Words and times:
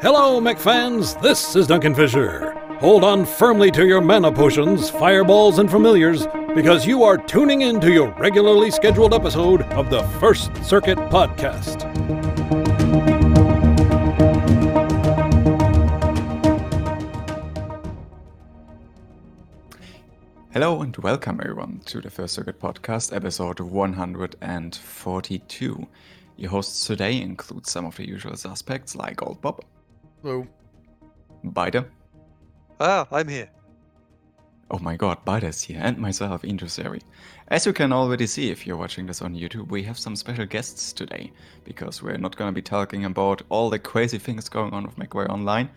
Hello, 0.00 0.40
MechFans. 0.40 1.20
This 1.20 1.56
is 1.56 1.66
Duncan 1.66 1.92
Fisher. 1.92 2.52
Hold 2.78 3.02
on 3.02 3.26
firmly 3.26 3.72
to 3.72 3.84
your 3.84 4.00
mana 4.00 4.30
potions, 4.30 4.88
fireballs, 4.88 5.58
and 5.58 5.68
familiars 5.68 6.24
because 6.54 6.86
you 6.86 7.02
are 7.02 7.18
tuning 7.18 7.62
in 7.62 7.80
to 7.80 7.90
your 7.90 8.14
regularly 8.16 8.70
scheduled 8.70 9.12
episode 9.12 9.62
of 9.72 9.90
the 9.90 10.04
First 10.20 10.54
Circuit 10.64 10.98
Podcast. 11.10 11.82
Hello 20.52 20.80
and 20.82 20.96
welcome 20.98 21.40
everyone 21.40 21.80
to 21.86 22.00
the 22.00 22.08
First 22.08 22.34
Circuit 22.34 22.60
Podcast, 22.60 23.12
episode 23.12 23.58
142. 23.58 25.86
Your 26.36 26.50
hosts 26.52 26.86
today 26.86 27.20
include 27.20 27.66
some 27.66 27.84
of 27.84 27.96
the 27.96 28.06
usual 28.06 28.36
suspects 28.36 28.94
like 28.94 29.20
Old 29.24 29.40
Bob, 29.40 29.64
Hello. 30.22 30.46
Bida, 31.44 31.86
Ah, 32.80 33.06
I'm 33.10 33.28
here. 33.28 33.48
oh 34.70 34.78
my 34.78 34.96
god, 34.96 35.24
Bida's 35.24 35.62
here, 35.62 35.80
and 35.82 35.98
myself, 35.98 36.42
Indusari. 36.42 37.00
As 37.48 37.64
you 37.66 37.72
can 37.72 37.92
already 37.92 38.26
see 38.26 38.50
if 38.50 38.66
you're 38.66 38.76
watching 38.76 39.06
this 39.06 39.22
on 39.22 39.34
YouTube, 39.34 39.68
we 39.70 39.82
have 39.84 39.98
some 39.98 40.14
special 40.16 40.46
guests 40.46 40.92
today, 40.92 41.32
because 41.64 42.02
we're 42.02 42.18
not 42.18 42.36
gonna 42.36 42.52
be 42.52 42.62
talking 42.62 43.04
about 43.04 43.42
all 43.48 43.70
the 43.70 43.78
crazy 43.78 44.18
things 44.18 44.48
going 44.48 44.72
on 44.72 44.84
with 44.84 44.96
MechWarrior 44.96 45.30
Online. 45.30 45.70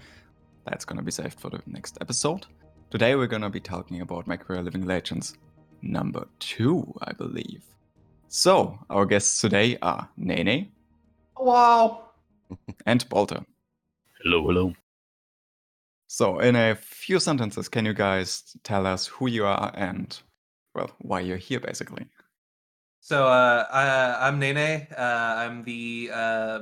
That's 0.65 0.85
gonna 0.85 1.01
be 1.03 1.11
saved 1.11 1.39
for 1.39 1.49
the 1.49 1.61
next 1.67 1.97
episode. 2.01 2.45
Today 2.89 3.15
we're 3.15 3.27
gonna 3.27 3.49
be 3.49 3.59
talking 3.61 4.01
about 4.01 4.27
MechWarrior 4.27 4.63
Living 4.63 4.85
Legends 4.85 5.35
number 5.81 6.27
two, 6.39 6.93
I 7.01 7.13
believe. 7.13 7.63
So, 8.27 8.77
our 8.89 9.05
guests 9.05 9.41
today 9.41 9.77
are 9.81 10.09
Nene 10.17 10.71
Wow. 11.37 12.09
and 12.85 13.07
Bolter. 13.09 13.43
Hello, 14.23 14.45
hello. 14.45 14.73
So, 16.07 16.39
in 16.39 16.55
a 16.55 16.75
few 16.75 17.19
sentences, 17.19 17.67
can 17.67 17.85
you 17.85 17.93
guys 17.93 18.55
tell 18.63 18.85
us 18.85 19.07
who 19.07 19.27
you 19.27 19.45
are 19.45 19.71
and, 19.73 20.19
well, 20.75 20.91
why 20.99 21.21
you're 21.21 21.37
here, 21.37 21.59
basically? 21.59 22.05
So 22.99 23.27
uh, 23.27 23.65
I, 23.71 24.27
I'm 24.27 24.37
Nene. 24.37 24.87
Uh, 24.95 25.33
I'm 25.37 25.63
the 25.63 26.11
uh, 26.13 26.59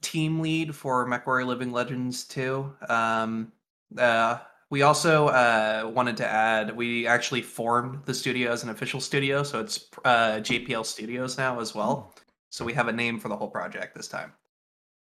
team 0.00 0.38
lead 0.38 0.76
for 0.76 1.08
MechWarrior 1.08 1.44
Living 1.44 1.72
Legends 1.72 2.22
2. 2.24 2.72
Um, 2.88 3.52
uh, 3.98 4.38
we 4.70 4.82
also 4.82 5.26
uh, 5.26 5.90
wanted 5.92 6.16
to 6.18 6.26
add, 6.26 6.76
we 6.76 7.08
actually 7.08 7.42
formed 7.42 8.04
the 8.04 8.14
studio 8.14 8.52
as 8.52 8.62
an 8.62 8.70
official 8.70 9.00
studio, 9.00 9.42
so 9.42 9.58
it's 9.58 9.88
uh, 10.04 10.34
JPL 10.34 10.86
Studios 10.86 11.36
now 11.36 11.58
as 11.58 11.74
well. 11.74 12.14
So 12.50 12.64
we 12.64 12.74
have 12.74 12.86
a 12.86 12.92
name 12.92 13.18
for 13.18 13.28
the 13.28 13.36
whole 13.36 13.50
project 13.50 13.96
this 13.96 14.06
time. 14.06 14.32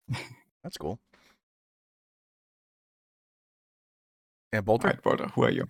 That's 0.62 0.76
cool. 0.76 1.00
And 4.52 4.64
Bolter? 4.64 4.88
Right, 4.88 5.02
Bolter, 5.02 5.26
who 5.34 5.44
are 5.44 5.50
you? 5.50 5.68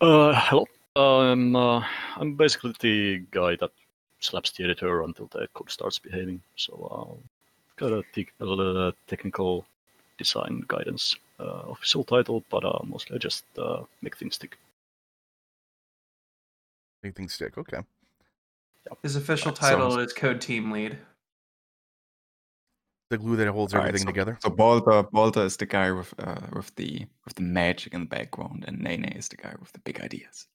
Uh, 0.00 0.32
hello. 0.34 0.66
Um, 0.96 1.54
uh, 1.54 1.84
I'm 2.16 2.34
basically 2.34 2.74
the 2.80 3.18
guy 3.30 3.56
that 3.56 3.70
slaps 4.20 4.50
the 4.52 4.64
editor 4.64 5.02
until 5.02 5.26
the 5.26 5.46
code 5.54 5.70
starts 5.70 5.98
behaving. 5.98 6.42
So, 6.56 6.72
uh, 6.90 7.14
got 7.76 7.92
a 7.92 8.02
te- 8.14 8.28
a 8.40 8.44
little, 8.44 8.88
uh, 8.88 8.92
technical 9.06 9.66
design 10.18 10.64
guidance 10.68 11.16
uh, 11.38 11.62
official 11.70 12.04
title, 12.04 12.42
but 12.50 12.64
uh, 12.64 12.80
mostly 12.84 13.16
I 13.16 13.18
just 13.18 13.44
uh, 13.58 13.82
make 14.02 14.16
things 14.16 14.34
stick. 14.34 14.58
Make 17.02 17.14
things 17.16 17.34
stick. 17.34 17.56
Okay. 17.56 17.78
His 19.02 19.16
official 19.16 19.48
Alright, 19.52 19.60
title 19.72 19.90
sounds- 19.92 20.06
is 20.06 20.12
Code 20.14 20.40
Team 20.40 20.70
Lead. 20.70 20.98
The 23.10 23.18
glue 23.18 23.36
that 23.36 23.48
holds 23.48 23.74
Alright, 23.74 23.88
everything 23.88 24.06
so- 24.06 24.12
together. 24.12 24.38
So 24.40 24.50
Bolter, 24.50 25.02
Bolter 25.02 25.42
is 25.42 25.56
the 25.56 25.66
guy 25.66 25.90
with 25.90 26.14
uh, 26.18 26.46
with 26.52 26.74
the 26.76 27.06
with 27.24 27.34
the 27.34 27.42
magic 27.42 27.92
in 27.92 28.00
the 28.00 28.06
background, 28.06 28.64
and 28.68 28.78
Nene 28.78 29.04
is 29.04 29.28
the 29.28 29.36
guy 29.36 29.54
with 29.60 29.72
the 29.72 29.80
big 29.80 30.00
ideas. 30.00 30.46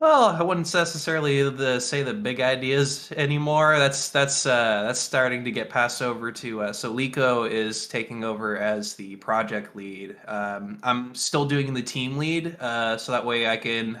Well, 0.00 0.24
I 0.30 0.42
wouldn't 0.42 0.72
necessarily 0.72 1.42
the, 1.50 1.78
say 1.78 2.02
the 2.02 2.14
big 2.14 2.40
ideas 2.40 3.12
anymore. 3.14 3.78
That's 3.78 4.08
that's 4.08 4.46
uh, 4.46 4.84
that's 4.86 4.98
starting 4.98 5.44
to 5.44 5.50
get 5.50 5.68
passed 5.68 6.00
over 6.00 6.32
to. 6.32 6.62
Uh, 6.62 6.72
so 6.72 6.94
Liko 6.94 7.48
is 7.50 7.86
taking 7.86 8.24
over 8.24 8.56
as 8.56 8.94
the 8.94 9.16
project 9.16 9.76
lead. 9.76 10.16
Um, 10.26 10.78
I'm 10.82 11.14
still 11.14 11.44
doing 11.44 11.74
the 11.74 11.82
team 11.82 12.16
lead, 12.16 12.56
uh, 12.60 12.96
so 12.96 13.12
that 13.12 13.26
way 13.26 13.46
I 13.46 13.58
can 13.58 14.00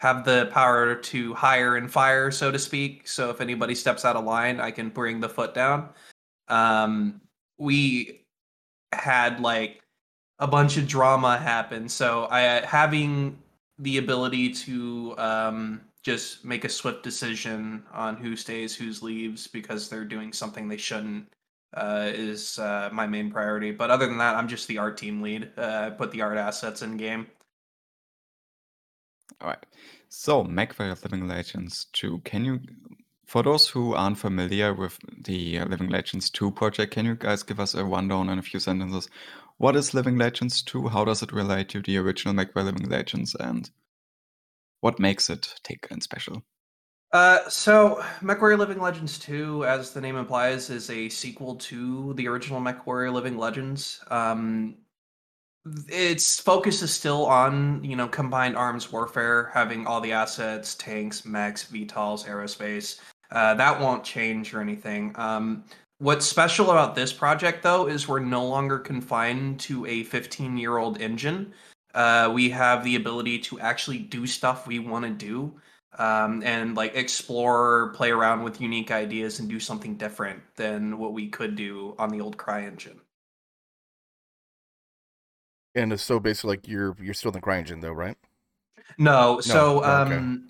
have 0.00 0.24
the 0.24 0.50
power 0.52 0.96
to 0.96 1.34
hire 1.34 1.76
and 1.76 1.88
fire, 1.88 2.32
so 2.32 2.50
to 2.50 2.58
speak. 2.58 3.06
So 3.06 3.30
if 3.30 3.40
anybody 3.40 3.76
steps 3.76 4.04
out 4.04 4.16
of 4.16 4.24
line, 4.24 4.58
I 4.58 4.72
can 4.72 4.88
bring 4.88 5.20
the 5.20 5.28
foot 5.28 5.54
down. 5.54 5.90
Um, 6.48 7.20
we 7.58 8.24
had 8.92 9.40
like 9.40 9.82
a 10.38 10.46
bunch 10.46 10.76
of 10.76 10.86
drama 10.86 11.38
happen, 11.38 11.88
so 11.88 12.28
I 12.30 12.40
having 12.64 13.38
the 13.78 13.98
ability 13.98 14.50
to 14.50 15.14
um, 15.18 15.80
just 16.02 16.44
make 16.44 16.64
a 16.64 16.68
swift 16.68 17.02
decision 17.02 17.82
on 17.92 18.16
who 18.16 18.36
stays, 18.36 18.74
who's 18.74 19.02
leaves 19.02 19.46
because 19.46 19.88
they're 19.88 20.04
doing 20.04 20.32
something 20.32 20.68
they 20.68 20.76
shouldn't 20.76 21.26
uh, 21.74 22.10
is 22.12 22.58
uh, 22.58 22.88
my 22.92 23.06
main 23.06 23.30
priority. 23.30 23.70
But 23.70 23.90
other 23.90 24.06
than 24.06 24.18
that, 24.18 24.34
I'm 24.34 24.48
just 24.48 24.68
the 24.68 24.78
art 24.78 24.96
team 24.96 25.20
lead. 25.20 25.50
Uh, 25.56 25.86
I 25.86 25.90
put 25.90 26.10
the 26.10 26.22
art 26.22 26.38
assets 26.38 26.82
in 26.82 26.96
game. 26.96 27.26
All 29.40 29.48
right. 29.48 29.66
So, 30.08 30.44
MechWarrior 30.44 31.02
Living 31.02 31.28
Legends 31.28 31.86
2. 31.92 32.20
Can 32.20 32.44
you, 32.44 32.60
for 33.26 33.42
those 33.42 33.68
who 33.68 33.94
aren't 33.94 34.18
familiar 34.18 34.72
with 34.72 34.98
the 35.24 35.58
uh, 35.58 35.66
Living 35.66 35.88
Legends 35.88 36.30
2 36.30 36.52
project, 36.52 36.94
can 36.94 37.04
you 37.04 37.16
guys 37.16 37.42
give 37.42 37.58
us 37.58 37.74
a 37.74 37.84
rundown 37.84 38.28
in 38.30 38.38
a 38.38 38.42
few 38.42 38.60
sentences? 38.60 39.08
What 39.58 39.74
is 39.74 39.94
Living 39.94 40.16
Legends 40.16 40.62
2? 40.62 40.88
How 40.88 41.04
does 41.04 41.22
it 41.22 41.32
relate 41.32 41.68
to 41.70 41.82
the 41.82 41.96
original 41.98 42.34
MechWarrior 42.34 42.66
Living 42.66 42.88
Legends? 42.88 43.34
And 43.34 43.68
what 44.80 45.00
makes 45.00 45.28
it 45.28 45.54
tick 45.64 45.88
and 45.90 46.02
special? 46.02 46.44
Uh, 47.12 47.48
so 47.48 48.00
MechWarrior 48.20 48.58
Living 48.58 48.80
Legends 48.80 49.18
2, 49.18 49.64
as 49.64 49.92
the 49.92 50.00
name 50.00 50.16
implies, 50.16 50.70
is 50.70 50.88
a 50.90 51.08
sequel 51.08 51.56
to 51.56 52.14
the 52.14 52.28
original 52.28 52.60
MechWarrior 52.60 53.12
Living 53.12 53.38
Legends. 53.38 54.04
Um, 54.08 54.76
its 55.88 56.40
focus 56.40 56.80
is 56.80 56.92
still 56.92 57.26
on, 57.26 57.82
you 57.82 57.96
know, 57.96 58.06
combined 58.06 58.56
arms 58.56 58.92
warfare, 58.92 59.50
having 59.52 59.84
all 59.84 60.00
the 60.00 60.12
assets, 60.12 60.76
tanks, 60.76 61.24
mechs, 61.24 61.64
VTOLs, 61.64 62.28
aerospace. 62.28 63.00
Uh, 63.30 63.54
that 63.54 63.80
won't 63.80 64.04
change 64.04 64.54
or 64.54 64.60
anything. 64.60 65.12
Um, 65.16 65.64
what's 65.98 66.26
special 66.26 66.70
about 66.70 66.94
this 66.94 67.12
project, 67.12 67.62
though, 67.62 67.88
is 67.88 68.08
we're 68.08 68.20
no 68.20 68.46
longer 68.46 68.78
confined 68.78 69.60
to 69.60 69.86
a 69.86 70.04
15 70.04 70.56
year 70.56 70.78
old 70.78 71.00
engine. 71.00 71.52
Uh, 71.94 72.30
we 72.32 72.50
have 72.50 72.84
the 72.84 72.96
ability 72.96 73.38
to 73.38 73.58
actually 73.60 73.98
do 73.98 74.26
stuff 74.26 74.66
we 74.66 74.78
want 74.78 75.04
to 75.04 75.10
do 75.10 75.54
um, 75.98 76.42
and 76.44 76.76
like 76.76 76.94
explore, 76.94 77.92
play 77.94 78.10
around 78.10 78.42
with 78.42 78.60
unique 78.60 78.90
ideas, 78.90 79.40
and 79.40 79.48
do 79.48 79.58
something 79.58 79.96
different 79.96 80.42
than 80.56 80.98
what 80.98 81.12
we 81.12 81.28
could 81.28 81.56
do 81.56 81.94
on 81.98 82.10
the 82.10 82.20
old 82.20 82.36
Cry 82.36 82.64
engine. 82.64 83.00
And 85.74 85.98
so 86.00 86.18
basically 86.18 86.56
like 86.56 86.68
you're 86.68 86.96
you're 87.00 87.14
still 87.14 87.30
in 87.30 87.34
the 87.34 87.40
CryEngine 87.40 87.82
though, 87.82 87.92
right? 87.92 88.16
No, 88.98 89.40
so 89.40 89.82
oh, 89.84 90.02
okay. 90.02 90.16
um, 90.16 90.48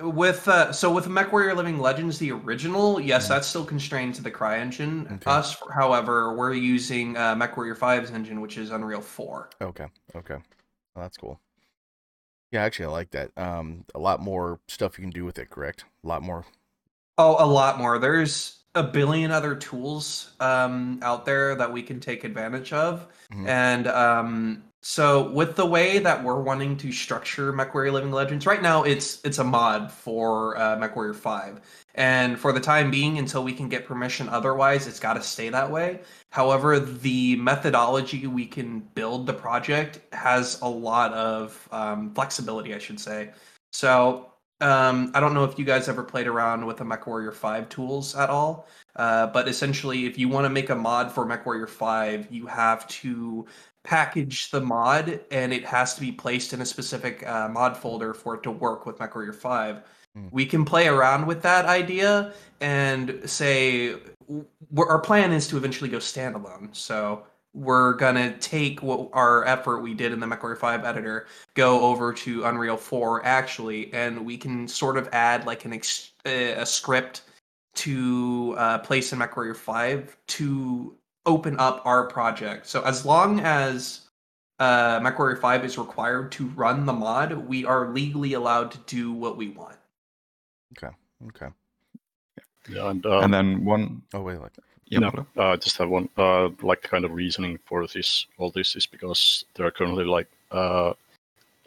with 0.00 0.48
uh, 0.48 0.72
so 0.72 0.92
with 0.92 1.06
MechWarrior 1.06 1.54
Living 1.56 1.78
Legends, 1.78 2.18
the 2.18 2.32
original, 2.32 3.00
yes, 3.00 3.26
Mhm. 3.26 3.28
that's 3.28 3.46
still 3.46 3.64
constrained 3.64 4.14
to 4.16 4.22
the 4.22 4.30
Cry 4.30 4.58
engine. 4.58 5.06
Okay. 5.10 5.30
Us, 5.30 5.56
however, 5.72 6.34
we're 6.34 6.52
using 6.54 7.16
uh, 7.16 7.34
MechWarrior 7.34 7.76
5's 7.76 8.10
engine, 8.10 8.40
which 8.40 8.58
is 8.58 8.70
Unreal 8.70 9.00
4. 9.00 9.50
Okay. 9.60 9.86
Okay. 10.16 10.34
Well, 10.94 11.04
that's 11.04 11.16
cool. 11.16 11.40
Yeah, 12.50 12.62
actually 12.62 12.86
I 12.86 12.90
like 12.90 13.10
that. 13.10 13.36
Um 13.36 13.84
a 13.94 13.98
lot 13.98 14.20
more 14.20 14.60
stuff 14.68 14.96
you 14.98 15.02
can 15.02 15.10
do 15.10 15.24
with 15.24 15.38
it, 15.38 15.50
correct? 15.50 15.84
A 16.04 16.06
lot 16.08 16.22
more. 16.22 16.44
Oh, 17.18 17.36
a 17.44 17.46
lot 17.46 17.78
more. 17.78 17.98
There's 17.98 18.60
a 18.76 18.82
billion 18.82 19.30
other 19.30 19.54
tools 19.54 20.32
um, 20.40 20.98
out 21.02 21.24
there 21.24 21.54
that 21.54 21.72
we 21.72 21.80
can 21.82 22.00
take 22.00 22.24
advantage 22.24 22.72
of. 22.72 23.06
Mhm. 23.32 23.46
And 23.48 23.86
um, 23.86 24.64
so, 24.86 25.30
with 25.30 25.56
the 25.56 25.64
way 25.64 25.98
that 25.98 26.22
we're 26.22 26.42
wanting 26.42 26.76
to 26.76 26.92
structure 26.92 27.54
MechWarrior 27.54 27.90
Living 27.90 28.12
Legends, 28.12 28.44
right 28.44 28.60
now 28.60 28.82
it's 28.82 29.18
it's 29.24 29.38
a 29.38 29.44
mod 29.44 29.90
for 29.90 30.58
uh, 30.58 30.76
MechWarrior 30.76 31.14
5. 31.14 31.58
And 31.94 32.38
for 32.38 32.52
the 32.52 32.60
time 32.60 32.90
being, 32.90 33.16
until 33.16 33.42
we 33.42 33.54
can 33.54 33.70
get 33.70 33.86
permission 33.86 34.28
otherwise, 34.28 34.86
it's 34.86 35.00
got 35.00 35.14
to 35.14 35.22
stay 35.22 35.48
that 35.48 35.70
way. 35.70 36.00
However, 36.28 36.78
the 36.78 37.36
methodology 37.36 38.26
we 38.26 38.44
can 38.44 38.80
build 38.80 39.26
the 39.26 39.32
project 39.32 40.00
has 40.12 40.60
a 40.60 40.68
lot 40.68 41.14
of 41.14 41.66
um, 41.72 42.12
flexibility, 42.12 42.74
I 42.74 42.78
should 42.78 43.00
say. 43.00 43.30
So 43.72 44.33
um, 44.60 45.10
I 45.14 45.20
don't 45.20 45.34
know 45.34 45.44
if 45.44 45.58
you 45.58 45.64
guys 45.64 45.88
ever 45.88 46.02
played 46.02 46.26
around 46.26 46.64
with 46.64 46.76
the 46.76 46.84
MechWarrior 46.84 47.32
5 47.32 47.68
tools 47.68 48.14
at 48.14 48.30
all, 48.30 48.68
uh, 48.96 49.26
but 49.28 49.48
essentially, 49.48 50.06
if 50.06 50.18
you 50.18 50.28
want 50.28 50.44
to 50.44 50.50
make 50.50 50.70
a 50.70 50.74
mod 50.74 51.10
for 51.10 51.26
MechWarrior 51.26 51.68
5, 51.68 52.28
you 52.30 52.46
have 52.46 52.86
to 52.88 53.46
package 53.82 54.50
the 54.50 54.60
mod 54.60 55.20
and 55.30 55.52
it 55.52 55.64
has 55.64 55.94
to 55.94 56.00
be 56.00 56.10
placed 56.10 56.52
in 56.52 56.60
a 56.62 56.66
specific 56.66 57.26
uh, 57.26 57.48
mod 57.48 57.76
folder 57.76 58.14
for 58.14 58.34
it 58.34 58.42
to 58.42 58.50
work 58.50 58.86
with 58.86 58.98
MechWarrior 58.98 59.34
5. 59.34 59.82
Hmm. 60.14 60.26
We 60.30 60.46
can 60.46 60.64
play 60.64 60.88
around 60.88 61.26
with 61.26 61.42
that 61.42 61.66
idea 61.66 62.32
and 62.60 63.20
say 63.28 63.96
our 64.78 64.98
plan 65.00 65.32
is 65.32 65.46
to 65.48 65.56
eventually 65.56 65.90
go 65.90 65.98
standalone. 65.98 66.74
So 66.74 67.24
we're 67.54 67.94
gonna 67.94 68.36
take 68.38 68.82
what 68.82 69.08
our 69.12 69.44
effort 69.46 69.78
we 69.80 69.94
did 69.94 70.12
in 70.12 70.20
the 70.20 70.26
MechWarrior 70.26 70.58
5 70.58 70.84
editor, 70.84 71.26
go 71.54 71.80
over 71.80 72.12
to 72.12 72.44
Unreal 72.44 72.76
4 72.76 73.24
actually, 73.24 73.92
and 73.94 74.26
we 74.26 74.36
can 74.36 74.66
sort 74.66 74.96
of 74.96 75.08
add 75.12 75.46
like 75.46 75.64
an 75.64 75.72
ex- 75.72 76.12
a 76.26 76.66
script 76.66 77.22
to 77.74 78.54
uh, 78.58 78.78
place 78.78 79.12
in 79.12 79.18
MechWarrior 79.18 79.56
5 79.56 80.16
to 80.26 80.96
open 81.26 81.58
up 81.58 81.82
our 81.84 82.06
project. 82.08 82.66
So 82.66 82.82
as 82.82 83.04
long 83.04 83.40
as 83.40 84.08
uh, 84.58 85.00
MechWarrior 85.00 85.40
5 85.40 85.64
is 85.64 85.78
required 85.78 86.32
to 86.32 86.46
run 86.48 86.86
the 86.86 86.92
mod, 86.92 87.32
we 87.32 87.64
are 87.64 87.88
legally 87.92 88.34
allowed 88.34 88.70
to 88.72 88.78
do 88.86 89.12
what 89.12 89.36
we 89.36 89.48
want. 89.48 89.76
Okay. 90.76 90.94
Okay. 91.28 91.48
Yeah, 92.68 92.90
and, 92.90 93.04
um, 93.06 93.24
and 93.24 93.34
then 93.34 93.64
one. 93.64 94.02
Oh 94.14 94.22
wait, 94.22 94.40
like 94.40 94.52
Yeah, 94.56 94.73
no, 95.00 95.26
uh, 95.36 95.50
I 95.50 95.56
just 95.56 95.76
have 95.78 95.88
one. 95.88 96.08
Uh, 96.16 96.48
like 96.62 96.82
the 96.82 96.88
kind 96.88 97.04
of 97.04 97.12
reasoning 97.12 97.58
for 97.64 97.86
this, 97.86 98.26
all 98.38 98.50
this 98.50 98.76
is 98.76 98.86
because 98.86 99.44
there 99.54 99.66
are 99.66 99.70
currently 99.70 100.04
like 100.04 100.28
uh, 100.50 100.94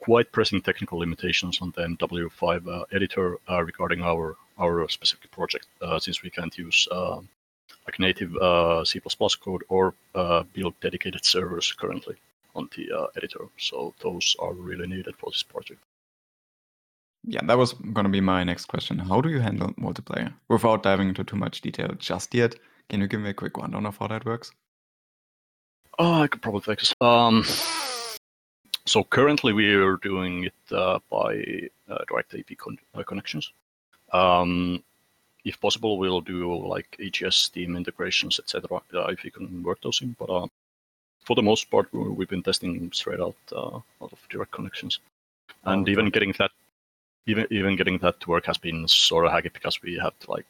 quite 0.01 0.31
pressing 0.31 0.61
technical 0.61 0.99
limitations 0.99 1.59
on 1.61 1.71
the 1.75 1.81
MW5 1.81 2.67
uh, 2.67 2.85
editor 2.91 3.37
uh, 3.49 3.63
regarding 3.63 4.01
our 4.01 4.35
our 4.59 4.87
specific 4.89 5.29
project, 5.31 5.67
uh, 5.81 5.99
since 5.99 6.23
we 6.23 6.29
can't 6.29 6.57
use 6.57 6.87
uh, 6.91 7.19
like 7.85 7.99
native 7.99 8.35
uh, 8.37 8.83
C++ 8.83 8.99
code 9.43 9.63
or 9.69 9.93
uh, 10.15 10.43
build 10.53 10.73
dedicated 10.81 11.23
servers 11.23 11.71
currently 11.73 12.15
on 12.55 12.69
the 12.75 12.91
uh, 12.91 13.07
editor. 13.15 13.45
So 13.57 13.93
those 14.01 14.35
are 14.39 14.53
really 14.53 14.87
needed 14.87 15.15
for 15.17 15.29
this 15.31 15.43
project. 15.43 15.79
Yeah, 17.23 17.41
that 17.43 17.57
was 17.57 17.73
going 17.73 18.05
to 18.05 18.09
be 18.09 18.21
my 18.21 18.43
next 18.43 18.65
question. 18.65 18.99
How 18.99 19.21
do 19.21 19.29
you 19.29 19.39
handle 19.39 19.73
multiplayer? 19.73 20.33
Without 20.49 20.83
diving 20.83 21.09
into 21.09 21.23
too 21.23 21.35
much 21.35 21.61
detail 21.61 21.89
just 21.97 22.33
yet, 22.33 22.55
can 22.89 23.01
you 23.01 23.07
give 23.07 23.21
me 23.21 23.29
a 23.29 23.33
quick 23.33 23.57
rundown 23.57 23.85
of 23.85 23.97
how 23.97 24.07
that 24.07 24.25
works? 24.25 24.51
Oh, 25.99 26.21
I 26.21 26.27
could 26.27 26.41
probably 26.41 26.61
fix. 26.61 26.93
Um, 27.01 27.43
so 28.85 29.03
currently 29.03 29.53
we 29.53 29.73
are 29.73 29.97
doing 29.97 30.45
it 30.45 30.73
uh, 30.75 30.99
by 31.09 31.69
uh, 31.89 31.97
direct 32.07 32.33
AP 32.35 32.57
con- 32.57 32.77
uh, 32.93 33.03
connections. 33.03 33.51
Um, 34.13 34.83
if 35.43 35.59
possible, 35.59 35.97
we'll 35.97 36.21
do 36.21 36.55
like 36.55 36.95
EGS, 36.99 37.35
Steam 37.35 37.75
integrations, 37.75 38.39
etc. 38.39 38.81
Uh, 38.93 39.07
if 39.07 39.23
we 39.23 39.31
can 39.31 39.63
work 39.63 39.81
those 39.81 40.01
in. 40.01 40.15
But 40.19 40.29
uh, 40.29 40.47
for 41.25 41.35
the 41.35 41.41
most 41.41 41.69
part, 41.71 41.91
we- 41.91 42.09
we've 42.09 42.29
been 42.29 42.43
testing 42.43 42.91
straight 42.93 43.19
out 43.19 43.35
uh, 43.51 43.77
out 44.01 44.11
of 44.13 44.19
direct 44.29 44.51
connections, 44.51 44.99
and 45.63 45.81
okay. 45.83 45.91
even 45.91 46.09
getting 46.09 46.33
that, 46.37 46.51
even 47.25 47.47
even 47.49 47.75
getting 47.75 47.97
that 47.99 48.19
to 48.21 48.29
work 48.29 48.45
has 48.45 48.57
been 48.57 48.87
sort 48.87 49.25
of 49.25 49.31
hacky 49.31 49.51
because 49.51 49.81
we 49.81 49.95
have 49.95 50.17
to 50.19 50.31
like 50.31 50.45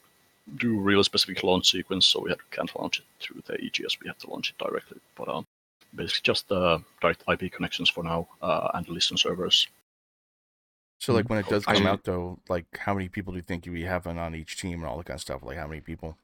do 0.55 0.79
real 0.79 1.03
specific 1.03 1.43
launch 1.43 1.71
sequence, 1.71 2.05
so 2.05 2.21
we 2.21 2.29
had, 2.29 2.39
can't 2.51 2.73
launch 2.79 2.99
it 2.99 3.05
through 3.19 3.41
the 3.45 3.55
EGS. 3.63 3.99
We 4.01 4.07
have 4.07 4.17
to 4.19 4.29
launch 4.29 4.49
it 4.51 4.57
directly. 4.63 4.99
But 5.15 5.27
um, 5.29 5.45
basically, 5.93 6.21
just 6.23 6.51
uh, 6.51 6.79
direct 7.01 7.23
IP 7.27 7.51
connections 7.51 7.89
for 7.89 8.03
now 8.03 8.27
uh, 8.41 8.69
and 8.73 8.87
listen 8.89 9.17
servers. 9.17 9.67
so 10.99 11.13
like 11.13 11.29
when 11.29 11.39
it 11.39 11.47
does 11.47 11.65
I- 11.67 11.75
come 11.75 11.87
out 11.87 12.03
though, 12.03 12.39
like 12.49 12.65
how 12.77 12.93
many 12.93 13.09
people 13.09 13.33
do 13.33 13.37
you 13.37 13.43
think 13.43 13.65
you 13.65 13.71
be 13.71 13.83
having 13.83 14.17
on 14.17 14.35
each 14.35 14.57
team 14.59 14.79
and 14.79 14.85
all 14.85 14.97
that 14.97 15.05
kind 15.05 15.17
of 15.17 15.21
stuff? 15.21 15.43
Like 15.43 15.57
how 15.57 15.67
many 15.67 15.81
people? 15.81 16.17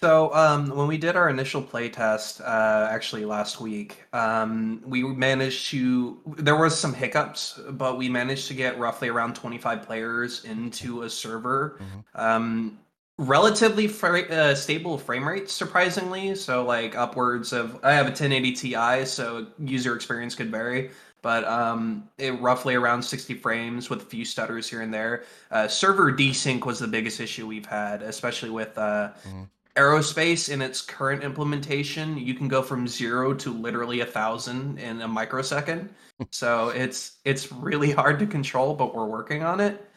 So 0.00 0.32
um, 0.34 0.68
when 0.70 0.86
we 0.86 0.96
did 0.96 1.16
our 1.16 1.28
initial 1.28 1.62
playtest, 1.62 2.40
uh, 2.40 2.88
actually 2.90 3.24
last 3.24 3.60
week, 3.60 4.04
um, 4.12 4.80
we 4.86 5.02
managed 5.02 5.66
to. 5.70 6.18
There 6.36 6.56
was 6.56 6.78
some 6.78 6.92
hiccups, 6.94 7.60
but 7.70 7.98
we 7.98 8.08
managed 8.08 8.46
to 8.48 8.54
get 8.54 8.78
roughly 8.78 9.08
around 9.08 9.34
25 9.34 9.82
players 9.82 10.44
into 10.44 11.02
a 11.02 11.10
server. 11.10 11.80
Mhm. 11.80 12.20
Um, 12.20 12.78
relatively 13.18 13.88
fra- 13.88 14.22
uh, 14.30 14.54
stable 14.54 14.98
frame 14.98 15.26
rates, 15.26 15.52
surprisingly. 15.52 16.34
So 16.36 16.64
like 16.64 16.96
upwards 16.96 17.52
of. 17.52 17.80
I 17.84 17.92
have 17.92 18.06
a 18.06 18.12
1080 18.12 18.52
Ti, 18.52 19.04
so 19.04 19.46
user 19.58 19.96
experience 19.96 20.34
could 20.36 20.50
vary. 20.50 20.90
But 21.20 21.42
um, 21.48 22.08
it, 22.18 22.40
roughly 22.40 22.76
around 22.76 23.02
60 23.02 23.34
frames 23.34 23.90
with 23.90 24.02
a 24.02 24.04
few 24.04 24.24
stutters 24.24 24.70
here 24.70 24.82
and 24.82 24.94
there. 24.94 25.24
Uh, 25.50 25.66
server 25.66 26.12
desync 26.12 26.64
was 26.64 26.78
the 26.78 26.86
biggest 26.86 27.18
issue 27.18 27.44
we've 27.48 27.66
had, 27.66 28.02
especially 28.02 28.50
with 28.50 28.78
uh, 28.78 29.10
Mhm. 29.26 29.48
Aerospace 29.78 30.48
in 30.48 30.60
its 30.60 30.82
current 30.82 31.22
implementation 31.22 32.18
you 32.18 32.34
can 32.34 32.48
go 32.48 32.62
from 32.62 32.88
zero 32.88 33.32
to 33.34 33.52
literally 33.52 34.00
a 34.00 34.06
thousand 34.06 34.78
in 34.78 35.02
a 35.02 35.08
microsecond. 35.08 35.88
So 36.32 36.70
it's 36.70 37.18
it's 37.24 37.52
really 37.52 37.92
hard 37.92 38.18
to 38.18 38.26
control 38.26 38.74
but 38.74 38.92
we're 38.92 39.06
working 39.06 39.44
on 39.44 39.60
it. 39.60 39.88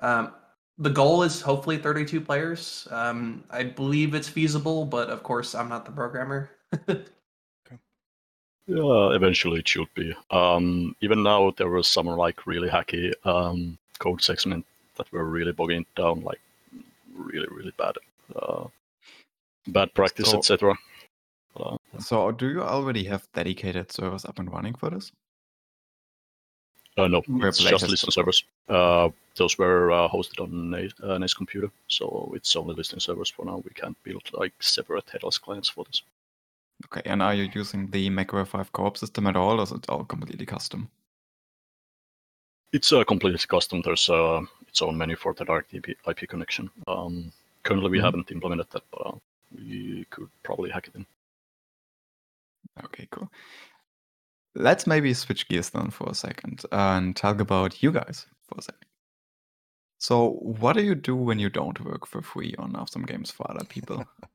Um, 0.00 0.34
the 0.76 0.90
goal 0.90 1.22
is 1.22 1.40
hopefully 1.40 1.78
32 1.78 2.20
players. 2.20 2.86
Um, 2.90 3.42
i 3.50 3.62
believe 3.62 4.14
it's 4.14 4.28
feasible 4.28 4.84
but 4.84 5.08
of 5.08 5.22
course 5.22 5.54
i'm 5.54 5.70
not 5.70 5.86
the 5.86 5.92
programmer. 5.92 6.50
Yeah, 8.66 9.14
eventually 9.14 9.58
it 9.58 9.68
should 9.68 9.92
be. 9.94 10.14
Um, 10.30 10.94
even 11.00 11.22
now, 11.22 11.52
there 11.56 11.68
was 11.68 11.88
some 11.88 12.06
like 12.06 12.46
really 12.46 12.68
hacky 12.68 13.12
um, 13.26 13.76
code 13.98 14.22
segment 14.22 14.64
that 14.96 15.10
were 15.12 15.24
really 15.24 15.52
bogging 15.52 15.84
down, 15.96 16.22
like 16.22 16.40
really, 17.14 17.48
really 17.50 17.72
bad, 17.76 17.96
uh, 18.36 18.64
bad 19.66 19.92
practice, 19.94 20.30
So- 20.30 20.38
etc. 20.38 20.74
Uh, 21.56 21.76
So, 21.98 22.32
do 22.32 22.48
you 22.48 22.62
already 22.62 23.04
have 23.04 23.28
dedicated 23.34 23.92
servers 23.92 24.24
up 24.24 24.38
and 24.38 24.50
running 24.50 24.74
for 24.74 24.90
this? 24.90 25.12
uh, 26.98 27.08
no, 27.08 27.22
it's 27.48 27.58
just 27.58 27.82
has- 27.82 27.90
listen 27.90 28.10
servers. 28.10 28.44
Uh, 28.68 29.08
those 29.36 29.56
were 29.58 29.90
uh, 29.92 30.08
hosted 30.08 30.40
on 30.42 30.74
a, 30.74 30.90
uh, 31.06 31.18
NAS 31.18 31.34
computer, 31.34 31.70
so 31.88 32.32
it's 32.34 32.54
only 32.56 32.74
listening 32.74 33.00
servers 33.00 33.30
for 33.30 33.44
now. 33.44 33.58
We 33.64 33.70
can't 33.74 33.96
build 34.02 34.22
like 34.32 34.54
separate 34.62 35.08
headless 35.10 35.38
clients 35.38 35.68
for 35.68 35.84
this. 35.84 36.02
Okay, 36.86 37.02
and 37.04 37.22
are 37.22 37.34
you 37.34 37.48
using 37.54 37.90
the 37.90 38.10
MechWarrior 38.10 38.46
5 38.48 38.72
co-op 38.72 38.96
system 38.98 39.26
at 39.26 39.36
all, 39.36 39.60
or 39.60 39.62
is 39.62 39.72
it 39.72 39.88
all 39.88 40.04
completely 40.04 40.46
custom? 40.46 40.90
It's 42.72 42.90
uh, 42.92 43.04
completely 43.04 43.38
custom. 43.46 43.82
There's 43.82 44.08
uh, 44.08 44.40
its 44.66 44.80
own 44.82 44.96
menu 44.96 45.16
for 45.16 45.34
the 45.34 45.44
direct 45.44 45.72
IP, 45.74 45.96
IP 46.08 46.26
connection. 46.28 46.70
Um, 46.88 47.32
currently, 47.62 47.90
we 47.90 47.98
Mhm. 47.98 48.02
haven't 48.04 48.30
implemented 48.30 48.68
that, 48.70 48.82
but 48.90 49.18
we 49.54 50.06
could 50.10 50.28
probably 50.42 50.70
hack 50.70 50.88
it 50.88 50.94
in. 50.96 51.06
Okay, 52.84 53.08
cool. 53.10 53.30
Let's 54.54 54.86
maybe 54.86 55.14
switch 55.14 55.48
gears 55.48 55.70
then 55.70 55.90
for 55.90 56.10
a 56.10 56.14
second 56.14 56.62
and 56.72 57.16
talk 57.16 57.40
about 57.40 57.82
you 57.82 57.90
guys 57.90 58.26
for 58.48 58.58
a 58.58 58.62
second. 58.62 58.86
So, 59.98 60.30
what 60.40 60.74
do 60.74 60.82
you 60.82 60.94
do 60.94 61.14
when 61.14 61.38
you 61.38 61.48
don't 61.48 61.80
work 61.84 62.06
for 62.06 62.22
free 62.22 62.54
on 62.58 62.74
Awesome 62.76 63.04
Games 63.04 63.30
for 63.30 63.50
other 63.50 63.64
people? 63.64 64.04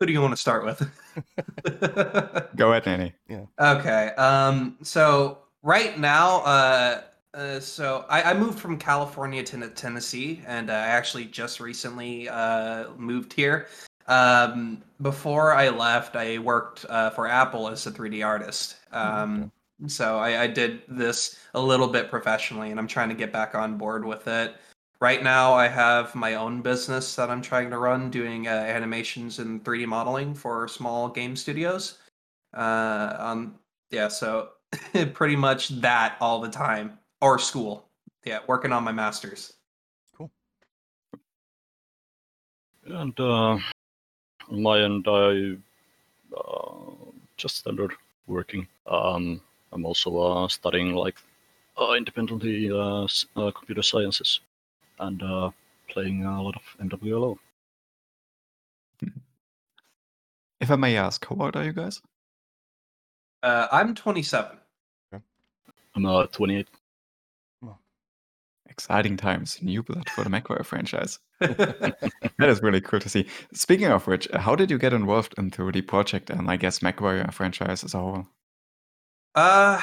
who 0.00 0.06
do 0.06 0.12
you 0.12 0.22
want 0.22 0.32
to 0.32 0.36
start 0.38 0.64
with 0.64 0.80
Go 2.56 2.70
ahead, 2.70 2.86
Nanny. 2.86 3.12
Okay. 3.60 4.08
Um. 4.16 4.78
So 4.82 5.38
right 5.62 5.98
now, 5.98 6.40
uh, 6.40 7.02
uh 7.34 7.60
so 7.60 8.04
I, 8.08 8.22
I 8.22 8.34
moved 8.34 8.58
from 8.58 8.76
California 8.76 9.42
to 9.44 9.68
Tennessee, 9.70 10.42
and 10.46 10.70
uh, 10.70 10.74
I 10.74 10.86
actually 10.88 11.26
just 11.26 11.60
recently 11.60 12.28
uh 12.28 12.90
moved 12.96 13.32
here. 13.32 13.68
Um. 14.06 14.82
Before 15.02 15.54
I 15.54 15.70
left, 15.70 16.16
I 16.16 16.38
worked 16.38 16.84
uh, 16.88 17.10
for 17.10 17.26
Apple 17.26 17.68
as 17.68 17.86
a 17.86 17.90
3D 17.92 18.26
artist. 18.26 18.76
Um. 18.92 19.50
So 19.86 20.18
I, 20.18 20.42
I 20.42 20.46
did 20.46 20.82
this 20.88 21.38
a 21.54 21.60
little 21.60 21.88
bit 21.88 22.10
professionally, 22.10 22.70
and 22.70 22.78
I'm 22.78 22.86
trying 22.86 23.08
to 23.08 23.14
get 23.14 23.32
back 23.32 23.54
on 23.54 23.78
board 23.78 24.04
with 24.04 24.28
it. 24.28 24.56
Right 25.00 25.22
now, 25.22 25.54
I 25.54 25.68
have 25.68 26.14
my 26.14 26.34
own 26.34 26.60
business 26.60 27.16
that 27.16 27.30
I'm 27.30 27.40
trying 27.40 27.70
to 27.70 27.78
run, 27.78 28.10
doing 28.10 28.46
uh, 28.46 28.50
animations 28.50 29.38
and 29.38 29.64
3D 29.64 29.86
modeling 29.86 30.34
for 30.34 30.68
small 30.68 31.08
game 31.08 31.34
studios. 31.34 31.98
Uh, 32.52 33.16
um, 33.18 33.58
yeah, 33.90 34.08
so 34.08 34.50
pretty 35.14 35.36
much 35.36 35.68
that 35.80 36.16
all 36.20 36.40
the 36.40 36.50
time, 36.50 36.98
or 37.20 37.38
school. 37.38 37.86
Yeah, 38.24 38.40
working 38.46 38.72
on 38.72 38.84
my 38.84 38.92
masters. 38.92 39.54
Cool. 40.16 40.30
And 42.86 43.18
uh, 43.18 43.58
on 44.50 44.62
my 44.62 44.80
end, 44.80 45.06
I 45.08 45.56
uh, 46.36 46.80
just 47.36 47.56
standard 47.56 47.92
working. 48.26 48.66
Um, 48.86 49.40
I'm 49.72 49.86
also 49.86 50.16
uh, 50.18 50.48
studying 50.48 50.94
like 50.94 51.16
uh, 51.80 51.92
independently 51.92 52.70
uh, 52.70 53.06
uh, 53.36 53.50
computer 53.52 53.82
sciences 53.82 54.40
and 54.98 55.22
uh, 55.22 55.50
playing 55.88 56.24
a 56.24 56.42
lot 56.42 56.56
of 56.56 56.62
MWLO. 56.80 57.38
If 60.60 60.70
I 60.70 60.76
may 60.76 60.96
ask, 60.96 61.26
how 61.26 61.36
old 61.40 61.56
are 61.56 61.64
you 61.64 61.72
guys? 61.72 62.02
Uh, 63.42 63.66
I'm 63.72 63.94
27. 63.94 64.58
I'm 65.94 66.06
uh, 66.06 66.26
28. 66.26 66.68
Exciting 68.70 69.16
times, 69.16 69.58
new 69.60 69.82
blood 69.82 70.08
for 70.10 70.24
the 70.24 70.30
MechWarrior 70.30 70.64
franchise. 70.64 71.18
That 72.38 72.48
is 72.48 72.62
really 72.62 72.80
cool 72.80 73.00
to 73.00 73.08
see. 73.08 73.26
Speaking 73.52 73.88
of 73.88 74.06
which, 74.06 74.26
how 74.32 74.54
did 74.54 74.70
you 74.70 74.78
get 74.78 74.94
involved 74.94 75.34
into 75.36 75.70
the 75.70 75.82
project 75.82 76.30
and 76.30 76.50
I 76.50 76.56
guess 76.56 76.78
MechWarrior 76.78 77.34
franchise 77.34 77.84
as 77.84 77.92
a 77.92 77.98
whole? 77.98 78.26
Uh, 79.34 79.80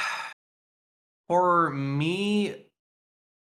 for 1.28 1.70
me, 1.70 2.66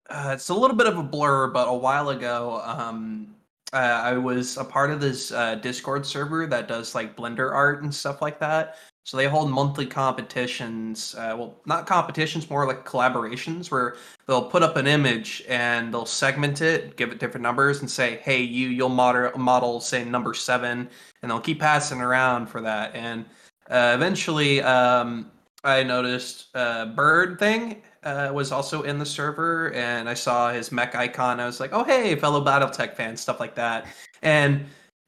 uh, 0.10 0.32
it's 0.34 0.50
a 0.50 0.54
little 0.54 0.76
bit 0.76 0.88
of 0.88 0.98
a 0.98 1.04
blur, 1.04 1.48
but 1.48 1.68
a 1.68 1.74
while 1.74 2.10
ago, 2.10 2.62
um, 2.64 3.36
uh, 3.74 3.78
I 3.78 4.14
was 4.18 4.58
a 4.58 4.64
part 4.64 4.92
of 4.92 5.02
this 5.02 5.32
uh, 5.32 5.56
Discord 5.56 6.06
server 6.06 6.46
that 6.48 6.68
does 6.68 6.94
like 6.94 7.16
Blender 7.16 7.52
art 7.52 7.82
and 7.84 7.94
stuff 7.94 8.22
like 8.22 8.40
that. 8.40 8.78
So 9.08 9.16
they 9.16 9.28
hold 9.30 9.50
monthly 9.50 9.86
competitions. 9.86 11.16
Uh, 11.18 11.34
well, 11.40 11.62
not 11.66 11.88
competitions, 11.88 12.50
more 12.50 12.68
like 12.68 12.86
collaborations, 12.86 13.72
where 13.72 13.96
they'll 14.28 14.50
put 14.50 14.64
up 14.64 14.76
an 14.76 14.86
image 14.86 15.46
and 15.48 15.94
they'll 15.94 16.06
segment 16.06 16.62
it, 16.62 16.98
give 16.98 17.14
it 17.14 17.18
different 17.18 17.42
numbers, 17.44 17.80
and 17.80 17.90
say, 17.90 18.18
"Hey, 18.18 18.42
you, 18.42 18.68
you'll 18.68 18.90
model 18.90 19.32
model 19.38 19.80
say 19.80 20.04
number 20.04 20.34
seven, 20.34 20.90
and 21.22 21.32
they'll 21.32 21.40
keep 21.40 21.62
passing 21.62 22.02
around 22.02 22.48
for 22.48 22.60
that. 22.60 22.94
And 22.96 23.24
uh, 23.70 23.94
eventually, 23.96 24.62
um, 24.62 25.32
I 25.64 25.84
noticed 25.84 26.48
uh, 26.54 26.88
Bird 26.88 27.40
thing 27.40 27.84
uh, 28.04 28.32
was 28.34 28.52
also 28.52 28.82
in 28.82 29.00
the 29.00 29.06
server, 29.06 29.72
and 29.72 30.10
I 30.10 30.16
saw 30.16 30.52
his 30.52 30.74
mech 30.74 30.96
icon. 30.96 31.40
I 31.40 31.46
was 31.46 31.62
like, 31.62 31.72
"Oh, 31.72 31.86
hey, 31.86 32.14
fellow 32.18 32.44
BattleTech 32.44 32.98
fans, 32.98 33.22
stuff 33.22 33.40
like 33.40 33.56
that." 33.56 33.88
And 34.22 34.66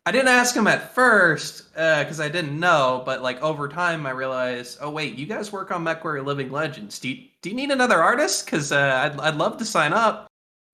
I 0.10 0.12
didn't 0.12 0.30
ask 0.30 0.56
him 0.56 0.66
at 0.66 0.96
first 0.96 1.72
because 1.76 2.20
I 2.20 2.30
didn't 2.30 2.60
know, 2.60 3.04
but 3.06 3.22
like 3.22 3.40
over 3.44 3.68
time, 3.70 4.08
I 4.08 4.10
realized, 4.10 4.80
oh 4.82 4.90
wait, 4.90 5.14
you 5.14 5.28
guys 5.28 5.52
work 5.52 5.70
on 5.70 5.86
MechWarrior 5.86 6.26
Living 6.26 6.52
Legends. 6.52 6.98
Do 6.98 7.10
you, 7.10 7.28
do 7.44 7.52
you 7.52 7.56
need 7.56 7.70
another 7.70 8.02
artist? 8.02 8.46
Because 8.46 8.72
uh, 8.72 9.04
I'd 9.06 9.20
I'd 9.20 9.36
love 9.36 9.58
to 9.58 9.66
sign 9.66 9.94
up. 9.94 10.26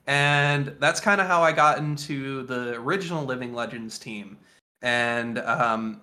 And 0.08 0.74
that's 0.80 1.02
kind 1.02 1.20
of 1.20 1.28
how 1.28 1.42
I 1.42 1.52
got 1.52 1.80
into 1.80 2.44
the 2.44 2.76
original 2.76 3.26
Living 3.26 3.54
Legends 3.54 4.00
team. 4.00 4.38
And 4.82 5.40
um, 5.40 6.00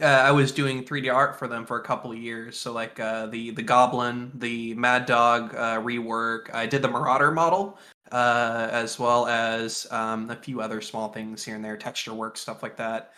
uh, 0.00 0.06
I 0.06 0.30
was 0.30 0.50
doing 0.50 0.84
3D 0.84 1.12
art 1.12 1.38
for 1.38 1.48
them 1.48 1.66
for 1.66 1.78
a 1.78 1.82
couple 1.82 2.10
of 2.10 2.16
years. 2.16 2.56
So 2.56 2.72
like 2.72 2.98
uh, 2.98 3.26
the 3.26 3.50
the 3.50 3.62
Goblin, 3.62 4.32
the 4.34 4.72
Mad 4.72 5.04
Dog 5.04 5.54
uh, 5.54 5.82
rework. 5.82 6.54
I 6.54 6.64
did 6.64 6.80
the 6.80 6.88
Marauder 6.88 7.30
model, 7.30 7.78
uh, 8.12 8.68
as 8.70 8.98
well 8.98 9.26
as 9.26 9.86
um, 9.90 10.30
a 10.30 10.36
few 10.36 10.60
other 10.60 10.80
small 10.80 11.08
things 11.08 11.44
here 11.44 11.54
and 11.54 11.64
there, 11.64 11.76
texture 11.76 12.14
work, 12.14 12.36
stuff 12.36 12.62
like 12.62 12.76
that. 12.76 13.12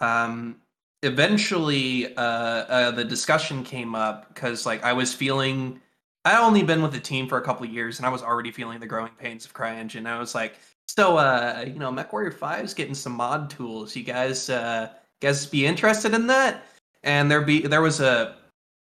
Um, 0.00 0.56
eventually, 1.02 2.16
uh, 2.16 2.20
uh, 2.20 2.90
the 2.90 3.04
discussion 3.04 3.64
came 3.64 3.94
up 3.94 4.28
because 4.34 4.66
like 4.66 4.82
I 4.84 4.92
was 4.92 5.12
feeling. 5.12 5.80
I 6.26 6.38
only 6.38 6.62
been 6.62 6.82
with 6.82 6.92
the 6.92 7.00
team 7.00 7.26
for 7.26 7.38
a 7.38 7.42
couple 7.42 7.64
years, 7.66 7.98
and 7.98 8.06
I 8.06 8.10
was 8.10 8.22
already 8.22 8.50
feeling 8.50 8.78
the 8.78 8.86
growing 8.86 9.12
pains 9.18 9.46
of 9.46 9.54
CryEngine. 9.54 10.06
I 10.06 10.18
was 10.18 10.34
like, 10.34 10.58
so 10.86 11.16
uh, 11.16 11.64
you 11.66 11.78
know, 11.78 11.90
MechWarrior 11.90 12.62
is 12.62 12.74
getting 12.74 12.94
some 12.94 13.12
mod 13.12 13.48
tools. 13.48 13.96
You 13.96 14.02
guys, 14.02 14.50
uh, 14.50 14.90
guys, 15.20 15.46
be 15.46 15.64
interested 15.64 16.12
in 16.14 16.26
that? 16.26 16.64
And 17.02 17.30
there 17.30 17.40
be 17.40 17.60
there 17.62 17.80
was 17.80 18.00
a 18.00 18.36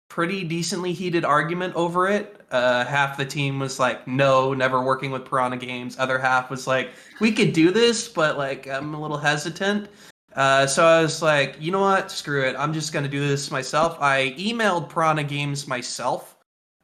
pretty 0.07 0.43
decently 0.43 0.93
heated 0.93 1.25
argument 1.25 1.75
over 1.75 2.07
it. 2.07 2.34
Uh, 2.51 2.85
half 2.85 3.17
the 3.17 3.25
team 3.25 3.59
was 3.59 3.79
like, 3.79 4.07
"No, 4.07 4.53
never 4.53 4.81
working 4.81 5.11
with 5.11 5.25
Piranha 5.25 5.57
Games." 5.57 5.97
Other 5.99 6.19
half 6.19 6.49
was 6.49 6.67
like, 6.67 6.91
"We 7.19 7.31
could 7.31 7.53
do 7.53 7.71
this, 7.71 8.07
but 8.07 8.37
like 8.37 8.67
I'm 8.67 8.93
a 8.93 9.01
little 9.01 9.17
hesitant." 9.17 9.89
Uh, 10.35 10.67
so 10.67 10.85
I 10.85 11.01
was 11.01 11.21
like, 11.21 11.55
"You 11.59 11.71
know 11.71 11.81
what? 11.81 12.11
Screw 12.11 12.43
it. 12.43 12.55
I'm 12.57 12.73
just 12.73 12.93
gonna 12.93 13.07
do 13.07 13.27
this 13.27 13.51
myself." 13.51 13.97
I 14.01 14.35
emailed 14.37 14.89
Piranha 14.89 15.23
Games 15.23 15.67
myself. 15.67 16.37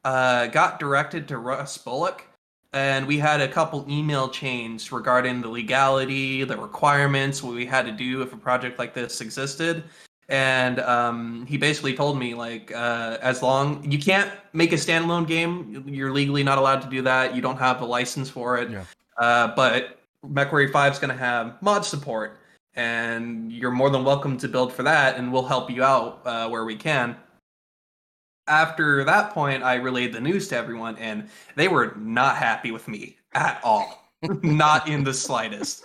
Uh, 0.04 0.46
got 0.48 0.80
directed 0.80 1.28
to 1.28 1.38
Russ 1.38 1.78
Bullock, 1.78 2.26
and 2.72 3.06
we 3.06 3.18
had 3.18 3.40
a 3.40 3.48
couple 3.48 3.86
email 3.88 4.28
chains 4.28 4.90
regarding 4.92 5.40
the 5.40 5.48
legality, 5.48 6.44
the 6.44 6.56
requirements, 6.56 7.42
what 7.42 7.54
we 7.54 7.66
had 7.66 7.86
to 7.86 7.92
do 7.92 8.22
if 8.22 8.32
a 8.32 8.36
project 8.36 8.78
like 8.78 8.94
this 8.94 9.20
existed 9.20 9.84
and 10.32 10.80
um, 10.80 11.44
he 11.46 11.58
basically 11.58 11.92
told 11.92 12.18
me 12.18 12.32
like 12.32 12.72
uh, 12.74 13.18
as 13.20 13.42
long 13.42 13.84
you 13.88 13.98
can't 13.98 14.32
make 14.54 14.72
a 14.72 14.76
standalone 14.76 15.28
game. 15.28 15.84
You're 15.86 16.10
legally 16.10 16.42
not 16.42 16.56
allowed 16.56 16.80
to 16.82 16.88
do 16.88 17.02
that. 17.02 17.36
You 17.36 17.42
don't 17.42 17.58
have 17.58 17.82
a 17.82 17.84
license 17.84 18.30
for 18.30 18.56
it. 18.56 18.70
Yeah. 18.70 18.84
uh, 19.18 19.54
but 19.54 20.00
MechWarrior 20.26 20.72
5 20.72 20.92
is 20.94 20.98
going 20.98 21.10
to 21.10 21.16
have 21.16 21.60
mod 21.60 21.84
support 21.84 22.38
and 22.74 23.52
you're 23.52 23.70
more 23.70 23.90
than 23.90 24.04
welcome 24.04 24.38
to 24.38 24.48
build 24.48 24.72
for 24.72 24.82
that 24.84 25.18
and 25.18 25.30
we'll 25.30 25.44
help 25.44 25.70
you 25.70 25.84
out 25.84 26.22
uh, 26.24 26.48
where 26.48 26.64
we 26.64 26.76
can. 26.76 27.14
After 28.48 29.04
that 29.04 29.34
point 29.34 29.62
i 29.62 29.74
relayed 29.74 30.14
the 30.14 30.20
news 30.20 30.48
to 30.48 30.56
everyone 30.56 30.96
and 30.96 31.28
they 31.56 31.68
were 31.68 31.94
not 31.98 32.36
happy 32.36 32.70
with 32.70 32.88
me 32.88 33.18
at 33.34 33.60
all. 33.62 33.98
Not 34.42 34.88
in 34.88 35.02
the 35.02 35.12
slightest. 35.12 35.84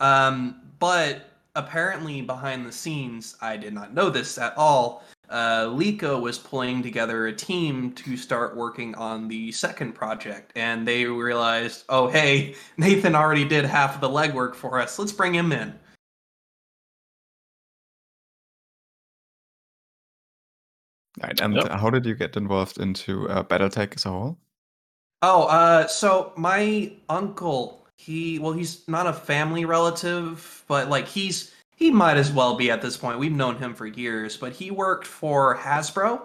Um, 0.00 0.62
but 0.80 1.27
apparently 1.58 2.22
behind 2.22 2.64
the 2.64 2.72
scenes, 2.72 3.36
I 3.42 3.56
did 3.56 3.74
not 3.74 3.92
know 3.92 4.08
this 4.10 4.38
at 4.38 4.56
all. 4.56 5.04
Uh, 5.28 5.66
Lico 5.66 6.20
was 6.22 6.38
pulling 6.38 6.82
together 6.82 7.26
a 7.26 7.32
team 7.32 7.92
to 7.92 8.16
start 8.16 8.56
working 8.56 8.94
on 8.94 9.28
the 9.28 9.52
second 9.52 9.92
project, 9.92 10.52
and 10.56 10.86
they 10.88 11.04
realized, 11.04 11.84
oh 11.90 12.06
hey, 12.08 12.54
Nathan 12.78 13.14
already 13.14 13.44
did 13.46 13.64
half 13.66 13.94
of 13.96 14.00
the 14.00 14.08
legwork 14.08 14.54
for 14.54 14.80
us. 14.80 14.98
Let's 14.98 15.12
bring 15.12 15.34
him 15.34 15.52
in. 15.52 15.74
Right, 21.22 21.40
and 21.40 21.56
Yep. 21.56 21.70
how 21.72 21.90
did 21.90 22.06
you 22.06 22.14
get 22.14 22.36
involved 22.36 22.78
into 22.78 23.28
uh, 23.28 23.42
BattleTech 23.42 23.96
as 23.96 24.06
a 24.06 24.10
whole? 24.10 24.38
Oh, 25.20 25.44
uh, 25.48 25.88
so 25.88 26.32
my 26.36 26.92
uncle, 27.08 27.87
he 27.98 28.38
well, 28.38 28.52
he's 28.52 28.86
not 28.88 29.06
a 29.06 29.12
family 29.12 29.64
relative, 29.64 30.64
but 30.68 30.88
like 30.88 31.06
he's 31.06 31.52
he 31.76 31.90
might 31.90 32.16
as 32.16 32.32
well 32.32 32.56
be 32.56 32.70
at 32.70 32.80
this 32.80 32.96
point. 32.96 33.18
We've 33.18 33.32
known 33.32 33.56
him 33.56 33.74
for 33.74 33.86
years, 33.86 34.36
but 34.36 34.52
he 34.52 34.70
worked 34.70 35.06
for 35.06 35.56
Hasbro. 35.56 36.22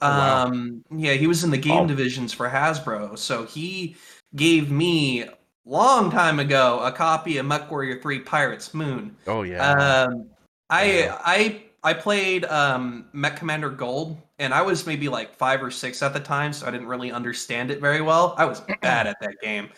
Oh, 0.00 0.08
wow. 0.10 0.46
Um, 0.46 0.84
yeah, 0.94 1.14
he 1.14 1.26
was 1.26 1.42
in 1.44 1.50
the 1.50 1.58
game 1.58 1.82
Wow. 1.82 1.86
divisions 1.86 2.32
for 2.32 2.48
Hasbro. 2.48 3.18
So 3.18 3.44
he 3.44 3.96
gave 4.36 4.70
me 4.70 5.24
long 5.64 6.10
time 6.10 6.38
ago 6.40 6.80
a 6.82 6.92
copy 6.92 7.38
of 7.38 7.46
MechWarrior 7.46 8.02
3 8.02 8.20
Pirates 8.20 8.74
Moon. 8.74 9.16
Oh 9.26 9.42
yeah. 9.42 9.72
Um, 9.72 10.26
I 10.68 10.84
Yeah. 10.84 11.18
I 11.24 11.62
I 11.82 11.92
played 11.92 12.44
um, 12.46 13.06
Mech 13.12 13.36
Commander 13.36 13.68
Gold, 13.70 14.16
and 14.38 14.54
I 14.54 14.62
was 14.62 14.86
maybe 14.86 15.08
like 15.08 15.34
five 15.34 15.62
or 15.62 15.70
six 15.70 16.02
at 16.02 16.12
the 16.14 16.20
time, 16.20 16.52
so 16.54 16.66
I 16.66 16.70
didn't 16.70 16.86
really 16.86 17.12
understand 17.12 17.70
it 17.70 17.80
very 17.80 18.00
well. 18.00 18.34
I 18.38 18.46
was 18.46 18.62
bad 18.80 19.06
at 19.06 19.16
that 19.20 19.36
game, 19.42 19.68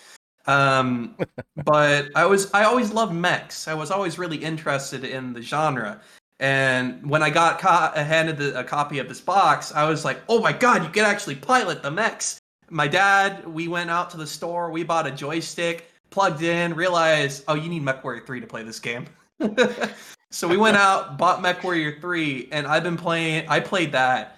um, 0.47 1.17
but 1.65 2.11
I 2.15 2.27
was 2.27 2.53
I 2.53 2.65
always 2.65 2.93
loved 2.93 3.15
mechs. 3.15 3.69
I 3.69 3.75
was 3.75 3.91
always 3.91 4.19
really 4.19 4.37
interested 4.37 5.05
in 5.05 5.33
the 5.33 5.43
genre. 5.43 6.01
And 6.39 7.09
when 7.09 7.23
I 7.23 7.31
got 7.31 7.59
co- 7.59 7.99
handed 7.99 8.37
the, 8.37 8.59
a 8.59 8.65
copy 8.65 8.99
of 8.99 9.09
this 9.09 9.21
box, 9.21 9.73
I 9.73 9.89
was 9.89 10.05
like, 10.05 10.21
"Oh 10.29 10.41
my 10.41 10.53
god, 10.53 10.83
you 10.85 10.91
can 10.91 11.05
actually 11.05 11.37
pilot 11.37 11.83
the 11.83 11.91
mechs!" 11.91 12.39
My 12.69 12.89
dad, 12.89 13.47
we 13.47 13.69
went 13.69 13.91
out 13.91 14.11
to 14.11 14.17
the 14.17 14.27
store, 14.27 14.71
we 14.71 14.83
bought 14.83 15.07
a 15.07 15.11
joystick, 15.11 15.89
plugged 16.11 16.43
in, 16.43 16.75
realized, 16.75 17.45
"Oh, 17.49 17.55
you 17.55 17.69
need 17.69 17.83
MechWarrior 17.83 18.27
3 18.27 18.41
to 18.41 18.47
play 18.47 18.63
this 18.63 18.81
game." 18.81 19.07
so 20.31 20.49
we 20.49 20.57
went 20.57 20.77
out, 20.77 21.17
bought 21.19 21.43
MechWarrior 21.43 22.01
3, 22.01 22.49
and 22.53 22.67
I've 22.67 22.83
been 22.83 22.97
playing. 22.97 23.49
I 23.49 23.61
played 23.61 23.93
that 23.93 24.37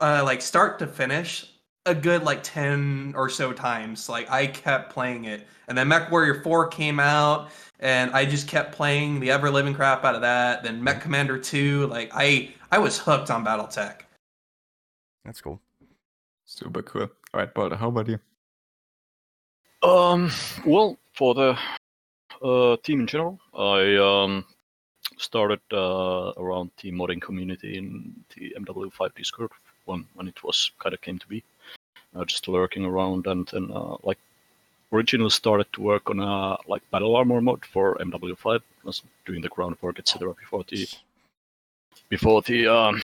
uh, 0.00 0.22
like 0.24 0.42
start 0.42 0.78
to 0.80 0.86
finish 0.86 1.52
a 1.88 1.94
good 1.94 2.22
like 2.22 2.42
10 2.42 3.14
or 3.16 3.28
so 3.28 3.52
times. 3.52 4.08
Like 4.08 4.30
I 4.30 4.46
kept 4.46 4.92
playing 4.92 5.24
it. 5.24 5.46
And 5.66 5.76
then 5.76 5.88
MechWarrior 5.88 6.42
4 6.42 6.68
came 6.68 7.00
out 7.00 7.50
and 7.80 8.10
I 8.12 8.24
just 8.24 8.48
kept 8.48 8.72
playing 8.72 9.20
the 9.20 9.30
ever 9.30 9.50
living 9.50 9.74
crap 9.74 10.04
out 10.04 10.14
of 10.14 10.20
that. 10.22 10.62
Then 10.62 10.82
Mech 10.82 11.00
Commander 11.00 11.38
2, 11.38 11.86
like 11.86 12.10
I 12.14 12.50
I 12.70 12.78
was 12.78 12.98
hooked 12.98 13.30
on 13.30 13.44
BattleTech. 13.44 14.00
That's 15.24 15.40
cool. 15.40 15.60
Super 16.44 16.82
cool. 16.82 17.02
All 17.02 17.40
right, 17.40 17.52
but 17.52 17.72
how 17.72 17.88
about 17.88 18.08
you? 18.08 18.18
Um, 19.82 20.30
well, 20.64 20.98
for 21.12 21.34
the 21.34 21.58
uh, 22.42 22.76
team 22.82 23.00
in 23.00 23.06
general, 23.06 23.38
I 23.54 23.96
um, 23.96 24.44
started 25.18 25.60
uh, 25.72 26.32
around 26.36 26.70
the 26.82 26.90
modding 26.92 27.20
community 27.20 27.78
in 27.78 28.14
the 28.34 28.54
MW5 28.58 29.14
Discord 29.14 29.50
when, 29.84 30.06
when 30.14 30.28
it 30.28 30.42
was 30.42 30.70
kind 30.78 30.94
of 30.94 31.00
came 31.00 31.18
to 31.18 31.26
be. 31.26 31.44
Just 32.26 32.48
lurking 32.48 32.84
around 32.84 33.26
and 33.26 33.46
then 33.52 33.70
uh, 33.72 33.96
like 34.02 34.18
originally 34.92 35.30
started 35.30 35.72
to 35.72 35.82
work 35.82 36.10
on 36.10 36.18
a 36.20 36.56
like 36.66 36.82
battle 36.90 37.14
armor 37.14 37.40
mod 37.40 37.64
for 37.64 37.96
MW5. 37.96 38.60
was 38.84 39.02
doing 39.26 39.42
the 39.42 39.48
groundwork 39.48 39.98
etc. 39.98 40.34
before 40.34 40.64
the 40.68 40.88
before 42.08 42.42
the 42.42 42.66
um, 42.66 43.02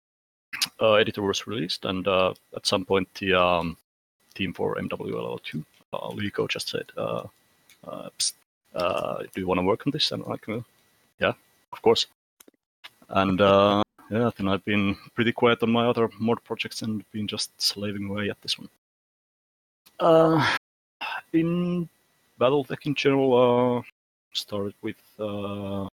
uh, 0.79 0.93
editor 0.93 1.21
was 1.21 1.47
released, 1.47 1.85
and 1.85 2.07
uh, 2.07 2.33
at 2.55 2.65
some 2.65 2.85
point 2.85 3.07
the 3.15 3.33
um, 3.33 3.77
team 4.33 4.53
for 4.53 4.75
MWLL2 4.75 5.63
uh, 5.93 6.47
just 6.47 6.69
said, 6.69 6.85
uh, 6.97 7.23
uh, 7.87 8.09
"Psst, 8.17 8.33
uh, 8.75 9.23
"Do 9.33 9.41
you 9.41 9.47
want 9.47 9.59
to 9.59 9.65
work 9.65 9.85
on 9.85 9.91
this?" 9.91 10.11
And 10.11 10.23
I'm 10.23 10.29
like, 10.29 10.47
"Uh, 10.47 10.61
"Yeah, 11.19 11.33
of 11.71 11.81
course." 11.81 12.07
And 13.09 13.39
yeah, 13.39 14.29
then 14.37 14.47
I've 14.47 14.65
been 14.65 14.95
pretty 15.15 15.31
quiet 15.31 15.63
on 15.63 15.71
my 15.71 15.85
other 15.87 16.09
mod 16.19 16.43
projects 16.43 16.81
and 16.81 17.09
been 17.11 17.27
just 17.27 17.49
slaving 17.61 18.09
away 18.09 18.29
at 18.29 18.41
this 18.41 18.57
one. 18.59 18.69
Uh, 20.03 20.45
in 21.31 21.87
BattleTech 22.37 22.85
in 22.85 22.93
general, 22.93 23.31
uh, 23.77 23.81
started 24.33 24.73
with 24.81 24.97
uh, 25.17 25.87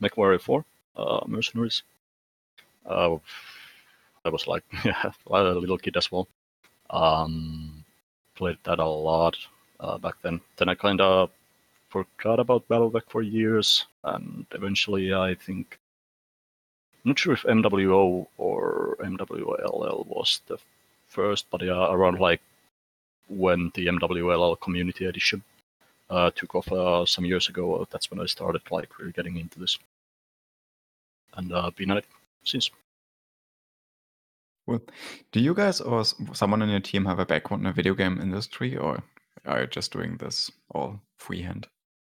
MechWarrior 0.00 0.40
4, 0.40 0.64
uh, 0.96 1.20
Mercenaries. 1.26 1.82
Uh, 2.88 3.16
I 4.24 4.28
was 4.28 4.46
like, 4.46 4.62
yeah, 4.84 5.10
a 5.28 5.42
little 5.42 5.76
kid 5.76 5.96
as 5.96 6.12
well. 6.12 6.28
Um, 6.90 7.84
played 8.36 8.58
that 8.62 8.78
a 8.78 8.86
lot 8.86 9.36
uh, 9.80 9.98
back 9.98 10.14
then. 10.22 10.40
Then 10.56 10.68
I 10.68 10.76
kind 10.76 11.00
of 11.00 11.30
forgot 11.88 12.38
about 12.38 12.68
Battletech 12.68 13.08
for 13.08 13.22
years, 13.22 13.86
and 14.04 14.46
eventually 14.52 15.12
I 15.12 15.34
think 15.34 15.80
I'm 17.04 17.10
not 17.10 17.18
sure 17.18 17.32
if 17.32 17.42
MWO 17.42 18.28
or 18.38 18.96
MWLL 19.00 20.06
was 20.06 20.42
the 20.46 20.58
first, 21.08 21.46
but 21.50 21.62
yeah, 21.62 21.92
around 21.92 22.20
like 22.20 22.40
when 23.28 23.70
the 23.74 23.86
MWLL 23.86 24.60
Community 24.60 25.06
Edition 25.06 25.42
uh, 26.10 26.30
took 26.34 26.54
off 26.54 26.70
uh, 26.70 27.04
some 27.06 27.24
years 27.24 27.48
ago. 27.48 27.76
Uh, 27.76 27.84
that's 27.90 28.10
when 28.10 28.20
I 28.20 28.26
started 28.26 28.62
like 28.70 28.98
really 28.98 29.12
getting 29.12 29.36
into 29.36 29.58
this, 29.58 29.78
and 31.34 31.52
uh, 31.52 31.70
been 31.76 31.90
at 31.90 31.98
it 31.98 32.04
since. 32.44 32.70
Well, 34.66 34.80
do 35.30 35.40
you 35.40 35.54
guys 35.54 35.80
or 35.80 36.04
someone 36.32 36.62
in 36.62 36.70
your 36.70 36.80
team 36.80 37.04
have 37.04 37.20
a 37.20 37.26
background 37.26 37.62
in 37.62 37.68
the 37.68 37.72
video 37.72 37.94
game 37.94 38.20
industry, 38.20 38.76
or 38.76 39.02
are 39.44 39.60
you 39.60 39.66
just 39.66 39.92
doing 39.92 40.16
this 40.16 40.50
all 40.74 41.00
freehand? 41.18 41.68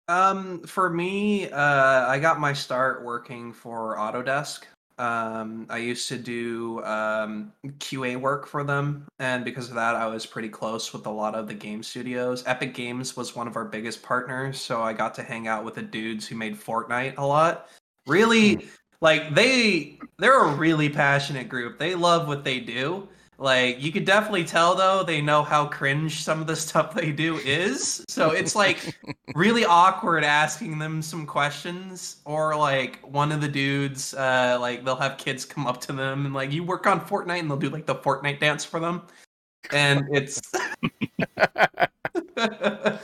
Um, 0.07 0.61
for 0.63 0.89
me, 0.89 1.49
uh, 1.49 2.07
I 2.07 2.19
got 2.19 2.39
my 2.39 2.53
start 2.53 3.03
working 3.03 3.51
for 3.51 3.97
Autodesk. 3.97 4.63
Um, 4.97 5.67
I 5.69 5.79
used 5.79 6.07
to 6.09 6.17
do 6.17 6.83
um, 6.85 7.51
QA 7.79 8.17
work 8.17 8.47
for 8.47 8.63
them, 8.63 9.05
and 9.19 9.43
because 9.43 9.67
of 9.67 9.75
that, 9.75 9.95
I 9.95 10.07
was 10.07 10.25
pretty 10.25 10.47
close 10.47 10.93
with 10.93 11.05
a 11.05 11.11
lot 11.11 11.35
of 11.35 11.47
the 11.47 11.53
game 11.53 11.83
studios. 11.83 12.43
Epic 12.45 12.73
Games 12.73 13.17
was 13.17 13.35
one 13.35 13.47
of 13.47 13.57
our 13.57 13.65
biggest 13.65 14.01
partners, 14.01 14.59
so 14.59 14.81
I 14.81 14.93
got 14.93 15.13
to 15.15 15.23
hang 15.23 15.47
out 15.47 15.65
with 15.65 15.75
the 15.75 15.81
dudes 15.81 16.25
who 16.25 16.35
made 16.35 16.55
Fortnite 16.55 17.15
a 17.17 17.25
lot. 17.25 17.67
Really, 18.07 18.67
like 19.01 19.35
they 19.35 19.99
they're 20.17 20.45
a 20.45 20.55
really 20.55 20.89
passionate 20.89 21.49
group. 21.49 21.77
They 21.77 21.95
love 21.95 22.27
what 22.27 22.43
they 22.43 22.61
do. 22.61 23.09
Like 23.37 23.81
you 23.81 23.91
could 23.91 24.05
definitely 24.05 24.45
tell 24.45 24.75
though 24.75 25.03
they 25.03 25.21
know 25.21 25.43
how 25.43 25.65
cringe 25.65 26.23
some 26.23 26.41
of 26.41 26.47
the 26.47 26.55
stuff 26.55 26.93
they 26.93 27.11
do 27.11 27.37
is. 27.37 28.03
So 28.07 28.31
it's 28.31 28.55
like 28.55 28.97
really 29.35 29.65
awkward 29.65 30.23
asking 30.23 30.79
them 30.79 31.01
some 31.01 31.25
questions 31.25 32.17
or 32.25 32.55
like 32.55 32.99
one 33.01 33.31
of 33.31 33.41
the 33.41 33.47
dudes 33.47 34.13
uh 34.13 34.57
like 34.59 34.85
they'll 34.85 34.95
have 34.95 35.17
kids 35.17 35.45
come 35.45 35.67
up 35.67 35.81
to 35.81 35.93
them 35.93 36.25
and 36.25 36.33
like 36.33 36.51
you 36.51 36.63
work 36.63 36.87
on 36.87 37.01
Fortnite 37.01 37.39
and 37.39 37.49
they'll 37.49 37.57
do 37.57 37.69
like 37.69 37.85
the 37.85 37.95
Fortnite 37.95 38.39
dance 38.39 38.63
for 38.63 38.79
them. 38.79 39.01
And 39.71 40.05
it's 40.11 40.41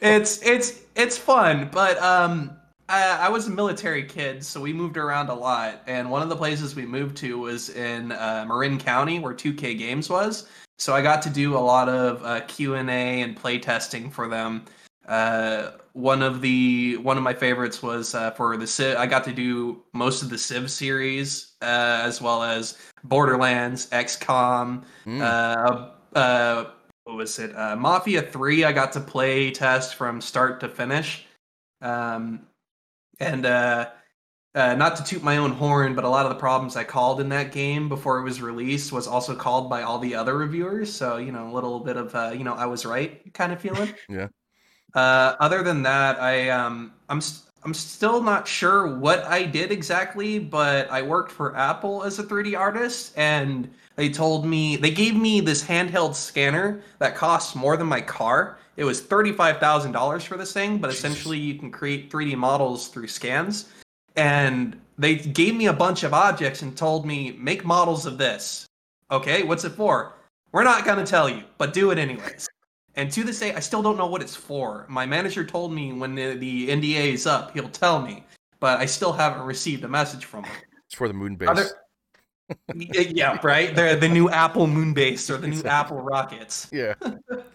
it's 0.00 0.42
it's 0.42 0.82
it's 0.94 1.18
fun, 1.18 1.68
but 1.72 1.98
um 1.98 2.56
I, 2.88 3.26
I 3.26 3.28
was 3.28 3.46
a 3.46 3.50
military 3.50 4.04
kid, 4.04 4.44
so 4.44 4.60
we 4.60 4.72
moved 4.72 4.96
around 4.96 5.28
a 5.30 5.34
lot. 5.34 5.82
And 5.86 6.10
one 6.10 6.22
of 6.22 6.28
the 6.28 6.36
places 6.36 6.74
we 6.74 6.84
moved 6.84 7.16
to 7.18 7.38
was 7.38 7.70
in 7.70 8.12
uh, 8.12 8.44
Marin 8.46 8.78
County, 8.78 9.18
where 9.18 9.32
2K 9.34 9.78
Games 9.78 10.10
was. 10.10 10.48
So 10.78 10.94
I 10.94 11.02
got 11.02 11.22
to 11.22 11.30
do 11.30 11.56
a 11.56 11.58
lot 11.58 11.88
of 11.88 12.22
uh, 12.24 12.40
Q 12.42 12.74
and 12.74 12.90
A 12.90 13.22
and 13.22 13.36
play 13.36 13.58
testing 13.58 14.10
for 14.10 14.28
them. 14.28 14.64
Uh, 15.06 15.72
one 15.92 16.22
of 16.22 16.40
the 16.40 16.96
one 16.96 17.16
of 17.16 17.22
my 17.22 17.32
favorites 17.34 17.82
was 17.82 18.14
uh, 18.14 18.32
for 18.32 18.56
the 18.56 18.66
Civ. 18.66 18.96
I 18.98 19.06
got 19.06 19.22
to 19.24 19.32
do 19.32 19.82
most 19.92 20.22
of 20.22 20.30
the 20.30 20.38
Civ 20.38 20.70
series, 20.70 21.52
uh, 21.62 22.00
as 22.02 22.20
well 22.20 22.42
as 22.42 22.78
Borderlands, 23.04 23.86
XCOM, 23.90 24.82
Mm. 25.06 25.20
uh, 25.20 26.18
uh, 26.18 26.70
what 27.04 27.16
was 27.16 27.38
it? 27.38 27.54
Uh, 27.56 27.76
Mafia 27.76 28.22
Three. 28.22 28.64
I 28.64 28.72
got 28.72 28.92
to 28.92 29.00
play 29.00 29.50
test 29.50 29.94
from 29.94 30.20
start 30.20 30.58
to 30.60 30.68
finish. 30.68 31.26
Um, 31.82 32.46
and 33.20 33.46
uh, 33.46 33.90
uh, 34.54 34.74
not 34.74 34.96
to 34.96 35.04
toot 35.04 35.22
my 35.22 35.36
own 35.38 35.52
horn, 35.52 35.94
but 35.94 36.04
a 36.04 36.08
lot 36.08 36.26
of 36.26 36.30
the 36.30 36.38
problems 36.38 36.76
I 36.76 36.84
called 36.84 37.20
in 37.20 37.28
that 37.30 37.52
game 37.52 37.88
before 37.88 38.18
it 38.18 38.22
was 38.22 38.40
released 38.40 38.92
was 38.92 39.06
also 39.06 39.34
called 39.34 39.68
by 39.68 39.82
all 39.82 39.98
the 39.98 40.14
other 40.14 40.36
reviewers. 40.36 40.92
So 40.92 41.16
you 41.16 41.32
know, 41.32 41.48
a 41.48 41.52
little 41.52 41.80
bit 41.80 41.96
of 41.96 42.14
uh, 42.14 42.32
you 42.36 42.44
know, 42.44 42.54
I 42.54 42.66
was 42.66 42.86
right 42.86 43.32
kind 43.34 43.52
of 43.52 43.60
feeling. 43.60 43.94
Yeah. 44.08 44.28
Uh, 44.94 45.34
other 45.40 45.64
than 45.64 45.82
that, 45.82 46.20
I 46.20 46.50
um, 46.50 46.92
I'm 47.08 47.20
st- 47.20 47.50
I'm 47.64 47.74
still 47.74 48.22
not 48.22 48.46
sure 48.46 48.98
what 48.98 49.24
I 49.24 49.44
did 49.44 49.72
exactly, 49.72 50.38
but 50.38 50.88
I 50.90 51.00
worked 51.02 51.32
for 51.32 51.56
Apple 51.56 52.04
as 52.04 52.18
a 52.18 52.22
3D 52.22 52.54
artist, 52.54 53.12
and 53.16 53.70
they 53.96 54.10
told 54.10 54.44
me 54.44 54.76
they 54.76 54.90
gave 54.90 55.16
me 55.16 55.40
this 55.40 55.64
handheld 55.64 56.14
scanner 56.14 56.82
that 56.98 57.14
costs 57.16 57.54
more 57.54 57.76
than 57.76 57.86
my 57.86 58.02
car. 58.02 58.58
It 58.76 58.84
was 58.84 59.00
thirty-five 59.00 59.58
thousand 59.58 59.92
dollars 59.92 60.24
for 60.24 60.36
this 60.36 60.52
thing, 60.52 60.78
but 60.78 60.90
essentially 60.90 61.38
you 61.38 61.58
can 61.58 61.70
create 61.70 62.10
3D 62.10 62.36
models 62.36 62.88
through 62.88 63.08
scans. 63.08 63.70
And 64.16 64.80
they 64.98 65.16
gave 65.16 65.54
me 65.54 65.66
a 65.66 65.72
bunch 65.72 66.02
of 66.02 66.14
objects 66.14 66.62
and 66.62 66.76
told 66.76 67.06
me 67.06 67.36
make 67.38 67.64
models 67.64 68.06
of 68.06 68.18
this. 68.18 68.66
Okay, 69.10 69.42
what's 69.42 69.64
it 69.64 69.72
for? 69.72 70.14
We're 70.52 70.64
not 70.64 70.84
gonna 70.84 71.06
tell 71.06 71.28
you, 71.28 71.42
but 71.58 71.72
do 71.72 71.90
it 71.90 71.98
anyways. 71.98 72.48
And 72.96 73.10
to 73.12 73.24
this 73.24 73.40
day, 73.40 73.52
I 73.54 73.60
still 73.60 73.82
don't 73.82 73.96
know 73.96 74.06
what 74.06 74.22
it's 74.22 74.36
for. 74.36 74.86
My 74.88 75.04
manager 75.04 75.44
told 75.44 75.72
me 75.72 75.92
when 75.92 76.14
the, 76.14 76.34
the 76.34 76.68
NDA 76.68 77.12
is 77.12 77.26
up, 77.26 77.52
he'll 77.52 77.68
tell 77.68 78.00
me, 78.00 78.24
but 78.60 78.78
I 78.78 78.86
still 78.86 79.12
haven't 79.12 79.44
received 79.44 79.82
a 79.84 79.88
message 79.88 80.26
from 80.26 80.44
him. 80.44 80.54
It's 80.86 80.94
for 80.94 81.08
the 81.08 81.14
moon 81.14 81.34
base. 81.34 81.74
Y- 82.72 82.88
yeah, 83.14 83.38
right. 83.42 83.74
They're 83.74 83.96
the 83.96 84.08
new 84.08 84.30
Apple 84.30 84.68
moon 84.68 84.94
base 84.94 85.28
or 85.28 85.38
the 85.38 85.48
new 85.48 85.54
Exactly. 85.54 85.70
Apple 85.70 86.02
rockets. 86.02 86.68
Yeah. 86.72 86.94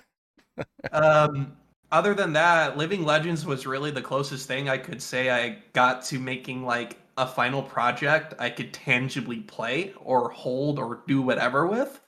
Um, 0.91 1.58
other 1.91 2.13
than 2.13 2.34
that, 2.34 2.78
Living 2.78 3.04
Legends 3.04 3.45
was 3.45 3.65
really 3.65 3.91
the 3.91 4.02
closest 4.02 4.48
thing 4.48 4.69
I 4.69 4.78
could 4.78 5.02
say 5.02 5.30
I 5.30 5.58
got 5.74 6.04
to 6.06 6.19
making 6.19 6.65
like 6.65 6.98
a 7.17 7.28
final 7.28 7.62
project 7.62 8.34
I 8.39 8.50
could 8.50 8.74
tangibly 8.74 9.41
play 9.41 9.93
or 9.98 10.30
hold 10.30 10.80
or 10.80 11.04
do 11.08 11.22
whatever 11.22 11.67
with. 11.67 12.00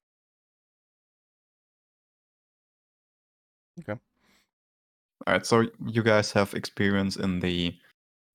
Okay. 3.80 4.00
All 5.28 5.34
right, 5.34 5.46
so 5.46 5.68
you 5.86 6.04
guys 6.04 6.32
have 6.32 6.54
experience 6.54 7.16
in 7.16 7.40
the 7.40 7.76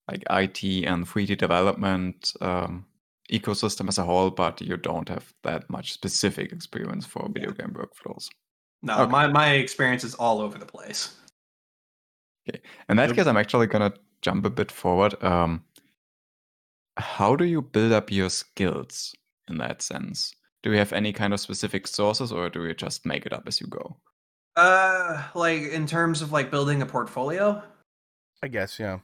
like 0.09 0.23
IT 0.31 0.63
and 0.85 1.07
3D 1.07 1.37
development 1.39 2.33
um, 2.41 2.87
ecosystem 3.31 3.89
as 3.89 3.99
a 3.99 4.05
whole, 4.05 4.31
but 4.31 4.61
you 4.61 4.77
don't 4.77 5.09
have 5.09 5.33
that 5.43 5.69
much 5.69 5.93
specific 5.93 6.53
experience 6.53 7.07
for 7.07 7.29
video 7.33 7.53
game 7.53 7.71
workflows. 7.75 8.29
No, 8.83 9.03
Okay. 9.03 9.11
my 9.11 9.27
my 9.29 9.53
experience 9.55 10.05
is 10.05 10.15
all 10.15 10.41
over 10.41 10.59
the 10.59 10.67
place. 10.67 11.17
Okay, 12.49 12.61
in 12.89 12.97
that 12.97 13.09
Yep. 13.09 13.17
case, 13.17 13.27
I'm 13.27 13.37
actually 13.37 13.67
gonna 13.67 13.93
jump 14.23 14.45
a 14.47 14.51
bit 14.51 14.71
forward. 14.71 15.23
Um, 15.23 15.65
how 16.97 17.37
do 17.37 17.45
you 17.45 17.63
build 17.63 17.93
up 17.93 18.11
your 18.11 18.31
skills 18.31 19.15
in 19.49 19.59
that 19.59 19.83
sense? 19.83 20.33
Do 20.63 20.71
you 20.73 20.79
have 20.79 20.93
any 20.93 21.13
kind 21.13 21.33
of 21.35 21.41
specific 21.41 21.87
sources, 21.87 22.33
or 22.33 22.49
do 22.49 22.65
you 22.67 22.75
just 22.75 23.05
make 23.07 23.27
it 23.27 23.33
up 23.33 23.47
as 23.47 23.61
you 23.61 23.67
go? 23.67 23.97
Uh, 24.57 25.23
like 25.35 25.63
in 25.63 25.87
terms 25.87 26.23
of 26.23 26.33
like 26.33 26.51
building 26.51 26.83
a 26.83 26.87
portfolio. 26.87 27.63
I 28.43 28.49
guess, 28.49 28.79
yeah. 28.79 29.01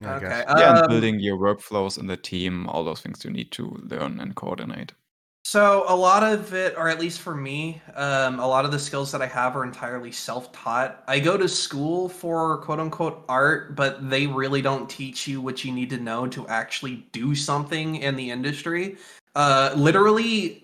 Yeah, 0.00 0.12
I 0.14 0.16
okay. 0.16 0.26
guess. 0.28 0.44
yeah, 0.58 0.70
and 0.70 0.78
um, 0.78 0.88
building 0.88 1.20
your 1.20 1.36
workflows 1.36 1.98
in 1.98 2.06
the 2.06 2.16
team, 2.16 2.66
all 2.68 2.84
those 2.84 3.00
things 3.00 3.24
you 3.24 3.30
need 3.30 3.52
to 3.52 3.68
learn 3.82 4.18
and 4.18 4.34
coordinate. 4.34 4.92
So 5.44 5.84
a 5.88 5.96
lot 5.96 6.22
of 6.22 6.54
it, 6.54 6.74
or 6.76 6.88
at 6.88 7.00
least 7.00 7.20
for 7.20 7.34
me, 7.34 7.80
um, 7.94 8.38
a 8.38 8.46
lot 8.46 8.64
of 8.64 8.70
the 8.70 8.78
skills 8.78 9.10
that 9.12 9.22
I 9.22 9.26
have 9.26 9.56
are 9.56 9.64
entirely 9.64 10.12
self-taught. 10.12 11.02
I 11.08 11.18
go 11.18 11.36
to 11.36 11.48
school 11.48 12.08
for 12.08 12.58
quote 12.58 12.78
unquote 12.78 13.24
art, 13.28 13.74
but 13.74 14.08
they 14.10 14.26
really 14.26 14.62
don't 14.62 14.88
teach 14.88 15.26
you 15.26 15.40
what 15.40 15.64
you 15.64 15.72
need 15.72 15.90
to 15.90 15.98
know 15.98 16.26
to 16.28 16.46
actually 16.48 17.06
do 17.12 17.34
something 17.34 17.96
in 17.96 18.16
the 18.16 18.30
industry. 18.30 18.96
Uh, 19.34 19.72
literally, 19.76 20.62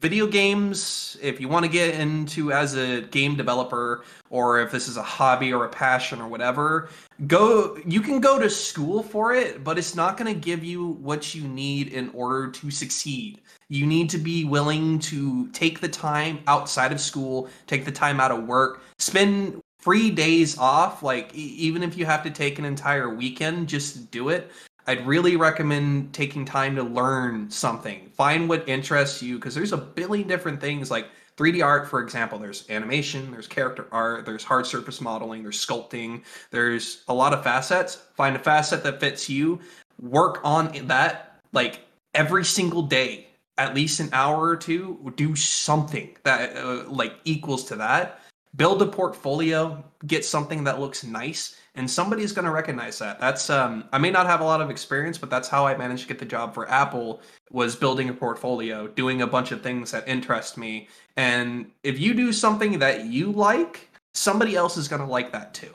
video 0.00 0.26
games, 0.26 1.16
if 1.22 1.40
you 1.40 1.48
want 1.48 1.64
to 1.64 1.70
get 1.70 1.94
into 1.94 2.52
as 2.52 2.74
a 2.76 3.02
game 3.02 3.36
developer, 3.36 4.04
or 4.30 4.60
if 4.60 4.70
this 4.70 4.88
is 4.88 4.96
a 4.96 5.02
hobby 5.02 5.52
or 5.52 5.64
a 5.64 5.68
passion 5.68 6.20
or 6.20 6.28
whatever, 6.28 6.88
go 7.26 7.78
you 7.86 8.00
can 8.00 8.20
go 8.20 8.38
to 8.38 8.50
school 8.50 9.02
for 9.02 9.32
it 9.32 9.64
but 9.64 9.78
it's 9.78 9.94
not 9.94 10.18
going 10.18 10.32
to 10.32 10.38
give 10.38 10.62
you 10.62 10.88
what 11.00 11.34
you 11.34 11.48
need 11.48 11.88
in 11.88 12.10
order 12.10 12.50
to 12.50 12.70
succeed. 12.70 13.40
You 13.68 13.86
need 13.86 14.10
to 14.10 14.18
be 14.18 14.44
willing 14.44 14.98
to 15.00 15.48
take 15.48 15.80
the 15.80 15.88
time 15.88 16.40
outside 16.46 16.92
of 16.92 17.00
school 17.00 17.48
take 17.66 17.84
the 17.84 17.92
time 17.92 18.20
out 18.20 18.30
of 18.30 18.44
work 18.44 18.82
spend 18.98 19.62
free 19.78 20.10
days 20.10 20.58
off 20.58 21.02
like 21.02 21.34
even 21.34 21.82
if 21.82 21.96
you 21.96 22.04
have 22.04 22.22
to 22.24 22.30
take 22.30 22.58
an 22.58 22.64
entire 22.64 23.14
weekend 23.14 23.68
just 23.68 24.10
do 24.10 24.28
it 24.28 24.50
i'd 24.86 25.06
really 25.06 25.36
recommend 25.36 26.12
taking 26.12 26.44
time 26.44 26.76
to 26.76 26.82
learn 26.82 27.50
something. 27.50 28.10
Find 28.14 28.48
what 28.48 28.68
interests 28.68 29.22
you 29.22 29.36
because 29.36 29.54
there's 29.54 29.72
a 29.72 29.76
billion 29.76 30.28
different 30.28 30.60
things 30.60 30.90
like 30.90 31.06
3D 31.36 31.62
art, 31.62 31.88
for 31.88 32.00
example, 32.00 32.38
there's 32.38 32.64
animation, 32.70 33.30
there's 33.30 33.46
character 33.46 33.86
art, 33.92 34.24
there's 34.24 34.42
hard 34.42 34.66
surface 34.66 35.02
modeling, 35.02 35.42
there's 35.42 35.64
sculpting, 35.64 36.22
there's 36.50 37.04
a 37.08 37.14
lot 37.14 37.34
of 37.34 37.44
facets. 37.44 37.96
Find 38.16 38.34
a 38.34 38.38
facet 38.38 38.82
that 38.84 39.00
fits 39.00 39.28
you, 39.28 39.60
work 40.00 40.40
on 40.44 40.72
that 40.86 41.40
like 41.52 41.80
every 42.14 42.44
single 42.44 42.82
day, 42.82 43.28
at 43.58 43.74
least 43.74 44.00
an 44.00 44.08
hour 44.12 44.48
or 44.48 44.56
two, 44.56 45.12
do 45.16 45.36
something 45.36 46.16
that 46.24 46.56
uh, 46.56 46.84
like 46.88 47.14
equals 47.24 47.64
to 47.64 47.76
that. 47.76 48.20
Build 48.56 48.80
a 48.80 48.86
portfolio, 48.86 49.84
get 50.06 50.24
something 50.24 50.64
that 50.64 50.80
looks 50.80 51.04
nice, 51.04 51.56
and 51.76 51.90
somebody's 51.90 52.32
going 52.32 52.44
to 52.44 52.50
recognize 52.50 52.98
that. 52.98 53.20
That's 53.20 53.50
um 53.50 53.84
I 53.92 53.98
may 53.98 54.10
not 54.10 54.26
have 54.26 54.40
a 54.40 54.44
lot 54.44 54.60
of 54.60 54.70
experience, 54.70 55.18
but 55.18 55.30
that's 55.30 55.48
how 55.48 55.66
I 55.66 55.76
managed 55.76 56.02
to 56.02 56.08
get 56.08 56.18
the 56.18 56.24
job 56.24 56.54
for 56.54 56.68
Apple 56.70 57.20
was 57.50 57.76
building 57.76 58.08
a 58.08 58.14
portfolio, 58.14 58.88
doing 58.88 59.22
a 59.22 59.26
bunch 59.26 59.52
of 59.52 59.62
things 59.62 59.90
that 59.92 60.08
interest 60.08 60.58
me. 60.58 60.88
And 61.16 61.70
if 61.84 61.98
you 61.98 62.14
do 62.14 62.32
something 62.32 62.78
that 62.80 63.06
you 63.06 63.30
like, 63.30 63.90
somebody 64.14 64.56
else 64.56 64.76
is 64.76 64.88
going 64.88 65.02
to 65.02 65.06
like 65.06 65.32
that 65.32 65.54
too. 65.54 65.74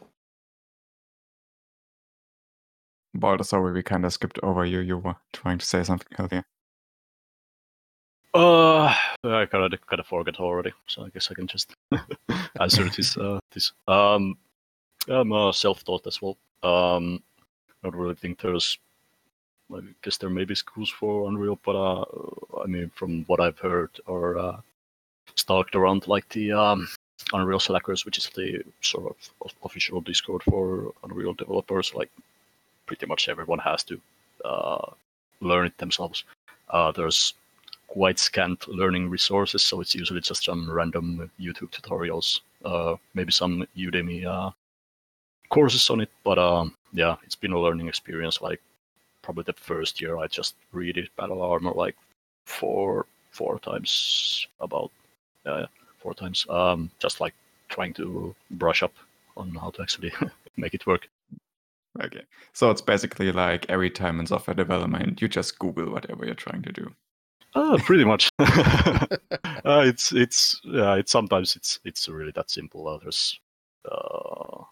Bolter, 3.13 3.43
sorry, 3.43 3.73
we 3.73 3.83
kind 3.83 4.05
of 4.05 4.13
skipped 4.13 4.39
over 4.41 4.65
you. 4.65 4.79
You 4.79 4.97
were 4.97 5.15
trying 5.33 5.57
to 5.57 5.65
say 5.65 5.83
something 5.83 6.07
earlier. 6.17 6.45
Uh, 8.33 8.95
I 9.25 9.45
kind 9.45 9.73
of 9.73 9.87
kind 9.87 9.99
of 9.99 10.07
forgot 10.07 10.39
already, 10.39 10.71
so 10.87 11.03
I 11.03 11.09
guess 11.09 11.29
I 11.29 11.33
can 11.33 11.47
just 11.47 11.75
answer 12.61 12.87
this. 12.87 13.17
Uh, 13.17 13.39
this. 13.51 13.73
Um, 13.89 14.37
I'm 15.07 15.31
uh, 15.31 15.51
self-taught 15.51 16.05
as 16.07 16.21
well. 16.21 16.37
Um, 16.63 17.21
I 17.83 17.89
don't 17.89 17.95
really 17.95 18.15
think 18.15 18.39
there's. 18.39 18.77
I 19.73 19.79
guess 20.03 20.17
there 20.17 20.29
may 20.29 20.43
be 20.43 20.53
schools 20.53 20.89
for 20.89 21.29
Unreal, 21.29 21.57
but 21.63 21.75
uh, 21.75 22.05
I 22.61 22.67
mean, 22.67 22.91
from 22.93 23.23
what 23.25 23.39
I've 23.39 23.57
heard 23.57 23.89
or 24.05 24.37
uh, 24.37 24.59
stalked 25.35 25.75
around, 25.75 26.07
like 26.07 26.27
the 26.29 26.51
um, 26.51 26.87
Unreal 27.31 27.59
Slackers, 27.59 28.05
which 28.05 28.17
is 28.17 28.29
the 28.35 28.63
sort 28.81 29.05
of 29.11 29.17
of- 29.41 29.55
official 29.63 30.01
Discord 30.01 30.43
for 30.43 30.93
Unreal 31.03 31.33
developers, 31.33 31.93
like 31.95 32.11
pretty 32.85 33.05
much 33.05 33.29
everyone 33.29 33.59
has 33.59 33.83
to 33.83 33.99
uh, 34.43 34.91
learn 35.39 35.67
it 35.67 35.77
themselves. 35.77 36.25
Uh, 36.69 36.91
there's 36.91 37.33
quite 37.87 38.19
scant 38.19 38.67
learning 38.67 39.09
resources, 39.09 39.63
so 39.63 39.81
it's 39.81 39.95
usually 39.95 40.21
just 40.21 40.43
some 40.43 40.69
random 40.69 41.31
YouTube 41.39 41.71
tutorials, 41.71 42.41
uh, 42.65 42.95
maybe 43.13 43.31
some 43.31 43.65
Udemy 43.77 44.25
uh, 44.25 44.51
courses 45.51 45.89
on 45.91 46.01
it. 46.01 46.09
But 46.23 46.39
um, 46.39 46.75
yeah, 46.93 47.17
it's 47.23 47.35
been 47.35 47.53
a 47.53 47.59
learning 47.59 47.87
experience. 47.87 48.41
Like 48.41 48.61
probably 49.21 49.43
the 49.43 49.53
first 49.53 50.01
year, 50.01 50.17
I 50.17 50.25
just 50.27 50.55
read 50.71 50.97
it 50.97 51.15
Battle 51.15 51.43
Armor 51.43 51.73
like 51.73 51.95
four 52.45 53.05
four 53.31 53.59
times 53.59 54.47
about 54.59 54.91
uh, 55.45 55.67
four 55.99 56.13
times, 56.13 56.45
um, 56.49 56.89
just 56.99 57.21
like 57.21 57.33
trying 57.69 57.93
to 57.93 58.35
brush 58.51 58.81
up 58.81 58.93
on 59.37 59.51
how 59.55 59.69
to 59.71 59.81
actually 59.81 60.11
make 60.57 60.73
it 60.73 60.87
work. 60.87 61.07
Okay. 62.01 62.23
So 62.53 62.71
it's 62.71 62.81
basically 62.81 63.31
like 63.31 63.65
every 63.69 63.89
time 63.89 64.19
in 64.19 64.25
software 64.25 64.55
development, 64.55 65.21
you 65.21 65.27
just 65.27 65.59
Google 65.59 65.91
whatever 65.91 66.25
you're 66.25 66.35
trying 66.35 66.61
to 66.63 66.71
do. 66.71 66.91
Oh, 67.53 67.77
pretty 67.83 68.05
much. 68.05 68.29
uh, 68.39 69.83
it's 69.85 70.13
it's 70.13 70.61
yeah. 70.63 70.95
It's 70.95 71.11
sometimes 71.11 71.55
it's 71.55 71.79
it's 71.83 72.07
really 72.07 72.31
that 72.31 72.49
simple. 72.49 72.87
Uh, 72.87 72.97
there's 72.97 73.39
uh, 73.89 74.63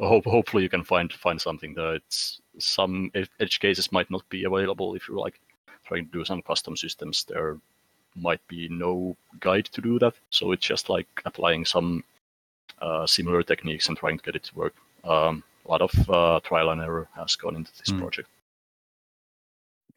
hope 0.00 0.24
hopefully 0.24 0.62
you 0.62 0.68
can 0.68 0.84
find 0.84 1.12
find 1.12 1.40
something 1.40 1.74
that 1.74 1.94
it's 1.96 2.40
some 2.58 3.10
edge 3.40 3.60
cases 3.60 3.92
might 3.92 4.10
not 4.10 4.28
be 4.28 4.44
available 4.44 4.94
if 4.94 5.08
you're 5.08 5.18
like 5.18 5.40
trying 5.84 6.06
to 6.06 6.12
do 6.12 6.24
some 6.24 6.42
custom 6.42 6.76
systems. 6.76 7.24
There 7.24 7.58
might 8.16 8.46
be 8.48 8.68
no 8.68 9.16
guide 9.40 9.66
to 9.66 9.80
do 9.80 9.98
that, 9.98 10.14
so 10.30 10.52
it's 10.52 10.66
just 10.66 10.88
like 10.88 11.06
applying 11.24 11.64
some 11.64 12.04
uh, 12.80 13.06
similar 13.06 13.42
techniques 13.42 13.88
and 13.88 13.96
trying 13.96 14.18
to 14.18 14.24
get 14.24 14.36
it 14.36 14.44
to 14.44 14.54
work. 14.54 14.74
Um, 15.04 15.42
a 15.66 15.70
lot 15.70 15.82
of 15.82 16.10
uh, 16.10 16.40
trial 16.40 16.70
and 16.70 16.80
error 16.80 17.08
has 17.14 17.36
gone 17.36 17.56
into 17.56 17.70
this 17.78 17.90
Hmm. 17.90 18.00
project. 18.00 18.28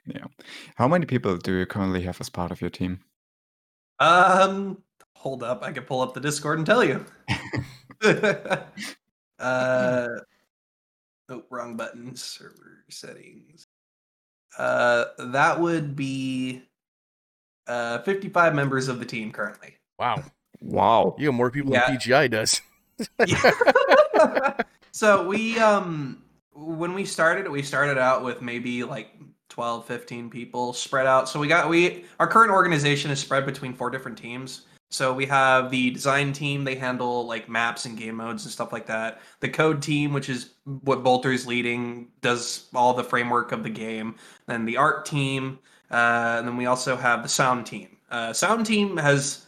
Yeah. 0.05 0.25
How 0.75 0.87
many 0.87 1.05
people 1.05 1.37
do 1.37 1.53
you 1.57 1.65
currently 1.65 2.01
have 2.03 2.19
as 2.19 2.29
part 2.29 2.51
of 2.51 2.59
your 2.59 2.69
team? 2.69 2.99
Um, 3.99 4.83
hold 5.15 5.43
up, 5.43 5.63
I 5.63 5.71
can 5.71 5.83
pull 5.83 6.01
up 6.01 6.13
the 6.13 6.19
Discord 6.19 6.57
and 6.57 6.65
tell 6.65 6.83
you. 6.83 7.05
uh, 9.39 10.07
oh, 11.29 11.43
wrong 11.49 11.75
button. 11.75 12.15
Server 12.15 12.83
settings. 12.89 13.67
Uh, 14.57 15.05
that 15.17 15.59
would 15.59 15.95
be 15.95 16.63
uh 17.67 17.99
55 17.99 18.53
members 18.53 18.87
of 18.87 18.99
the 18.99 19.05
team 19.05 19.31
currently. 19.31 19.75
Wow. 19.97 20.23
Wow. 20.61 21.15
You 21.17 21.27
got 21.27 21.35
more 21.35 21.49
people 21.49 21.71
Yeah. 21.71 21.87
than 21.87 21.97
PGI 21.97 22.29
does. 22.29 22.61
so 24.91 25.25
we 25.25 25.57
um 25.59 26.23
when 26.53 26.93
we 26.93 27.05
started 27.05 27.49
we 27.49 27.63
started 27.63 27.97
out 27.97 28.23
with 28.23 28.41
maybe 28.41 28.83
like 28.83 29.09
12 29.49 29.85
15 29.85 30.29
people 30.29 30.73
spread 30.73 31.07
out 31.07 31.27
so 31.27 31.39
we 31.39 31.47
got 31.47 31.67
we 31.69 32.05
our 32.19 32.27
current 32.27 32.51
organization 32.51 33.09
is 33.11 33.19
spread 33.19 33.45
between 33.45 33.73
four 33.73 33.89
different 33.89 34.17
teams 34.17 34.65
so 34.93 35.13
we 35.13 35.25
have 35.25 35.71
the 35.71 35.91
design 35.91 36.31
team 36.31 36.63
they 36.63 36.75
handle 36.75 37.25
like 37.25 37.49
maps 37.49 37.85
and 37.85 37.97
game 37.97 38.15
modes 38.15 38.43
and 38.43 38.51
stuff 38.51 38.71
like 38.71 38.85
that 38.85 39.21
the 39.39 39.49
code 39.49 39.81
team 39.81 40.13
which 40.13 40.29
is 40.29 40.51
what 40.81 41.03
bolter's 41.03 41.47
leading 41.47 42.07
does 42.21 42.67
all 42.73 42.93
the 42.93 43.03
framework 43.03 43.51
of 43.51 43.63
the 43.63 43.69
game 43.69 44.15
then 44.47 44.65
the 44.65 44.77
art 44.77 45.05
team 45.05 45.59
uh, 45.91 46.35
and 46.39 46.47
then 46.47 46.57
we 46.57 46.65
also 46.65 46.95
have 46.95 47.23
the 47.23 47.29
sound 47.29 47.65
team 47.65 47.97
uh, 48.11 48.31
sound 48.31 48.65
team 48.65 48.97
has 48.97 49.45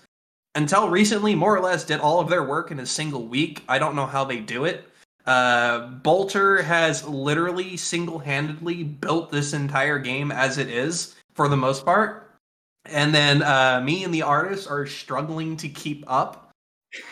until 0.55 0.89
recently 0.89 1.35
more 1.35 1.55
or 1.55 1.59
less 1.59 1.83
did 1.83 1.99
all 1.99 2.19
of 2.19 2.29
their 2.29 2.43
work 2.43 2.71
in 2.71 2.79
a 2.79 2.85
single 2.85 3.27
week. 3.27 3.63
I 3.67 3.77
don't 3.77 3.95
know 3.95 4.05
how 4.05 4.23
they 4.23 4.39
do 4.39 4.65
it. 4.65 4.89
Uh, 5.25 5.87
Bolter 5.87 6.61
has 6.61 7.05
literally 7.07 7.77
single-handedly 7.77 8.83
built 8.83 9.31
this 9.31 9.53
entire 9.53 9.99
game 9.99 10.31
as 10.31 10.57
it 10.57 10.69
is 10.69 11.15
for 11.33 11.49
the 11.49 11.57
most 11.57 11.83
part, 11.83 12.24
and 12.85 13.13
then 13.13 13.41
uh, 13.43 13.81
me 13.83 14.03
and 14.03 14.13
the 14.13 14.21
artist 14.21 14.69
are 14.69 14.85
struggling 14.85 15.57
to 15.57 15.69
keep 15.69 16.03
up. 16.07 16.51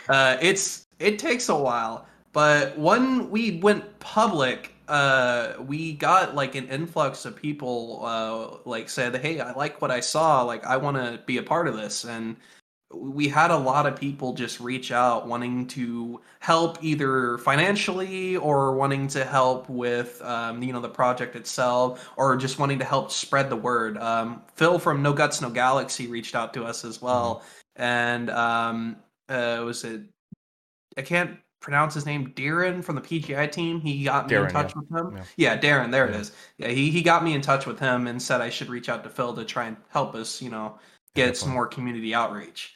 Uh, 0.07 0.37
it's 0.41 0.85
it 0.99 1.19
takes 1.19 1.49
a 1.49 1.55
while, 1.55 2.05
but 2.31 2.77
when 2.77 3.29
we 3.29 3.59
went 3.59 3.99
public, 3.99 4.73
uh, 4.87 5.53
we 5.65 5.93
got 5.93 6.35
like 6.35 6.55
an 6.55 6.67
influx 6.67 7.25
of 7.25 7.35
people 7.35 8.01
uh, 8.05 8.57
like 8.69 8.89
said, 8.89 9.15
"Hey, 9.17 9.39
I 9.39 9.53
like 9.53 9.81
what 9.81 9.91
I 9.91 9.99
saw. 9.99 10.41
Like, 10.43 10.65
I 10.65 10.77
want 10.77 10.97
to 10.97 11.21
be 11.25 11.37
a 11.37 11.43
part 11.43 11.67
of 11.67 11.75
this." 11.75 12.05
And 12.05 12.35
we 12.93 13.27
had 13.27 13.51
a 13.51 13.57
lot 13.57 13.85
of 13.85 13.95
people 13.95 14.33
just 14.33 14.59
reach 14.59 14.91
out 14.91 15.27
wanting 15.27 15.67
to 15.67 16.21
help 16.39 16.83
either 16.83 17.37
financially 17.39 18.37
or 18.37 18.75
wanting 18.75 19.07
to 19.09 19.25
help 19.25 19.69
with 19.69 20.21
um, 20.21 20.61
you 20.63 20.71
know 20.73 20.79
the 20.81 20.89
project 20.89 21.35
itself 21.35 22.09
or 22.17 22.35
just 22.37 22.59
wanting 22.59 22.79
to 22.79 22.85
help 22.85 23.11
spread 23.11 23.49
the 23.49 23.55
word. 23.55 23.97
Um, 23.97 24.41
phil 24.55 24.79
from 24.79 25.01
no 25.01 25.13
guts 25.13 25.41
no 25.41 25.49
galaxy 25.49 26.07
reached 26.07 26.35
out 26.35 26.53
to 26.55 26.63
us 26.65 26.85
as 26.85 27.01
well. 27.01 27.43
And 27.75 28.29
um, 28.29 28.97
uh, 29.29 29.61
was 29.65 29.83
it 29.83 30.01
i 30.97 31.01
can't 31.01 31.39
pronounce 31.59 31.93
his 31.93 32.05
name 32.05 32.27
darren 32.35 32.83
from 32.83 32.95
the 32.95 33.01
pgi 33.01 33.51
team? 33.51 33.79
He 33.81 34.03
got 34.03 34.27
me 34.27 34.35
Darren, 34.35 34.43
in 34.43 34.49
touch 34.49 34.75
with 34.75 34.89
him? 34.91 35.15
Yeah. 35.15 35.23
yeah, 35.37 35.57
darren 35.57 35.91
there 35.91 36.07
it 36.07 36.13
Yeah. 36.13 36.19
is. 36.19 36.31
Yeah 36.57 36.67
he, 36.69 36.91
he 36.91 37.01
got 37.01 37.23
me 37.23 37.33
in 37.33 37.41
touch 37.41 37.65
with 37.65 37.79
him 37.79 38.07
and 38.07 38.21
said 38.21 38.41
i 38.41 38.49
should 38.49 38.69
reach 38.69 38.89
out 38.89 39.03
to 39.03 39.09
phil 39.09 39.33
to 39.35 39.45
try 39.45 39.65
and 39.65 39.77
help 39.89 40.13
us 40.15 40.41
you 40.41 40.49
know 40.49 40.77
get 41.15 41.37
some 41.37 41.51
more 41.51 41.67
community 41.67 42.13
outreach 42.13 42.75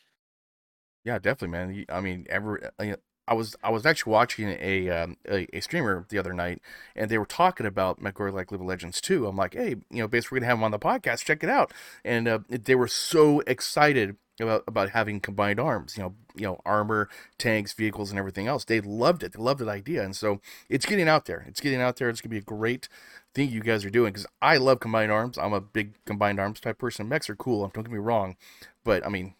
Yeah, 1.07 1.19
definitely, 1.19 1.57
man. 1.57 1.85
I 1.87 2.01
mean, 2.01 2.25
every 2.29 2.59
uh, 2.77 2.97
I 3.29 3.33
was 3.33 3.55
I 3.63 3.69
was 3.71 3.85
actually 3.85 4.11
watching 4.11 4.49
a 4.59 4.89
um, 4.89 5.15
a, 5.25 5.47
a 5.55 5.61
streamer 5.61 6.05
the 6.09 6.17
other 6.17 6.33
night, 6.33 6.61
and 6.97 7.09
they 7.09 7.17
were 7.17 7.25
talking 7.25 7.65
about 7.65 8.01
MechWarrior 8.01 8.33
like 8.33 8.51
Live 8.51 8.61
Legends 8.61 8.99
2. 8.99 9.25
I'm 9.25 9.37
like, 9.37 9.53
hey, 9.53 9.69
you 9.89 9.99
know, 10.01 10.09
basically 10.09 10.35
we're 10.35 10.39
gonna 10.41 10.49
have 10.49 10.57
him 10.57 10.65
on 10.65 10.71
the 10.71 10.79
podcast. 10.79 11.23
Check 11.23 11.45
it 11.45 11.49
out. 11.49 11.71
And 12.03 12.27
uh, 12.27 12.39
they 12.49 12.75
were 12.75 12.89
so 12.89 13.39
excited 13.47 14.17
about 14.41 14.65
about 14.67 14.89
having 14.89 15.21
combined 15.21 15.61
arms. 15.61 15.95
You 15.95 16.03
know, 16.03 16.15
you 16.35 16.45
know, 16.45 16.59
armor, 16.65 17.07
tanks, 17.37 17.71
vehicles, 17.71 18.09
and 18.09 18.19
everything 18.19 18.47
else. 18.47 18.65
They 18.65 18.81
loved 18.81 19.23
it. 19.23 19.31
They 19.31 19.41
loved 19.41 19.61
that 19.61 19.69
idea, 19.69 20.03
and 20.03 20.13
so 20.13 20.41
it's 20.67 20.85
getting 20.85 21.07
out 21.07 21.23
there. 21.23 21.45
It's 21.47 21.61
getting 21.61 21.79
out 21.79 21.95
there. 21.95 22.09
It's 22.09 22.19
gonna 22.19 22.31
be 22.31 22.37
a 22.39 22.41
great 22.41 22.89
thing 23.33 23.49
you 23.49 23.61
guys 23.61 23.85
are 23.85 23.89
doing 23.89 24.11
because 24.11 24.27
I 24.41 24.57
love 24.57 24.81
combined 24.81 25.13
arms. 25.13 25.37
I'm 25.37 25.53
a 25.53 25.61
big 25.61 25.93
combined 26.03 26.41
arms 26.41 26.59
type 26.59 26.77
person. 26.77 27.07
Mechs 27.07 27.29
are 27.29 27.35
cool. 27.37 27.61
Don't 27.73 27.83
get 27.83 27.93
me 27.93 27.97
wrong, 27.97 28.35
but 28.83 29.05
I 29.05 29.09
mean, 29.09 29.35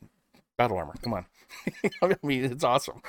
battle 0.57 0.77
armor. 0.77 0.93
Come 1.03 1.13
on. 1.13 1.25
I 2.01 2.15
mean, 2.23 2.45
it's 2.45 2.63
awesome. 2.63 3.01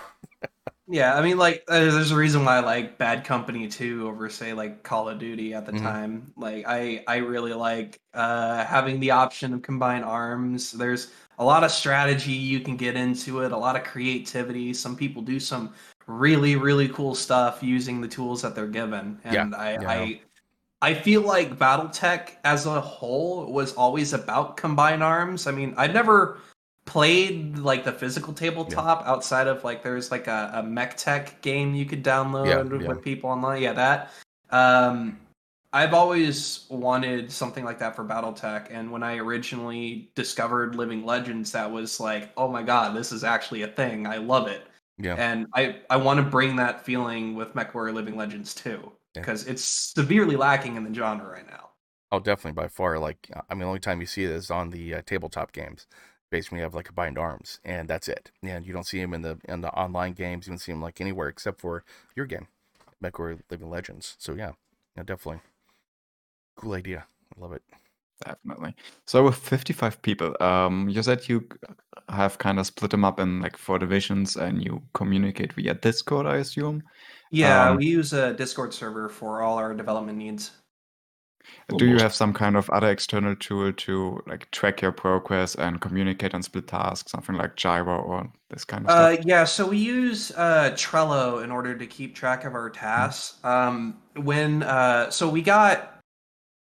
Yeah, 0.90 1.14
I 1.14 1.22
mean, 1.22 1.36
like, 1.36 1.64
uh, 1.68 1.80
there's 1.80 2.10
a 2.12 2.16
reason 2.16 2.46
why 2.46 2.56
I 2.56 2.60
like 2.60 2.96
Bad 2.96 3.22
Company 3.24 3.68
2 3.68 4.08
over, 4.08 4.30
say, 4.30 4.54
like 4.54 4.82
Call 4.82 5.08
of 5.10 5.18
Duty 5.18 5.52
at 5.52 5.66
the 5.66 5.72
Mhm. 5.72 5.98
time. 5.98 6.32
Like, 6.34 6.64
I 6.66 7.04
I 7.06 7.16
really 7.18 7.52
like 7.52 8.00
uh, 8.14 8.64
having 8.64 8.98
the 8.98 9.10
option 9.10 9.52
of 9.52 9.60
combined 9.60 10.04
arms. 10.06 10.72
There's 10.72 11.12
a 11.38 11.44
lot 11.44 11.62
of 11.62 11.70
strategy 11.70 12.32
you 12.32 12.60
can 12.60 12.76
get 12.78 12.96
into 12.96 13.40
it, 13.42 13.52
a 13.52 13.56
lot 13.56 13.76
of 13.76 13.84
creativity. 13.84 14.72
Some 14.72 14.96
people 14.96 15.20
do 15.22 15.38
some 15.38 15.74
really 16.06 16.56
really 16.56 16.88
cool 16.88 17.14
stuff 17.14 17.62
using 17.62 18.00
the 18.00 18.08
tools 18.08 18.40
that 18.40 18.54
they're 18.54 18.66
given, 18.66 19.20
Yeah, 19.30 19.46
and 19.46 19.54
I 19.54 19.78
yeah. 19.78 19.86
I 19.86 20.20
I 20.80 20.94
feel 20.94 21.22
like 21.22 21.58
BattleTech 21.58 22.36
as 22.44 22.66
a 22.66 22.80
whole 22.80 23.52
was 23.52 23.74
always 23.74 24.12
about 24.12 24.56
combined 24.56 25.02
arms. 25.02 25.46
I 25.46 25.52
mean, 25.52 25.74
I've 25.76 25.94
never 25.94 26.38
played 26.88 27.58
like 27.58 27.84
the 27.84 27.92
physical 27.92 28.32
tabletop 28.32 29.06
outside 29.06 29.46
of 29.46 29.62
like 29.62 29.82
there's 29.82 30.10
like 30.10 30.26
a, 30.26 30.50
a 30.54 30.62
mech 30.62 30.96
tech 30.96 31.40
game 31.42 31.74
you 31.74 31.84
could 31.84 32.02
download 32.02 32.70
Yeah, 32.70 32.88
with 32.88 32.98
yeah. 32.98 33.02
people 33.02 33.28
online. 33.28 33.60
Yeah, 33.62 33.74
that. 33.74 34.10
Um, 34.50 35.20
I've 35.70 35.92
always 35.92 36.64
wanted 36.70 37.30
something 37.30 37.62
like 37.62 37.78
that 37.80 37.94
for 37.94 38.02
BattleTech, 38.02 38.68
and 38.70 38.90
when 38.90 39.02
I 39.02 39.18
originally 39.18 40.10
discovered 40.14 40.76
Living 40.76 41.04
Legends, 41.04 41.52
that 41.52 41.70
was 41.70 42.00
like, 42.00 42.32
oh 42.38 42.48
my 42.48 42.62
god, 42.62 42.96
this 42.96 43.12
is 43.12 43.22
actually 43.22 43.62
a 43.62 43.68
thing. 43.68 44.06
I 44.06 44.16
love 44.16 44.48
it, 44.48 44.66
Yeah. 44.96 45.16
and 45.18 45.46
I 45.54 45.82
I 45.90 45.96
want 45.96 46.20
to 46.20 46.22
bring 46.24 46.56
that 46.56 46.86
feeling 46.86 47.34
with 47.34 47.52
MechWarrior 47.52 47.92
Living 47.92 48.16
Legends 48.16 48.54
too, 48.54 48.92
Yeah. 49.14 49.20
because 49.20 49.46
it's 49.46 49.62
severely 49.62 50.36
lacking 50.36 50.76
in 50.76 50.84
the 50.84 50.94
genre 50.94 51.28
right 51.28 51.46
now. 51.46 51.68
Oh, 52.10 52.20
definitely 52.20 52.52
by 52.52 52.68
far. 52.68 52.98
Like, 52.98 53.30
I 53.50 53.54
mean, 53.54 53.60
the 53.60 53.66
only 53.66 53.80
time 53.80 54.00
you 54.00 54.06
see 54.06 54.24
it 54.24 54.30
is 54.30 54.50
on 54.50 54.70
the 54.70 54.94
uh, 54.94 55.02
tabletop 55.04 55.52
games. 55.52 55.86
Basically, 56.30 56.60
have 56.60 56.74
like 56.74 56.86
combined 56.86 57.18
arms, 57.18 57.60
and 57.64 57.88
that's 57.88 58.08
it. 58.08 58.30
And 58.42 58.66
you 58.66 58.72
don't 58.72 58.86
see 58.86 59.00
him 59.00 59.14
in 59.14 59.22
the 59.22 59.38
in 59.48 59.60
the 59.62 59.70
online 59.72 60.12
games. 60.12 60.46
You 60.46 60.52
don't 60.52 60.58
see 60.58 60.72
him 60.72 60.82
like 60.82 61.00
anywhere 61.00 61.28
except 61.28 61.60
for 61.60 61.84
your 62.16 62.26
game, 62.26 62.48
MechWarrior 63.02 63.40
Living 63.50 63.70
Legends. 63.70 64.16
So 64.18 64.34
yeah, 64.34 64.52
yeah, 64.96 65.04
definitely. 65.04 65.42
Cool 66.56 66.74
idea. 66.74 67.06
I 67.36 67.40
love 67.40 67.52
it. 67.52 67.62
Definitely. 68.24 68.74
So 69.06 69.24
with 69.24 69.36
55 69.36 70.02
people, 70.02 70.34
um, 70.42 70.88
you 70.88 71.02
said 71.02 71.28
you 71.28 71.48
have 72.08 72.38
kind 72.38 72.58
of 72.58 72.66
split 72.66 72.90
them 72.90 73.04
up 73.04 73.20
in 73.20 73.40
like 73.40 73.56
four 73.56 73.78
divisions 73.78 74.36
and 74.36 74.62
you 74.62 74.82
communicate 74.92 75.52
via 75.52 75.74
Discord, 75.74 76.26
I 76.26 76.36
assume. 76.38 76.82
Yeah, 77.30 77.70
Um, 77.70 77.76
we 77.76 77.86
use 77.86 78.12
a 78.12 78.34
Discord 78.34 78.72
server 78.74 79.08
for 79.08 79.42
all 79.42 79.58
our 79.58 79.74
development 79.74 80.18
needs. 80.18 80.52
Do 81.76 81.86
you 81.86 81.98
have 81.98 82.14
some 82.14 82.32
kind 82.32 82.56
of 82.56 82.70
other 82.70 82.90
external 82.90 83.36
tool 83.36 83.72
to 83.72 84.22
like 84.26 84.50
track 84.50 84.80
your 84.80 84.92
progress 84.92 85.54
and 85.54 85.80
communicate 85.80 86.34
on 86.34 86.42
split 86.42 86.66
tasks, 86.66 87.12
something 87.12 87.36
like 87.36 87.56
Jira 87.56 88.02
or 88.02 88.30
this 88.50 88.64
kind 88.64 88.86
of 88.86 88.90
Uh, 88.90 89.12
stuff? 89.14 89.26
yeah, 89.26 89.44
so 89.44 89.66
we 89.66 89.76
use 89.78 90.32
uh, 90.36 90.70
Trello 90.74 91.44
in 91.44 91.50
order 91.50 91.76
to 91.76 91.86
keep 91.86 92.14
track 92.14 92.44
of 92.44 92.54
our 92.54 92.70
tasks. 92.70 93.38
Um, 93.44 93.98
when 94.16 94.62
uh, 94.62 95.10
so 95.10 95.28
we 95.28 95.42
got 95.42 95.97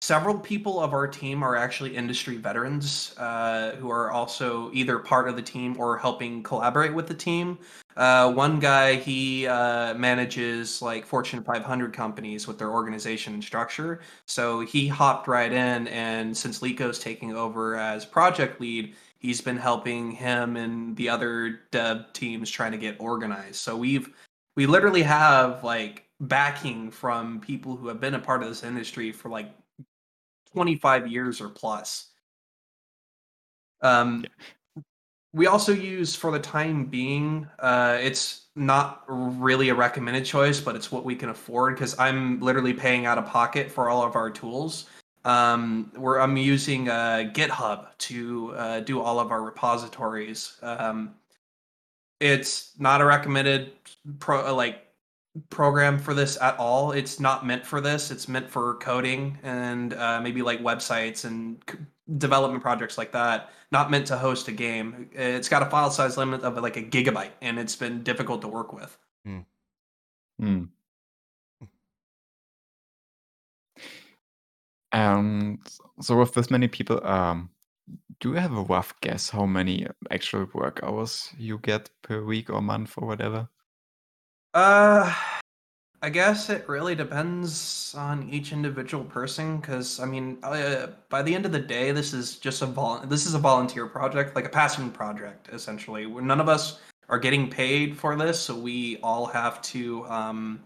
several 0.01 0.37
people 0.37 0.79
of 0.79 0.93
our 0.93 1.07
team 1.07 1.43
are 1.43 1.55
actually 1.55 1.95
industry 1.95 2.35
veterans 2.35 3.13
uh, 3.17 3.71
who 3.75 3.89
are 3.89 4.11
also 4.11 4.71
either 4.73 4.97
part 4.97 5.29
of 5.29 5.35
the 5.35 5.41
team 5.41 5.75
or 5.79 5.97
helping 5.97 6.41
collaborate 6.41 6.93
with 6.93 7.07
the 7.07 7.13
team. 7.13 7.57
Uh, 7.95 8.31
one 8.31 8.59
guy 8.59 8.95
he 8.95 9.45
uh, 9.47 9.93
manages 9.93 10.81
like 10.81 11.05
Fortune 11.05 11.43
500 11.43 11.93
companies 11.93 12.47
with 12.47 12.57
their 12.57 12.71
organization 12.71 13.35
and 13.35 13.43
structure. 13.43 14.01
So 14.25 14.61
he 14.61 14.87
hopped 14.87 15.27
right 15.27 15.51
in, 15.51 15.87
and 15.89 16.35
since 16.35 16.61
Lico's 16.61 16.99
taking 16.99 17.35
over 17.35 17.75
as 17.75 18.03
project 18.03 18.59
lead, 18.59 18.95
he's 19.19 19.39
been 19.39 19.57
helping 19.57 20.11
him 20.11 20.57
and 20.57 20.95
the 20.97 21.09
other 21.09 21.61
dev 21.69 22.11
teams 22.13 22.49
trying 22.49 22.71
to 22.71 22.77
get 22.77 22.95
organized. 22.99 23.57
So 23.57 23.77
we've 23.77 24.09
we 24.55 24.65
literally 24.65 25.03
have 25.03 25.63
like 25.63 26.05
backing 26.21 26.91
from 26.91 27.39
people 27.39 27.75
who 27.75 27.87
have 27.87 27.99
been 27.99 28.15
a 28.15 28.19
part 28.19 28.43
of 28.43 28.49
this 28.49 28.63
industry 28.63 29.11
for 29.11 29.29
like 29.29 29.51
25 30.53 31.07
years 31.07 31.41
or 31.41 31.49
plus. 31.49 32.07
Um, 33.81 34.25
we 35.33 35.47
also 35.47 35.73
use 35.73 36.15
for 36.15 36.31
the 36.31 36.39
time 36.39 36.85
being, 36.85 37.47
uh, 37.59 37.97
it's 38.01 38.47
not 38.55 39.03
really 39.07 39.69
a 39.69 39.75
recommended 39.75 40.25
choice, 40.25 40.59
but 40.59 40.75
it's 40.75 40.91
what 40.91 41.05
we 41.05 41.15
can 41.15 41.29
afford 41.29 41.75
because 41.75 41.97
I'm 41.97 42.39
literally 42.41 42.73
paying 42.73 43.05
out 43.05 43.17
of 43.17 43.25
pocket 43.25 43.71
for 43.71 43.89
all 43.89 44.03
of 44.03 44.15
our 44.15 44.29
tools. 44.29 44.87
Um, 45.23 45.91
where 45.95 46.19
I'm 46.19 46.35
using 46.35 46.89
uh, 46.89 47.31
GitHub 47.31 47.95
to 47.99 48.55
uh, 48.55 48.79
do 48.79 48.99
all 48.99 49.19
of 49.19 49.29
our 49.29 49.43
repositories. 49.43 50.57
Um, 50.63 51.13
it's 52.19 52.71
not 52.79 53.01
a 53.01 53.05
recommended 53.05 53.71
pro 54.17 54.47
uh, 54.47 54.53
like 54.53 54.90
program 55.49 55.97
for 55.97 56.13
this 56.13 56.39
at 56.41 56.57
all. 56.57 56.91
It's 56.91 57.19
not 57.19 57.45
meant 57.45 57.65
for 57.65 57.81
this. 57.81 58.11
It's 58.11 58.27
meant 58.27 58.49
for 58.49 58.75
coding 58.75 59.37
and 59.43 59.93
uh, 59.93 60.19
maybe 60.21 60.41
like 60.41 60.61
websites 60.61 61.25
and 61.25 61.63
c- 61.69 61.77
development 62.17 62.61
projects 62.61 62.97
like 62.97 63.11
that. 63.13 63.51
Not 63.71 63.89
meant 63.89 64.07
to 64.07 64.17
host 64.17 64.47
a 64.47 64.51
game. 64.51 65.09
It's 65.13 65.47
got 65.47 65.63
a 65.63 65.69
file 65.69 65.91
size 65.91 66.17
limit 66.17 66.41
of 66.41 66.57
like 66.57 66.75
a 66.75 66.83
gigabyte, 66.83 67.31
and 67.41 67.57
it's 67.57 67.75
been 67.75 68.03
difficult 68.03 68.41
to 68.41 68.49
work 68.49 68.73
with. 68.73 68.97
Hmm. 69.25 70.63
And 74.91 75.59
so 76.01 76.17
with 76.19 76.33
this 76.33 76.51
many 76.51 76.67
people, 76.67 77.05
um, 77.05 77.49
do 78.19 78.29
you 78.29 78.35
have 78.35 78.51
a 78.51 78.61
rough 78.63 78.93
guess 79.01 79.29
how 79.29 79.45
many 79.45 79.87
actual 80.09 80.47
work 80.53 80.81
hours 80.83 81.29
you 81.37 81.59
get 81.59 81.89
per 82.01 82.21
week 82.23 82.49
or 82.49 82.61
month 82.61 82.95
or 82.97 83.07
whatever? 83.07 83.47
Uh, 84.53 85.13
I 86.03 86.09
guess 86.09 86.49
it 86.49 86.67
really 86.67 86.95
depends 86.95 87.93
on 87.97 88.27
each 88.29 88.51
individual 88.51 89.03
person. 89.03 89.57
Because 89.57 89.99
I 89.99 90.05
mean, 90.05 90.39
uh, 90.43 90.87
by 91.09 91.21
the 91.21 91.33
end 91.33 91.45
of 91.45 91.51
the 91.51 91.59
day, 91.59 91.91
this 91.91 92.13
is 92.13 92.37
just 92.37 92.61
a 92.61 92.65
vol. 92.65 92.99
This 93.05 93.25
is 93.25 93.33
a 93.33 93.39
volunteer 93.39 93.85
project, 93.85 94.35
like 94.35 94.45
a 94.45 94.49
passion 94.49 94.91
project, 94.91 95.49
essentially. 95.53 96.05
None 96.05 96.41
of 96.41 96.49
us 96.49 96.79
are 97.09 97.19
getting 97.19 97.49
paid 97.49 97.97
for 97.97 98.15
this, 98.15 98.39
so 98.39 98.55
we 98.55 98.97
all 99.03 99.25
have 99.25 99.61
to, 99.61 100.05
um, 100.07 100.63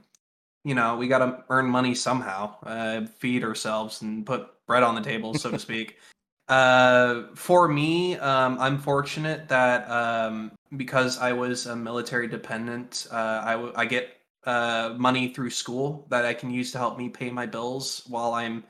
you 0.63 0.75
know, 0.75 0.95
we 0.95 1.07
got 1.07 1.19
to 1.19 1.43
earn 1.49 1.65
money 1.65 1.95
somehow, 1.95 2.55
uh, 2.63 3.05
feed 3.17 3.43
ourselves, 3.43 4.03
and 4.03 4.25
put 4.25 4.49
bread 4.67 4.83
on 4.83 4.95
the 4.95 5.01
table, 5.01 5.33
so 5.33 5.51
to 5.51 5.59
speak. 5.67 5.97
Uh, 6.47 7.23
for 7.33 7.67
me, 7.67 8.17
um, 8.17 8.57
I'm 8.59 8.77
fortunate 8.77 9.49
that 9.49 9.89
um, 9.89 10.51
because 10.77 11.17
I 11.17 11.33
was 11.33 11.65
a 11.65 11.75
military 11.75 12.27
dependent, 12.27 13.07
uh, 13.11 13.41
I, 13.43 13.51
w- 13.53 13.73
I 13.75 13.85
get 13.85 14.17
uh, 14.45 14.95
money 14.97 15.33
through 15.33 15.49
school 15.49 16.05
that 16.09 16.25
I 16.25 16.33
can 16.33 16.49
use 16.51 16.71
to 16.73 16.77
help 16.77 16.97
me 16.97 17.09
pay 17.09 17.29
my 17.29 17.45
bills 17.45 18.03
while 18.07 18.33
I'm 18.33 18.63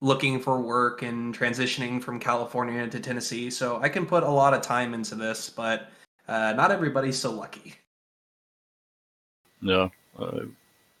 looking 0.00 0.40
for 0.40 0.60
work 0.60 1.02
and 1.02 1.36
transitioning 1.36 2.02
from 2.02 2.18
California 2.18 2.86
to 2.88 3.00
Tennessee. 3.00 3.50
So 3.50 3.80
I 3.80 3.88
can 3.88 4.04
put 4.04 4.24
a 4.24 4.30
lot 4.30 4.52
of 4.52 4.62
time 4.62 4.94
into 4.94 5.14
this, 5.14 5.48
but 5.48 5.90
uh, 6.28 6.52
not 6.56 6.70
everybody's 6.70 7.18
so 7.18 7.30
lucky. 7.30 7.74
Yeah, 9.60 9.88
I've 10.18 10.50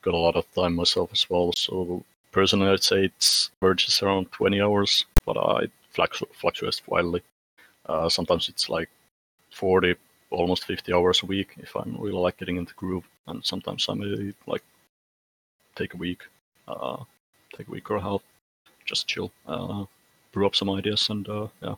got 0.02 0.14
a 0.14 0.16
lot 0.16 0.36
of 0.36 0.50
time 0.54 0.74
myself 0.74 1.10
as 1.12 1.28
well. 1.28 1.52
So 1.52 2.04
personally, 2.30 2.70
I'd 2.70 2.84
say 2.84 3.06
it's 3.06 3.50
averages 3.60 4.02
around 4.02 4.30
20 4.30 4.60
hours, 4.60 5.04
but 5.26 5.36
uh, 5.36 5.56
it 5.62 5.72
fluctuates 5.90 6.82
wildly. 6.86 7.22
Uh, 7.86 8.08
sometimes 8.08 8.48
it's 8.48 8.68
like 8.68 8.88
40, 9.50 9.96
almost 10.32 10.64
50 10.64 10.92
hours 10.92 11.22
a 11.22 11.26
week 11.26 11.54
if 11.58 11.74
I'm 11.76 11.96
really 11.98 12.18
like 12.18 12.36
getting 12.36 12.56
into 12.56 12.74
groove, 12.74 13.04
and 13.26 13.44
sometimes 13.44 13.86
I 13.88 13.94
may 13.94 14.32
like 14.46 14.62
take 15.76 15.94
a 15.94 15.96
week, 15.96 16.22
uh, 16.68 17.04
take 17.56 17.68
a 17.68 17.70
week 17.70 17.90
or 17.90 17.96
a 17.96 18.02
half, 18.02 18.22
just 18.84 19.06
chill, 19.06 19.30
uh, 19.46 19.84
brew 20.32 20.46
up 20.46 20.56
some 20.56 20.70
ideas, 20.70 21.08
and 21.10 21.28
uh, 21.28 21.48
yeah. 21.62 21.74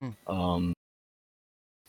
Hmm. 0.00 0.32
Um, 0.32 0.74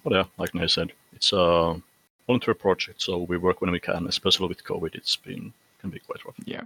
but 0.03 0.13
yeah, 0.13 0.25
like 0.37 0.55
I 0.55 0.65
said, 0.65 0.91
it's 1.13 1.31
a 1.33 1.81
volunteer 2.27 2.53
project, 2.53 3.01
so 3.01 3.19
we 3.19 3.37
work 3.37 3.61
when 3.61 3.71
we 3.71 3.79
can. 3.79 4.07
Especially 4.07 4.47
with 4.47 4.63
COVID, 4.63 4.95
it's 4.95 5.15
been 5.15 5.53
can 5.79 5.89
be 5.89 5.99
quite 5.99 6.23
rough. 6.25 6.35
Yeah. 6.45 6.63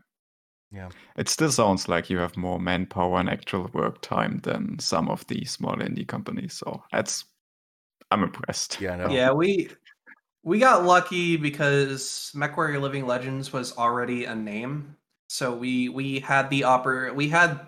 Yeah. 0.71 0.89
It 1.15 1.29
still 1.29 1.51
sounds 1.51 1.87
like 1.87 2.09
you 2.09 2.17
have 2.17 2.35
more 2.35 2.59
manpower 2.59 3.19
and 3.19 3.29
actual 3.29 3.69
work 3.73 4.01
time 4.01 4.39
than 4.43 4.77
some 4.79 5.09
of 5.09 5.25
the 5.27 5.45
small 5.45 5.75
indie 5.77 6.07
companies. 6.07 6.53
So 6.53 6.83
that's 6.91 7.25
I'm 8.11 8.23
impressed. 8.23 8.79
Yeah, 8.79 8.93
I 8.93 8.97
know. 8.97 9.09
Yeah, 9.09 9.31
we 9.31 9.69
we 10.43 10.59
got 10.59 10.85
lucky 10.85 11.37
because 11.37 12.31
MechWarrior 12.35 12.79
Living 12.79 13.07
Legends 13.07 13.51
was 13.51 13.75
already 13.77 14.25
a 14.25 14.35
name, 14.35 14.95
so 15.27 15.53
we 15.53 15.89
we 15.89 16.19
had 16.19 16.49
the 16.49 16.61
oper 16.61 17.13
we 17.13 17.27
had. 17.27 17.67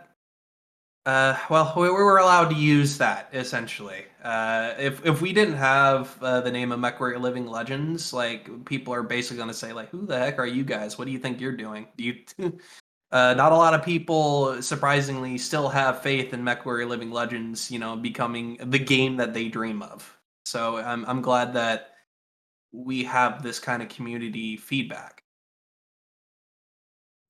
Uh, 1.06 1.38
well, 1.50 1.74
we, 1.78 1.84
we 1.84 1.90
were 1.90 2.18
allowed 2.18 2.50
to 2.50 2.56
use 2.56 2.98
that 2.98 3.30
essentially. 3.34 4.06
Uh, 4.24 4.74
if 4.78 5.04
if 5.06 5.22
we 5.22 5.34
didn't 5.34 5.56
have 5.56 6.18
uh, 6.22 6.42
the 6.42 6.52
name 6.52 6.72
of 6.72 6.80
MechWarrior 6.80 7.20
Living 7.20 7.48
Legends, 7.48 8.14
like 8.14 8.66
people 8.66 8.94
are 8.94 9.04
basically 9.04 9.38
going 9.38 9.50
to 9.50 9.54
say 9.54 9.74
like, 9.74 9.90
"Who 9.90 10.06
the 10.06 10.20
heck 10.20 10.38
are 10.38 10.46
you 10.46 10.64
guys? 10.64 10.98
What 10.98 11.06
do 11.06 11.12
you 11.12 11.20
think 11.20 11.42
you're 11.42 11.58
doing?" 11.58 11.88
Do 11.98 12.04
you? 12.04 12.16
uh, 13.12 13.34
not 13.34 13.54
a 13.54 13.56
lot 13.56 13.74
of 13.74 13.84
people, 13.84 14.62
surprisingly, 14.62 15.38
still 15.38 15.70
have 15.70 16.02
faith 16.04 16.34
in 16.34 16.44
MechWarrior 16.44 16.88
Living 16.88 17.10
Legends. 17.10 17.72
You 17.72 17.80
know, 17.80 17.96
becoming 17.96 18.58
the 18.62 18.80
game 18.80 19.18
that 19.18 19.34
they 19.34 19.48
dream 19.48 19.82
of. 19.82 20.17
So 20.48 20.78
I'm 20.78 21.04
I'm 21.06 21.22
glad 21.22 21.54
that 21.56 21.96
we 22.72 23.04
have 23.04 23.44
this 23.44 23.60
kind 23.60 23.84
of 23.84 23.90
community 23.90 24.56
feedback. 24.56 25.24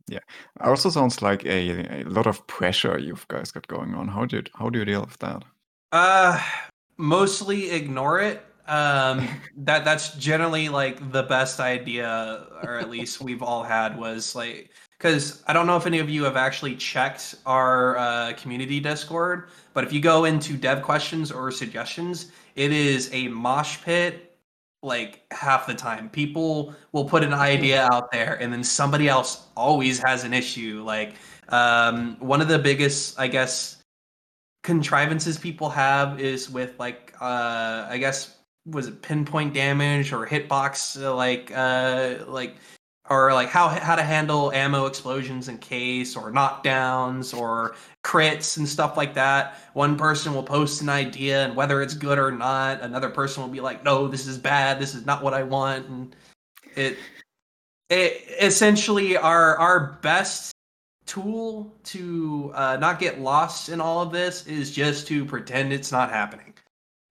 Yeah, 0.08 0.20
also 0.62 0.90
sounds 0.90 1.22
like 1.22 1.44
a, 1.46 2.02
a 2.02 2.04
lot 2.04 2.28
of 2.28 2.46
pressure 2.48 2.98
you 2.98 3.18
guys 3.28 3.52
got 3.52 3.68
going 3.68 3.94
on. 3.96 4.08
How 4.08 4.26
do 4.26 4.38
you, 4.38 4.44
how 4.54 4.70
do 4.70 4.80
you 4.80 4.86
deal 4.86 5.02
with 5.02 5.18
that? 5.18 5.44
Uh 5.92 6.40
mostly 6.98 7.72
ignore 7.72 8.20
it. 8.22 8.46
Um 8.68 9.28
that 9.58 9.84
that's 9.84 10.14
generally 10.16 10.70
like 10.70 11.12
the 11.12 11.24
best 11.24 11.60
idea 11.60 12.46
or 12.64 12.78
at 12.78 12.90
least 12.90 13.20
we've 13.20 13.42
all 13.42 13.64
had 13.64 13.98
was 13.98 14.36
like 14.36 14.70
cuz 15.00 15.44
I 15.48 15.54
don't 15.54 15.66
know 15.66 15.78
if 15.78 15.88
any 15.88 16.00
of 16.00 16.10
you 16.10 16.24
have 16.24 16.38
actually 16.38 16.76
checked 16.76 17.36
our 17.48 17.98
uh, 17.98 18.34
community 18.34 18.80
Discord, 18.80 19.50
but 19.74 19.84
if 19.84 19.92
you 19.92 20.02
go 20.02 20.26
into 20.26 20.56
dev 20.56 20.84
questions 20.84 21.32
or 21.32 21.52
suggestions, 21.52 22.32
it 22.58 22.74
is 22.74 23.10
a 23.14 23.28
mosh 23.30 23.82
pit 23.84 24.38
like 24.84 25.22
half 25.32 25.68
the 25.68 25.74
time. 25.74 26.10
People 26.10 26.74
will 26.92 27.06
put 27.06 27.24
an 27.24 27.34
idea 27.34 27.88
out 27.92 28.12
there 28.12 28.36
and 28.42 28.52
then 28.52 28.64
somebody 28.64 29.08
else 29.08 29.48
always 29.56 30.00
has 30.04 30.24
an 30.24 30.34
issue 30.34 30.84
like 30.86 31.14
um 31.50 32.18
one 32.20 32.42
of 32.42 32.50
the 32.50 32.60
biggest 32.60 33.18
I 33.20 33.28
guess 33.28 33.78
contrivances 34.64 35.38
people 35.38 35.70
have 35.70 36.20
is 36.20 36.50
with 36.50 36.78
like 36.78 37.14
uh 37.22 37.88
I 37.90 37.98
guess 38.00 38.36
was 38.66 38.88
it 38.88 39.02
pinpoint 39.02 39.54
damage 39.54 40.12
or 40.12 40.26
hitbox 40.26 41.02
uh, 41.02 41.16
like 41.16 41.52
uh 41.56 42.26
like 42.28 42.58
or 43.10 43.34
like 43.34 43.50
how 43.50 43.68
how 43.68 43.96
to 43.96 44.04
handle 44.04 44.52
ammo 44.52 44.86
explosions 44.86 45.48
in 45.48 45.58
case 45.58 46.16
or 46.16 46.32
knockdowns 46.32 47.38
or 47.38 47.76
crits 48.04 48.58
and 48.58 48.68
stuff 48.68 48.98
like 48.98 49.14
that. 49.14 49.60
One 49.74 49.98
person 49.98 50.34
will 50.34 50.44
post 50.44 50.82
an 50.82 50.90
idea 50.90 51.46
and 51.46 51.56
whether 51.56 51.82
it's 51.82 51.94
good 51.94 52.20
or 52.20 52.32
not, 52.32 52.82
another 52.82 53.10
person 53.10 53.44
will 53.44 53.50
be 53.50 53.62
like, 53.62 53.84
"No, 53.84 54.08
this 54.08 54.28
is 54.28 54.38
bad. 54.38 54.80
This 54.80 54.96
is 54.96 55.06
not 55.06 55.24
what 55.24 55.34
I 55.34 55.44
want." 55.44 55.88
And 55.88 56.16
it 56.76 56.98
it 57.90 58.24
essentially 58.42 59.18
our 59.18 59.58
our 59.58 59.98
best 60.02 60.52
tool 61.06 61.74
to 61.86 62.52
uh, 62.54 62.78
not 62.78 63.00
get 63.00 63.20
lost 63.20 63.70
in 63.70 63.82
all 63.82 64.02
of 64.02 64.12
this 64.12 64.46
is 64.46 64.72
just 64.72 65.08
to 65.08 65.26
pretend 65.26 65.74
it's 65.74 65.92
not 65.92 66.10
happening. 66.10 66.54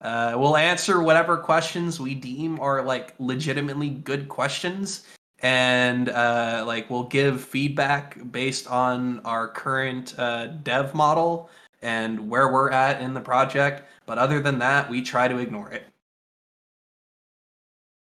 Uh, 0.03 0.35
we'll 0.37 0.57
answer 0.57 1.01
whatever 1.01 1.37
questions 1.39 1.99
we 1.99 2.15
deem 2.15 2.61
are 2.61 2.83
like 2.83 3.15
legitimately 3.19 3.89
good 3.89 4.29
questions, 4.29 5.07
and 5.47 6.09
uh, 6.09 6.65
like 6.67 6.91
we'll 6.91 7.05
give 7.05 7.41
feedback 7.41 8.19
based 8.33 8.67
on 8.67 9.21
our 9.21 9.47
current 9.47 10.19
uh, 10.19 10.49
dev 10.49 10.93
model 10.93 11.49
and 11.83 12.29
where 12.29 12.53
we're 12.53 12.73
at 12.73 13.01
in 13.01 13.15
the 13.15 13.21
project. 13.21 13.85
But 14.07 14.19
other 14.19 14.41
than 14.41 14.59
that, 14.59 14.91
we 14.91 15.03
try 15.03 15.29
to 15.29 15.39
ignore 15.39 15.71
it. 15.71 15.87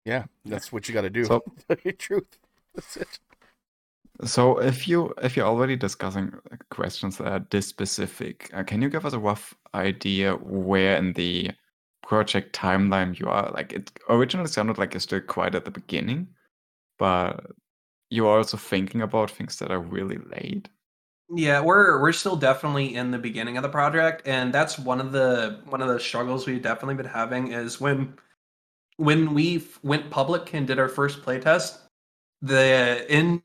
Yeah, 0.06 0.25
that's 0.45 0.71
what 0.71 0.88
you 0.88 0.93
got 0.93 1.01
to 1.01 1.10
do. 1.10 1.25
So- 1.25 1.43
Truth. 1.97 2.38
That's 2.75 2.97
it. 2.97 3.19
So 4.23 4.60
if 4.60 4.88
you 4.88 5.12
if 5.23 5.36
you're 5.36 5.47
already 5.47 5.75
discussing 5.75 6.32
uh, 6.51 6.58
questions 6.69 7.17
that 7.17 7.27
are 7.27 7.45
this 7.49 7.67
specific, 7.67 8.51
uh, 8.54 8.62
can 8.62 8.84
you 8.84 8.89
give 8.89 9.04
us 9.04 9.13
a 9.13 9.19
rough 9.19 9.56
idea 9.73 10.36
where 10.36 10.95
in 10.95 11.13
the 11.13 11.49
project 12.04 12.56
timeline 12.56 13.17
you 13.19 13.30
are? 13.30 13.49
Like 13.51 13.73
it 13.73 13.91
originally 14.10 14.47
sounded 14.49 14.77
like 14.77 14.93
you're 14.93 15.01
still 15.01 15.21
quite 15.21 15.56
at 15.56 15.65
the 15.65 15.71
beginning, 15.71 16.27
but 17.01 17.47
you're 18.11 18.37
also 18.37 18.57
thinking 18.57 19.01
about 19.01 19.31
things 19.31 19.57
that 19.57 19.71
are 19.71 19.79
really 19.79 20.19
late. 20.29 20.69
Yeah, 21.33 21.59
we're 21.59 21.99
we're 21.99 22.11
still 22.11 22.35
definitely 22.35 22.93
in 22.93 23.09
the 23.09 23.17
beginning 23.17 23.57
of 23.57 23.63
the 23.63 23.69
project, 23.69 24.27
and 24.27 24.53
that's 24.53 24.77
one 24.77 25.01
of 25.01 25.11
the 25.11 25.61
one 25.65 25.81
of 25.81 25.87
the 25.87 25.99
struggles 25.99 26.45
we've 26.45 26.61
definitely 26.61 26.93
been 26.93 27.07
having 27.07 27.53
is 27.53 27.81
when 27.81 28.13
when 28.97 29.33
we 29.33 29.65
went 29.81 30.11
public 30.11 30.53
and 30.53 30.67
did 30.67 30.77
our 30.77 30.89
first 30.89 31.23
playtest, 31.23 31.79
the 32.43 33.03
in 33.09 33.41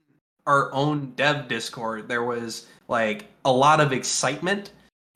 our 0.47 0.71
own 0.75 1.13
dev 1.17 1.49
Discord 1.49 2.09
there 2.09 2.25
was 2.25 2.67
like 2.89 3.25
a 3.47 3.53
lot 3.53 3.81
of 3.81 3.91
excitement, 3.91 4.73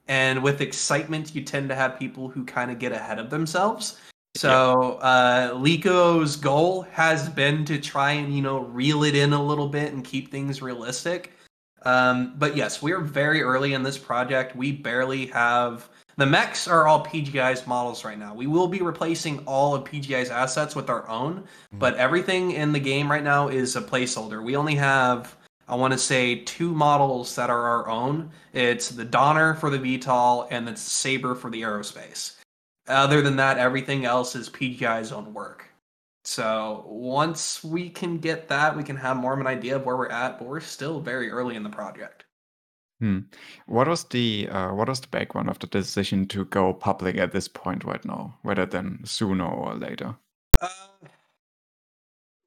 and 0.09 0.43
with 0.43 0.63
excitement 0.63 1.35
you 1.35 1.43
tend 1.43 1.69
to 1.69 1.75
have 1.75 1.99
people 1.99 2.31
who 2.31 2.47
kind 2.47 2.71
of 2.71 2.79
get 2.79 2.93
ahead 2.93 3.19
of 3.19 3.29
themselves. 3.29 4.01
So 4.37 4.93
uh, 5.03 5.55
Lico's 5.55 6.37
goal 6.37 6.83
has 6.93 7.29
been 7.29 7.65
to 7.67 7.79
try 7.79 8.13
and 8.13 8.35
you 8.35 8.43
know 8.43 8.61
reel 8.61 9.05
it 9.05 9.15
in 9.15 9.33
a 9.33 9.43
little 9.43 9.69
bit 9.69 9.93
and 9.93 10.05
keep 10.05 10.31
things 10.31 10.63
realistic. 10.63 11.33
Um, 11.83 12.35
but 12.39 12.57
yes, 12.57 12.83
we're 12.83 13.01
very 13.01 13.43
early 13.43 13.73
in 13.75 13.83
this 13.83 13.99
project. 13.99 14.55
We 14.55 14.73
barely 14.73 15.27
have 15.27 15.89
the 16.17 16.27
mechs 16.27 16.69
are 16.69 16.87
all 16.87 17.05
PGI's 17.05 17.67
models 17.67 18.05
right 18.05 18.19
now. 18.19 18.35
We 18.35 18.47
will 18.47 18.69
be 18.69 18.83
replacing 18.83 19.39
all 19.47 19.75
of 19.75 19.85
PGI's 19.85 20.29
assets 20.29 20.77
with 20.77 20.91
our 20.91 21.09
own, 21.09 21.45
but 21.73 21.97
everything 21.97 22.51
in 22.51 22.73
the 22.73 22.81
game 22.81 23.11
right 23.11 23.25
now 23.25 23.49
is 23.49 23.75
a 23.75 23.81
placeholder. 23.81 24.45
We 24.45 24.55
only 24.55 24.75
have, 24.75 25.35
I 25.67 25.77
want 25.77 25.93
to 25.93 25.99
say, 25.99 26.41
two 26.41 26.75
models 26.75 27.35
that 27.37 27.49
are 27.49 27.63
our 27.63 27.89
own. 27.89 28.31
It's 28.53 28.91
the 28.91 29.07
Donar 29.07 29.59
for 29.59 29.71
the 29.71 29.79
VTOL 29.79 30.49
and 30.51 30.69
the 30.69 30.77
Saber 30.77 31.35
for 31.35 31.49
the 31.49 31.63
aerospace. 31.63 32.40
Other 32.89 33.23
than 33.23 33.37
that, 33.37 33.59
everything 33.59 34.05
else 34.05 34.35
is 34.35 34.49
PGI's 34.49 35.13
own 35.13 35.33
work. 35.33 35.71
So 36.25 36.85
once 36.87 37.65
we 37.65 37.89
can 37.89 38.19
get 38.19 38.49
that, 38.49 38.77
we 38.77 38.83
can 38.83 38.97
have 38.97 39.17
more 39.17 39.33
of 39.33 39.41
an 39.41 39.47
idea 39.47 39.77
of 39.77 39.85
where 39.85 39.97
we're 39.97 40.09
at, 40.09 40.39
but 40.39 40.47
we're 40.47 40.61
still 40.61 41.01
very 41.01 41.31
early 41.31 41.57
in 41.57 41.63
the 41.63 41.71
project. 41.71 42.25
Hmm. 43.01 43.21
What 43.67 43.89
was 43.89 44.05
the 44.05 44.49
uh, 44.51 44.75
what 44.75 44.89
was 44.89 45.01
the 45.01 45.09
background 45.09 45.49
of 45.49 45.59
the 45.59 45.67
decision 45.67 46.27
to 46.29 46.45
go 46.45 46.75
public 46.75 47.17
at 47.17 47.33
this 47.33 47.49
point 47.49 47.85
right 47.85 48.05
now, 48.05 48.39
rather 48.45 48.67
than 48.67 49.01
sooner 49.05 49.47
or 49.47 49.75
later? 49.75 50.17
Uh, 50.61 50.69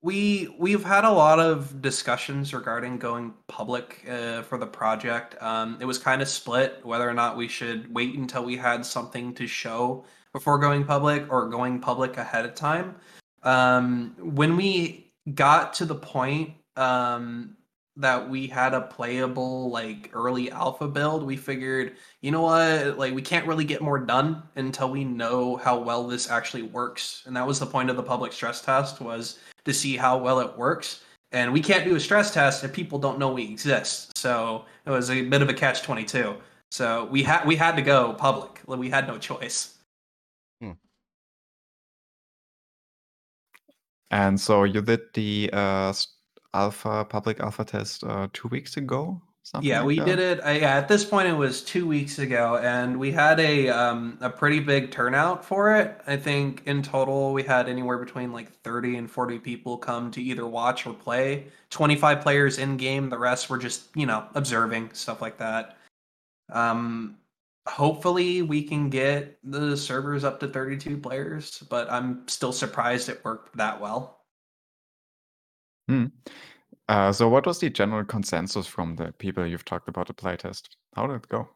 we 0.04 0.54
we've 0.60 0.84
had 0.84 1.06
a 1.06 1.12
lot 1.12 1.40
of 1.40 1.82
discussions 1.82 2.54
regarding 2.54 3.00
going 3.00 3.34
public 3.48 4.06
uh, 4.08 4.44
for 4.44 4.60
the 4.60 4.68
project. 4.68 5.42
Um, 5.42 5.78
it 5.82 5.86
was 5.86 5.98
kind 5.98 6.22
of 6.22 6.28
split 6.28 6.82
whether 6.84 7.10
or 7.10 7.14
not 7.16 7.36
we 7.36 7.48
should 7.48 7.92
wait 7.92 8.14
until 8.14 8.44
we 8.46 8.56
had 8.56 8.86
something 8.86 9.34
to 9.34 9.48
show 9.48 10.06
before 10.34 10.58
going 10.58 10.84
public 10.84 11.32
or 11.32 11.48
going 11.48 11.80
public 11.80 12.18
ahead 12.18 12.46
of 12.46 12.56
time. 12.56 12.96
Um, 13.44 14.16
when 14.20 14.58
we 14.58 15.12
got 15.34 15.74
to 15.76 15.86
the 15.86 15.96
point 15.96 16.52
um, 16.76 17.56
that 17.96 18.28
we 18.28 18.48
had 18.48 18.74
a 18.74 18.82
playable 18.82 19.70
like 19.70 20.10
early 20.14 20.50
alpha 20.52 20.88
build, 20.88 21.24
we 21.24 21.38
figured, 21.38 21.96
you 22.22 22.32
know 22.32 22.42
what, 22.42 22.98
like 22.98 23.14
we 23.14 23.22
can't 23.22 23.46
really 23.46 23.66
get 23.66 23.82
more 23.82 24.00
done 24.00 24.42
until 24.56 24.90
we 24.90 25.04
know 25.04 25.58
how 25.58 25.78
well 25.78 26.08
this 26.08 26.30
actually 26.30 26.64
works. 26.64 27.24
And 27.26 27.36
that 27.38 27.46
was 27.46 27.60
the 27.60 27.66
point 27.66 27.90
of 27.90 27.96
the 27.96 28.04
public 28.04 28.34
stress 28.34 28.62
test 28.62 29.00
was 29.00 29.40
to 29.66 29.74
see 29.74 29.96
how 29.96 30.18
well 30.18 30.40
it 30.40 30.58
works. 30.58 31.04
And 31.32 31.52
we 31.52 31.62
can't 31.62 31.86
do 31.86 31.96
a 31.96 32.00
stress 32.00 32.34
test 32.34 32.64
if 32.64 32.74
people 32.74 33.00
don't 33.00 33.20
know 33.20 33.32
we 33.32 33.44
exist. 33.44 34.18
So 34.18 34.66
it 34.86 34.90
was 34.90 35.10
a 35.10 35.24
bit 35.24 35.42
of 35.42 35.50
a 35.50 35.54
catch 35.54 35.82
twenty 35.82 36.04
two. 36.04 36.36
So 36.70 37.06
we 37.12 37.24
had 37.24 37.46
we 37.46 37.56
had 37.56 37.76
to 37.76 37.82
go 37.82 38.14
public. 38.14 38.62
We 38.68 38.90
had 38.90 39.08
no 39.08 39.18
choice. 39.18 39.78
And 44.14 44.40
so 44.40 44.64
you 44.64 44.82
did 44.82 45.02
the 45.16 45.50
uh, 45.52 45.92
alpha 46.54 47.04
public 47.06 47.40
alpha 47.40 47.66
test 47.66 48.04
uh, 48.04 48.28
two 48.32 48.48
weeks 48.50 48.78
ago. 48.78 49.20
Something 49.42 49.70
Yeah, 49.70 49.80
like 49.80 49.88
we 49.88 49.96
that? 49.98 50.06
did 50.06 50.20
it. 50.20 50.46
Uh, 50.46 50.52
yeah, 50.52 50.78
at 50.78 50.88
this 50.88 51.04
point, 51.04 51.28
it 51.28 51.34
was 51.34 51.64
two 51.64 51.88
weeks 51.88 52.20
ago, 52.20 52.58
and 52.58 53.00
we 53.00 53.12
had 53.12 53.40
a 53.40 53.70
um, 53.70 54.18
a 54.22 54.30
pretty 54.30 54.60
big 54.60 54.92
turnout 54.92 55.44
for 55.44 55.76
it. 55.76 56.00
I 56.08 56.16
think 56.16 56.62
in 56.66 56.84
total, 56.84 57.34
we 57.34 57.44
had 57.44 57.68
anywhere 57.68 57.98
between 57.98 58.32
like 58.32 58.52
thirty 58.62 58.98
and 58.98 59.10
forty 59.10 59.40
people 59.40 59.78
come 59.78 60.12
to 60.12 60.22
either 60.22 60.46
watch 60.48 60.86
or 60.86 60.94
play. 60.94 61.48
Twenty 61.72 61.96
five 61.96 62.22
players 62.22 62.60
in 62.60 62.78
game. 62.78 63.10
The 63.10 63.18
rest 63.18 63.50
were 63.50 63.58
just 63.58 63.96
you 63.96 64.06
know 64.06 64.26
observing 64.36 64.92
stuff 64.94 65.22
like 65.22 65.38
that. 65.40 65.78
Um, 66.52 67.18
hopefully, 67.68 68.42
we 68.42 68.64
can 68.64 68.90
get 68.90 69.40
the 69.44 69.76
servers 69.78 70.24
up 70.24 70.40
to 70.42 70.48
thirty 70.48 70.78
two 70.78 70.98
players, 70.98 71.60
but 71.70 71.90
I'm 71.92 72.28
still 72.28 72.54
surprised 72.54 73.10
it 73.10 73.24
worked 73.24 73.56
that 73.58 73.80
well. 73.82 74.22
Uh, 76.90 77.12
so 77.12 77.30
what 77.30 77.46
was 77.46 77.60
the 77.60 77.70
general 77.70 78.04
consensus 78.04 78.68
from 78.68 78.96
the 78.96 79.12
people 79.14 79.46
you've 79.46 79.66
talked 79.66 79.88
about 79.88 80.08
the 80.08 80.14
playtest? 80.14 80.70
How 80.96 81.08
did 81.08 81.16
it 81.16 81.30
go? 81.30 81.48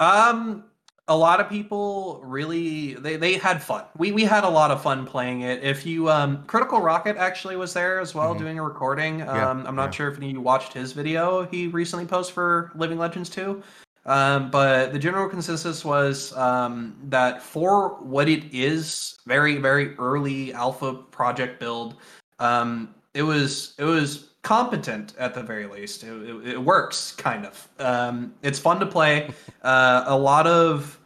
Um, 0.00 0.64
a 1.08 1.16
lot 1.16 1.40
of 1.40 1.48
people 1.48 2.20
really 2.24 2.94
they, 2.94 3.16
they 3.16 3.34
had 3.34 3.62
fun. 3.62 3.84
We 3.96 4.12
we 4.12 4.24
had 4.24 4.44
a 4.44 4.48
lot 4.48 4.70
of 4.70 4.82
fun 4.82 5.06
playing 5.06 5.40
it. 5.42 5.62
If 5.62 5.86
you 5.86 6.10
um 6.10 6.44
Critical 6.46 6.80
Rocket 6.80 7.16
actually 7.16 7.56
was 7.56 7.72
there 7.72 7.98
as 8.00 8.14
well 8.14 8.34
Mhm. 8.34 8.38
doing 8.38 8.58
a 8.58 8.62
recording. 8.62 9.20
Yeah, 9.20 9.50
Um 9.50 9.66
I'm 9.66 9.74
not 9.74 9.86
yeah. 9.86 9.96
sure 9.96 10.08
if 10.08 10.16
any 10.18 10.26
of 10.28 10.32
you 10.32 10.40
watched 10.40 10.72
his 10.74 10.92
video 10.92 11.46
he 11.46 11.66
recently 11.68 12.06
posted 12.06 12.34
for 12.34 12.72
Living 12.74 12.98
Legends 12.98 13.30
2. 13.30 13.62
Um, 14.06 14.50
but 14.50 14.92
the 14.92 14.98
general 14.98 15.28
consensus 15.28 15.84
was 15.84 16.34
um, 16.36 16.96
that 17.04 17.42
for 17.42 17.96
what 18.00 18.28
it 18.28 18.44
is, 18.52 19.18
very 19.26 19.56
very 19.56 19.94
early 19.96 20.52
alpha 20.52 20.94
project 20.94 21.60
build, 21.60 21.96
um, 22.38 22.94
it 23.14 23.22
was 23.22 23.74
it 23.78 23.84
was 23.84 24.30
competent 24.42 25.14
at 25.18 25.34
the 25.34 25.42
very 25.42 25.66
least. 25.66 26.04
It, 26.04 26.12
it, 26.12 26.48
it 26.48 26.62
works 26.62 27.12
kind 27.12 27.44
of. 27.44 27.68
Um, 27.78 28.34
it's 28.42 28.58
fun 28.58 28.80
to 28.80 28.86
play. 28.86 29.30
Uh, 29.62 30.04
a 30.06 30.16
lot 30.16 30.46
of 30.46 30.98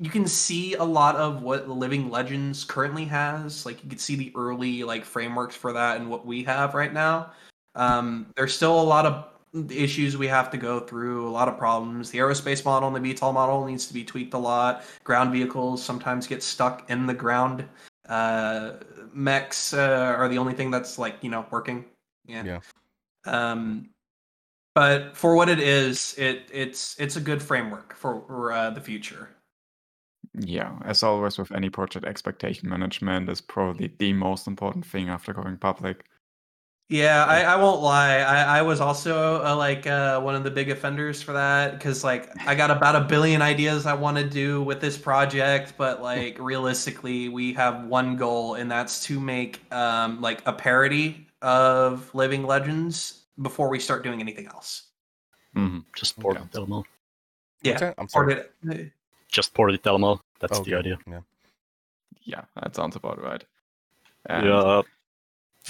you 0.00 0.10
can 0.10 0.26
see 0.26 0.74
a 0.74 0.84
lot 0.84 1.16
of 1.16 1.42
what 1.42 1.68
Living 1.68 2.08
Legends 2.08 2.64
currently 2.64 3.04
has. 3.06 3.66
Like 3.66 3.82
you 3.82 3.90
can 3.90 3.98
see 3.98 4.16
the 4.16 4.32
early 4.34 4.84
like 4.84 5.04
frameworks 5.04 5.56
for 5.56 5.72
that 5.72 6.00
and 6.00 6.08
what 6.08 6.24
we 6.24 6.42
have 6.44 6.74
right 6.74 6.92
now. 6.92 7.32
Um, 7.74 8.26
there's 8.36 8.54
still 8.54 8.80
a 8.80 8.82
lot 8.82 9.06
of 9.06 9.27
issues 9.70 10.16
we 10.16 10.26
have 10.28 10.50
to 10.50 10.56
go 10.56 10.80
through, 10.80 11.28
a 11.28 11.30
lot 11.30 11.48
of 11.48 11.56
problems. 11.56 12.10
The 12.10 12.18
aerospace 12.18 12.64
model 12.64 12.94
and 12.94 13.04
the 13.04 13.14
VTOL 13.14 13.32
model 13.32 13.64
needs 13.64 13.86
to 13.86 13.94
be 13.94 14.04
tweaked 14.04 14.34
a 14.34 14.38
lot. 14.38 14.84
Ground 15.04 15.32
vehicles 15.32 15.82
sometimes 15.82 16.26
get 16.26 16.42
stuck 16.42 16.88
in 16.90 17.06
the 17.06 17.14
ground. 17.14 17.64
Uh, 18.08 18.74
mechs 19.12 19.72
uh, 19.72 20.14
are 20.16 20.28
the 20.28 20.38
only 20.38 20.54
thing 20.54 20.70
that's 20.70 20.98
like 20.98 21.16
you 21.22 21.30
know 21.30 21.46
working. 21.50 21.84
Yeah. 22.26 22.44
Yeah. 22.44 22.60
Um, 23.26 23.90
but 24.74 25.16
for 25.16 25.34
what 25.34 25.48
it 25.48 25.58
is, 25.58 26.14
it 26.18 26.48
it's 26.52 26.94
it's 27.00 27.16
a 27.16 27.20
good 27.20 27.42
framework 27.42 27.94
for, 27.94 28.52
uh, 28.52 28.70
the 28.70 28.80
future. 28.80 29.28
Yeah, 30.34 30.78
as 30.84 31.02
always 31.02 31.36
with 31.36 31.50
any 31.50 31.68
project, 31.68 32.06
expectation 32.06 32.68
management 32.68 33.28
is 33.28 33.40
probably 33.40 33.92
the 33.98 34.12
most 34.12 34.46
important 34.46 34.86
thing 34.86 35.08
after 35.08 35.32
going 35.32 35.56
public. 35.56 36.04
Yeah, 36.88 37.24
I, 37.26 37.42
I 37.42 37.56
won't 37.56 37.82
lie. 37.82 38.20
I, 38.20 38.58
I 38.58 38.62
was 38.62 38.80
also 38.80 39.44
uh, 39.44 39.54
like 39.54 39.86
uh, 39.86 40.20
one 40.22 40.34
of 40.34 40.42
the 40.42 40.50
big 40.50 40.70
offenders 40.70 41.20
for 41.20 41.34
that 41.34 41.72
because 41.72 42.02
like 42.02 42.30
I 42.46 42.54
got 42.54 42.70
about 42.70 42.96
a 42.96 43.00
billion 43.02 43.42
ideas 43.42 43.84
I 43.84 43.92
want 43.92 44.16
to 44.16 44.24
do 44.24 44.62
with 44.62 44.80
this 44.80 44.96
project, 44.96 45.74
but 45.76 46.00
like 46.00 46.38
realistically, 46.40 47.28
we 47.28 47.52
have 47.52 47.84
one 47.84 48.16
goal, 48.16 48.54
and 48.54 48.70
that's 48.70 49.04
to 49.04 49.20
make 49.20 49.60
um, 49.70 50.22
like 50.22 50.40
a 50.46 50.52
parody 50.52 51.26
of 51.42 52.14
Living 52.14 52.44
Legends 52.44 53.24
before 53.42 53.68
we 53.68 53.78
start 53.78 54.02
doing 54.02 54.20
anything 54.20 54.46
else. 54.46 54.84
Mm-hmm. 55.54 55.80
Just 55.94 56.18
port 56.18 56.36
Okay. 56.36 56.46
it 56.50 56.56
Elmo. 56.56 56.84
Yeah, 57.62 57.72
What's 57.72 57.80
that? 57.82 57.94
I'm 57.98 58.08
sorry. 58.08 58.42
did 58.64 58.92
Just 59.28 59.52
port 59.52 59.72
it 59.74 59.86
Elmo. 59.86 60.22
That's 60.40 60.58
Okay, 60.60 60.70
the 60.70 60.78
idea. 60.78 60.98
Yeah. 61.06 61.20
Yeah, 62.22 62.44
that 62.62 62.74
sounds 62.74 62.96
about 62.96 63.22
right. 63.22 63.44
And 64.26 64.46
Yeah. 64.46 64.82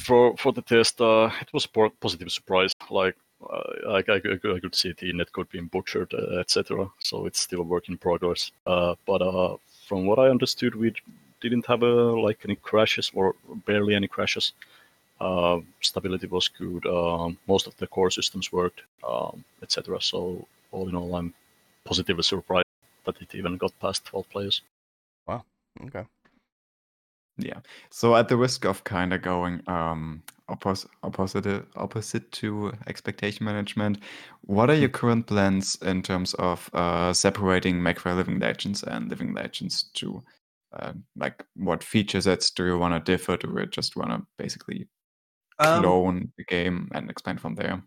For 0.05 0.37
for 0.37 0.53
the 0.53 0.63
test, 0.63 1.01
uh, 1.01 1.31
it 1.41 1.53
was 1.53 1.67
a 1.67 1.91
positive 2.01 2.31
surprise. 2.31 2.73
Like 2.91 3.17
uh, 3.43 3.97
I, 3.97 4.05
I, 4.09 4.17
I 4.17 4.61
could 4.61 4.75
see 4.75 4.93
the 4.93 5.13
netcode 5.13 5.51
being 5.51 5.67
butchered, 5.67 6.13
uh, 6.15 6.39
etc. 6.39 6.91
So 6.99 7.27
it's 7.27 7.41
still 7.41 7.61
a 7.61 7.65
work 7.65 7.89
in 7.89 7.99
progress. 7.99 8.51
Uh, 8.67 8.95
but 9.07 9.23
uh, 9.23 9.57
from 9.87 10.07
what 10.07 10.19
I 10.19 10.29
understood, 10.29 10.75
we 10.75 10.95
didn't 11.41 11.67
have 11.67 11.83
like 11.83 12.41
any 12.45 12.57
crashes 12.57 13.11
or 13.15 13.35
barely 13.67 13.95
any 13.95 14.09
crashes. 14.09 14.53
Stability 15.81 16.27
was 16.27 16.49
good. 16.49 16.87
Um, 16.87 17.39
most 17.47 17.67
of 17.67 17.77
the 17.77 17.87
core 17.87 18.11
systems 18.11 18.53
worked, 18.53 18.83
um, 19.07 19.45
etc. 19.63 20.01
So 20.01 20.47
all 20.73 20.89
in 20.89 20.95
all, 20.95 21.15
I'm 21.15 21.35
positively 21.85 22.23
surprised 22.23 22.67
that 23.05 23.21
it 23.21 23.35
even 23.35 23.57
got 23.57 23.73
past 23.81 24.05
12 24.07 24.31
players. 24.31 24.63
Wow. 25.27 25.45
Okay. 25.87 26.05
Yeah. 27.39 27.61
So 27.91 28.17
at 28.17 28.29
the 28.29 28.37
risk 28.37 28.65
of 28.65 28.83
kind 28.85 29.13
of 29.13 29.23
going 29.23 29.63
um, 29.69 30.23
oppos- 30.51 30.89
opposite 31.03 31.67
opposite 31.77 32.31
to 32.33 32.73
expectation 32.89 33.47
management, 33.47 33.99
what 34.43 34.71
are 34.71 34.75
your 34.75 34.89
current 34.89 35.27
plans 35.27 35.77
in 35.83 36.03
terms 36.03 36.35
of 36.35 36.69
uh, 36.73 37.13
separating 37.13 37.77
MechWarrior 37.77 38.17
Living 38.17 38.41
Legends 38.41 38.83
and 38.83 39.09
Living 39.09 39.35
Legends 39.35 39.85
to 39.95 40.23
uh, 40.73 40.93
like 41.17 41.45
what 41.55 41.85
feature 41.85 42.21
sets 42.21 42.51
do 42.51 42.67
you 42.67 42.79
want 42.79 42.93
to 42.93 43.13
differ? 43.13 43.37
Do 43.37 43.55
you 43.57 43.67
just 43.67 43.97
want 43.97 44.11
to 44.11 44.27
basically 44.37 44.89
Um, 45.61 45.83
clone 45.83 46.33
the 46.37 46.45
game 46.45 46.89
and 46.93 47.11
expand 47.11 47.41
from 47.41 47.55
there? 47.55 47.83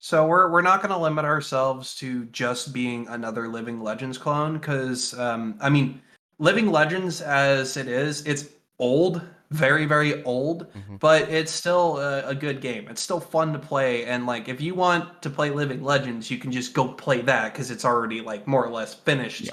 So 0.00 0.26
we're 0.26 0.50
we're 0.50 0.62
not 0.62 0.82
going 0.82 0.92
to 0.94 0.98
limit 0.98 1.24
ourselves 1.24 1.94
to 1.96 2.24
just 2.26 2.72
being 2.72 3.06
another 3.08 3.48
Living 3.48 3.80
Legends 3.80 4.18
clone 4.18 4.58
because 4.58 5.14
um, 5.18 5.56
I 5.60 5.70
mean, 5.70 6.00
Living 6.38 6.70
Legends 6.72 7.20
as 7.20 7.76
it 7.76 7.86
is, 7.86 8.26
it's 8.26 8.48
old, 8.78 9.22
very 9.50 9.84
very 9.86 10.22
old, 10.24 10.72
Mhm. 10.72 10.98
but 11.00 11.28
it's 11.30 11.52
still 11.52 11.98
a, 11.98 12.28
a 12.28 12.34
good 12.34 12.60
game. 12.60 12.88
It's 12.88 13.02
still 13.02 13.20
fun 13.20 13.52
to 13.52 13.58
play, 13.58 14.04
and 14.06 14.26
like 14.26 14.48
if 14.48 14.60
you 14.60 14.74
want 14.74 15.22
to 15.22 15.30
play 15.30 15.50
Living 15.50 15.82
Legends, 15.82 16.30
you 16.30 16.38
can 16.38 16.50
just 16.52 16.72
go 16.74 16.88
play 16.88 17.20
that 17.22 17.52
because 17.52 17.70
it's 17.70 17.84
already 17.84 18.20
like 18.20 18.46
more 18.46 18.64
or 18.64 18.70
less 18.70 18.94
finished. 18.94 19.42
Yeah. 19.42 19.52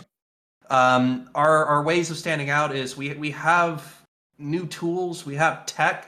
Um, 0.70 1.30
our 1.36 1.66
our 1.66 1.84
ways 1.84 2.12
of 2.12 2.18
standing 2.18 2.50
out 2.50 2.76
is 2.76 2.96
we 2.98 3.14
we 3.16 3.32
have 3.32 4.02
new 4.38 4.66
tools, 4.68 5.26
we 5.26 5.36
have 5.36 5.66
tech 5.66 6.08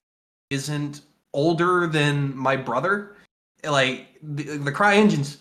isn't 0.50 1.02
older 1.34 1.88
than 1.88 2.36
my 2.36 2.56
brother 2.58 3.16
like 3.64 4.08
the, 4.22 4.44
the 4.58 4.72
CryEngine's 4.72 5.38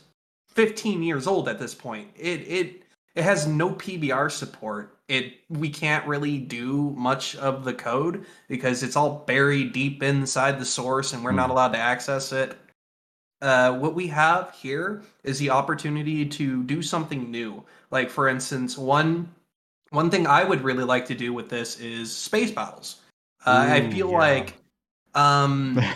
15 0.48 1.02
years 1.02 1.26
old 1.26 1.48
at 1.48 1.58
this 1.58 1.74
point 1.74 2.08
it 2.16 2.40
it 2.46 2.82
it 3.16 3.24
has 3.24 3.46
no 3.48 3.70
pbr 3.70 4.30
support 4.30 4.98
it 5.10 5.34
we 5.48 5.68
can't 5.68 6.06
really 6.06 6.38
do 6.38 6.90
much 6.96 7.34
of 7.36 7.64
the 7.64 7.74
code 7.74 8.24
because 8.48 8.82
it's 8.82 8.96
all 8.96 9.24
buried 9.26 9.72
deep 9.72 10.02
inside 10.02 10.58
the 10.58 10.64
source 10.64 11.12
and 11.12 11.24
we're 11.24 11.32
not 11.32 11.46
Hmm. 11.46 11.50
allowed 11.50 11.72
to 11.72 11.78
access 11.78 12.32
it 12.32 12.56
uh, 13.42 13.72
what 13.78 13.94
we 13.94 14.06
have 14.06 14.54
here 14.54 15.02
is 15.24 15.38
the 15.38 15.50
opportunity 15.50 16.24
to 16.26 16.62
do 16.64 16.80
something 16.80 17.30
new 17.30 17.62
like 17.90 18.08
for 18.08 18.28
instance 18.28 18.78
one 18.78 19.28
one 19.90 20.10
thing 20.10 20.26
i 20.26 20.44
would 20.44 20.62
really 20.62 20.84
like 20.84 21.06
to 21.06 21.14
do 21.14 21.32
with 21.32 21.48
this 21.48 21.80
is 21.80 22.14
space 22.14 22.50
battles 22.52 23.00
uh, 23.46 23.66
i 23.68 23.90
feel 23.90 24.10
yeah. 24.10 24.18
like 24.18 24.54
um 25.14 25.78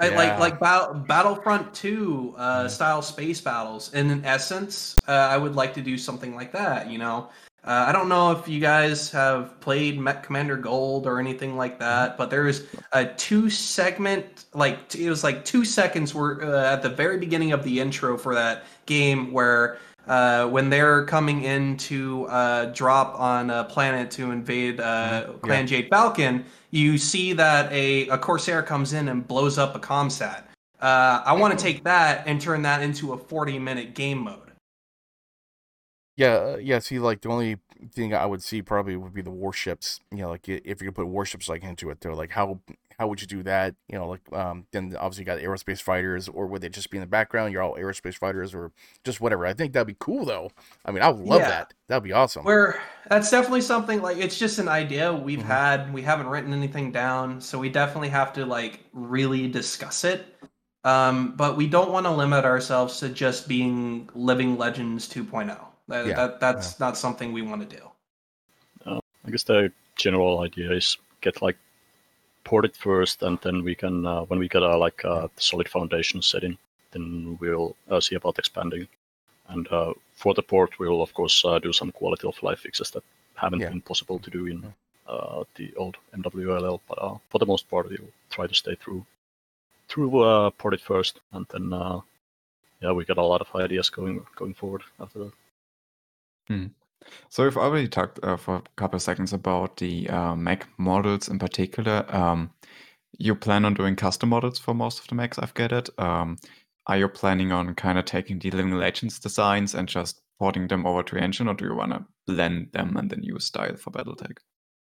I, 0.00 0.10
like 0.10 0.38
like 0.38 0.60
Battle, 0.60 0.94
Battlefront 0.94 1.74
2 1.74 2.34
uh, 2.38 2.64
Mhm. 2.66 2.70
style 2.70 3.02
space 3.02 3.40
battles. 3.40 3.92
And 3.94 4.12
in 4.12 4.24
essence, 4.24 4.96
uh, 5.08 5.10
I 5.10 5.36
would 5.36 5.56
like 5.56 5.74
to 5.74 5.82
do 5.82 5.98
something 5.98 6.36
like 6.36 6.52
that. 6.52 6.88
You 6.88 6.98
know, 6.98 7.30
uh, 7.68 7.84
I 7.86 7.92
don't 7.92 8.08
know 8.08 8.30
if 8.32 8.48
you 8.48 8.60
guys 8.60 9.10
have 9.10 9.60
played 9.60 9.98
MechCommander 9.98 10.62
Gold 10.62 11.06
or 11.06 11.20
anything 11.20 11.54
like 11.54 11.78
that, 11.80 12.16
but 12.16 12.30
there 12.30 12.48
is 12.48 12.66
a 12.92 13.04
two 13.04 13.50
segment, 13.50 14.46
like 14.54 14.94
it 14.94 15.10
was 15.10 15.22
like 15.22 15.44
two 15.44 15.66
seconds 15.66 16.14
were 16.14 16.42
uh, 16.42 16.72
at 16.72 16.82
the 16.82 16.88
very 16.88 17.18
beginning 17.18 17.52
of 17.52 17.62
the 17.64 17.78
intro 17.78 18.16
for 18.18 18.34
that 18.34 18.64
game 18.86 19.32
where. 19.32 19.78
Uh, 20.06 20.46
when 20.48 20.70
they're 20.70 21.04
coming 21.04 21.42
in 21.42 21.76
to 21.76 22.24
uh, 22.28 22.64
drop 22.72 23.20
on 23.20 23.50
a 23.50 23.64
planet 23.64 24.10
to 24.10 24.30
invade 24.30 24.80
uh, 24.80 25.26
Mhm. 25.26 25.40
Clan 25.42 25.66
Jade 25.66 25.88
Falcon, 25.90 26.46
you 26.70 26.96
see 26.96 27.34
that 27.34 27.70
a, 27.70 28.08
a 28.08 28.16
Corsair 28.16 28.62
comes 28.62 28.94
in 28.94 29.08
and 29.08 29.28
blows 29.28 29.58
up 29.58 29.76
a 29.76 29.78
comsat. 29.78 30.44
Uh, 30.80 31.20
I 31.26 31.34
want 31.34 31.58
to 31.58 31.62
take 31.62 31.84
that 31.84 32.22
and 32.26 32.40
turn 32.40 32.62
that 32.62 32.80
into 32.80 33.12
a 33.12 33.18
40 33.18 33.58
minute 33.58 33.94
game 33.94 34.20
mode. 34.24 34.47
Yeah, 36.18 36.56
yeah. 36.56 36.80
See, 36.80 36.98
like 36.98 37.20
the 37.20 37.28
only 37.28 37.58
thing 37.94 38.12
I 38.12 38.26
would 38.26 38.42
see 38.42 38.60
probably 38.60 38.96
would 38.96 39.14
be 39.14 39.22
the 39.22 39.30
warships. 39.30 40.00
You 40.10 40.18
know, 40.18 40.30
like 40.30 40.48
if 40.48 40.82
you 40.82 40.88
could 40.88 40.96
put 40.96 41.06
warships 41.06 41.48
like 41.48 41.62
into 41.62 41.90
it, 41.90 42.00
though, 42.00 42.12
like 42.14 42.32
how 42.32 42.60
how 42.98 43.06
would 43.06 43.20
you 43.20 43.28
do 43.28 43.44
that? 43.44 43.76
You 43.88 43.98
know, 43.98 44.08
like 44.08 44.32
um, 44.32 44.66
then 44.72 44.96
obviously 44.98 45.22
you 45.22 45.26
got 45.26 45.38
aerospace 45.38 45.80
fighters, 45.80 46.28
or 46.28 46.48
would 46.48 46.60
they 46.62 46.70
just 46.70 46.90
be 46.90 46.96
in 46.98 47.02
the 47.02 47.06
background? 47.06 47.52
You're 47.52 47.62
all 47.62 47.76
aerospace 47.76 48.16
fighters, 48.16 48.52
or 48.52 48.72
just 49.04 49.20
whatever. 49.20 49.46
I 49.46 49.52
think 49.54 49.72
that'd 49.72 49.86
be 49.86 49.96
cool, 50.00 50.24
though. 50.24 50.50
I 50.84 50.90
mean, 50.90 51.02
I 51.02 51.08
would 51.08 51.24
love 51.24 51.40
Yeah. 51.40 51.48
that. 51.48 51.72
That'd 51.88 52.02
be 52.02 52.12
awesome. 52.12 52.44
Where 52.44 52.80
that's 53.08 53.30
definitely 53.30 53.60
something 53.62 54.02
like 54.02 54.18
it's 54.18 54.38
just 54.38 54.58
an 54.58 54.68
idea 54.68 55.12
we've 55.12 55.42
Mhm. 55.42 55.46
had. 55.46 55.92
We 55.94 56.02
haven't 56.02 56.28
written 56.28 56.52
anything 56.52 56.92
down, 56.92 57.40
so 57.40 57.58
we 57.60 57.68
definitely 57.68 58.08
have 58.10 58.32
to 58.34 58.46
like 58.46 58.80
really 58.92 59.48
discuss 59.48 60.04
it. 60.04 60.36
Um, 60.84 61.36
but 61.36 61.56
we 61.56 61.68
don't 61.68 61.92
want 61.92 62.06
to 62.06 62.12
limit 62.12 62.44
ourselves 62.44 63.00
to 63.00 63.08
just 63.08 63.48
being 63.48 64.08
Living 64.14 64.56
Legends 64.58 65.08
2.0. 65.08 65.67
That, 65.88 66.06
Yeah, 66.06 66.14
that 66.16 66.40
that's 66.40 66.78
not 66.78 66.96
something 66.96 67.32
we 67.32 67.42
want 67.42 67.68
to 67.68 67.76
do. 67.76 67.90
I 69.26 69.30
guess 69.30 69.44
the 69.44 69.72
general 69.96 70.40
idea 70.40 70.72
is 70.72 70.96
get 71.20 71.42
like 71.42 71.58
port 72.44 72.64
it 72.64 72.76
first, 72.76 73.22
and 73.22 73.38
then 73.42 73.62
we 73.64 73.74
can 73.74 74.06
uh, 74.06 74.22
when 74.22 74.38
we 74.38 74.48
get 74.48 74.62
a 74.62 74.76
like 74.76 75.04
a 75.04 75.30
solid 75.36 75.68
foundation 75.68 76.22
set 76.22 76.44
in, 76.44 76.56
then 76.92 77.36
we'll 77.40 77.76
uh, 77.90 78.00
see 78.00 78.14
about 78.16 78.38
expanding. 78.38 78.88
And 79.48 79.68
uh, 79.70 79.92
for 80.14 80.34
the 80.34 80.42
port, 80.42 80.78
we'll 80.78 81.02
of 81.02 81.12
course 81.14 81.44
uh, 81.44 81.58
do 81.58 81.72
some 81.72 81.92
quality 81.92 82.26
of 82.26 82.42
life 82.42 82.60
fixes 82.60 82.90
that 82.90 83.02
haven't 83.34 83.60
Yeah. 83.62 83.70
been 83.70 83.80
possible 83.82 84.18
to 84.18 84.30
do 84.30 84.46
in 84.46 84.74
uh, 85.06 85.44
the 85.56 85.74
old 85.76 85.96
MWLL. 86.16 86.80
But 86.88 86.98
uh, 87.02 87.18
for 87.30 87.38
the 87.38 87.46
most 87.46 87.68
part, 87.70 87.88
we'll 87.88 88.12
try 88.30 88.46
to 88.46 88.54
stay 88.54 88.76
through 88.76 89.04
through 89.88 90.20
uh, 90.20 90.50
port 90.50 90.74
it 90.74 90.80
first, 90.80 91.20
and 91.32 91.46
then 91.48 91.72
uh, 91.72 92.00
yeah, 92.82 92.92
we 92.92 93.04
got 93.04 93.18
a 93.18 93.22
lot 93.32 93.40
of 93.40 93.54
ideas 93.64 93.90
going 93.90 94.26
going 94.36 94.54
forward 94.54 94.82
after 95.00 95.18
that. 95.18 95.32
So 97.30 97.44
we've 97.44 97.56
already 97.56 97.88
talked 97.88 98.20
uh, 98.22 98.36
for 98.36 98.56
a 98.56 98.62
couple 98.76 98.96
of 98.96 99.02
seconds 99.02 99.32
about 99.32 99.78
the 99.78 100.08
uh, 100.10 100.36
mech 100.36 100.68
models 100.78 101.28
in 101.28 101.38
particular. 101.38 102.04
Um, 102.14 102.50
you 103.18 103.34
plan 103.34 103.64
on 103.64 103.74
doing 103.74 103.96
custom 103.96 104.28
models 104.30 104.58
for 104.58 104.74
most 104.74 105.00
of 105.00 105.08
the 105.08 105.14
mechs, 105.14 105.38
I've 105.38 105.54
gathered. 105.54 105.90
Um, 105.98 106.36
are 106.86 106.98
you 106.98 107.08
planning 107.08 107.52
on 107.52 107.74
kind 107.74 107.98
of 107.98 108.04
taking 108.04 108.38
the 108.38 108.50
Living 108.50 108.72
Legends 108.72 109.18
designs 109.18 109.74
and 109.74 109.88
just 109.88 110.20
porting 110.38 110.68
them 110.68 110.86
over 110.86 111.02
to 111.04 111.18
Engine, 111.18 111.48
or 111.48 111.54
do 111.54 111.66
you 111.66 111.74
want 111.74 111.92
to 111.92 112.06
blend 112.26 112.72
them 112.72 112.96
and 112.96 113.10
then 113.10 113.22
use 113.22 113.46
style 113.46 113.76
for 113.76 113.90
BattleTech? 113.90 114.38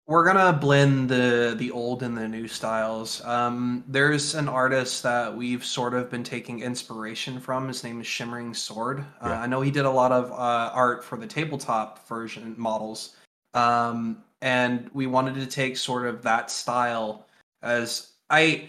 We're 0.09 0.25
gonna 0.25 0.53
blend 0.53 1.09
the 1.09 1.57
the 1.59 1.73
old 1.73 2.05
and 2.05 2.17
the 2.17 2.29
new 2.29 2.47
styles. 2.47 3.25
Um, 3.25 3.83
there's 3.89 4.37
an 4.37 4.49
artist 4.49 5.03
that 5.03 5.37
we've 5.37 5.65
sort 5.65 5.95
of 5.95 6.11
been 6.11 6.23
taking 6.23 6.61
inspiration 6.61 7.41
from. 7.41 7.67
His 7.67 7.83
name 7.83 8.01
is 8.01 8.07
Shimmering 8.07 8.55
Sword. 8.55 9.01
Uh, 9.21 9.31
Yeah. 9.31 9.41
I 9.41 9.47
know 9.47 9.61
he 9.63 9.73
did 9.73 9.85
a 9.85 9.91
lot 9.91 10.13
of 10.13 10.31
uh, 10.31 10.71
art 10.73 11.05
for 11.05 11.19
the 11.19 11.27
tabletop 11.27 12.07
version 12.07 12.55
models, 12.57 13.17
um, 13.55 14.23
and 14.43 14.89
we 14.95 15.09
wanted 15.09 15.35
to 15.37 15.47
take 15.47 15.77
sort 15.77 16.07
of 16.07 16.23
that 16.23 16.53
style. 16.53 17.27
As 17.63 18.13
I, 18.31 18.69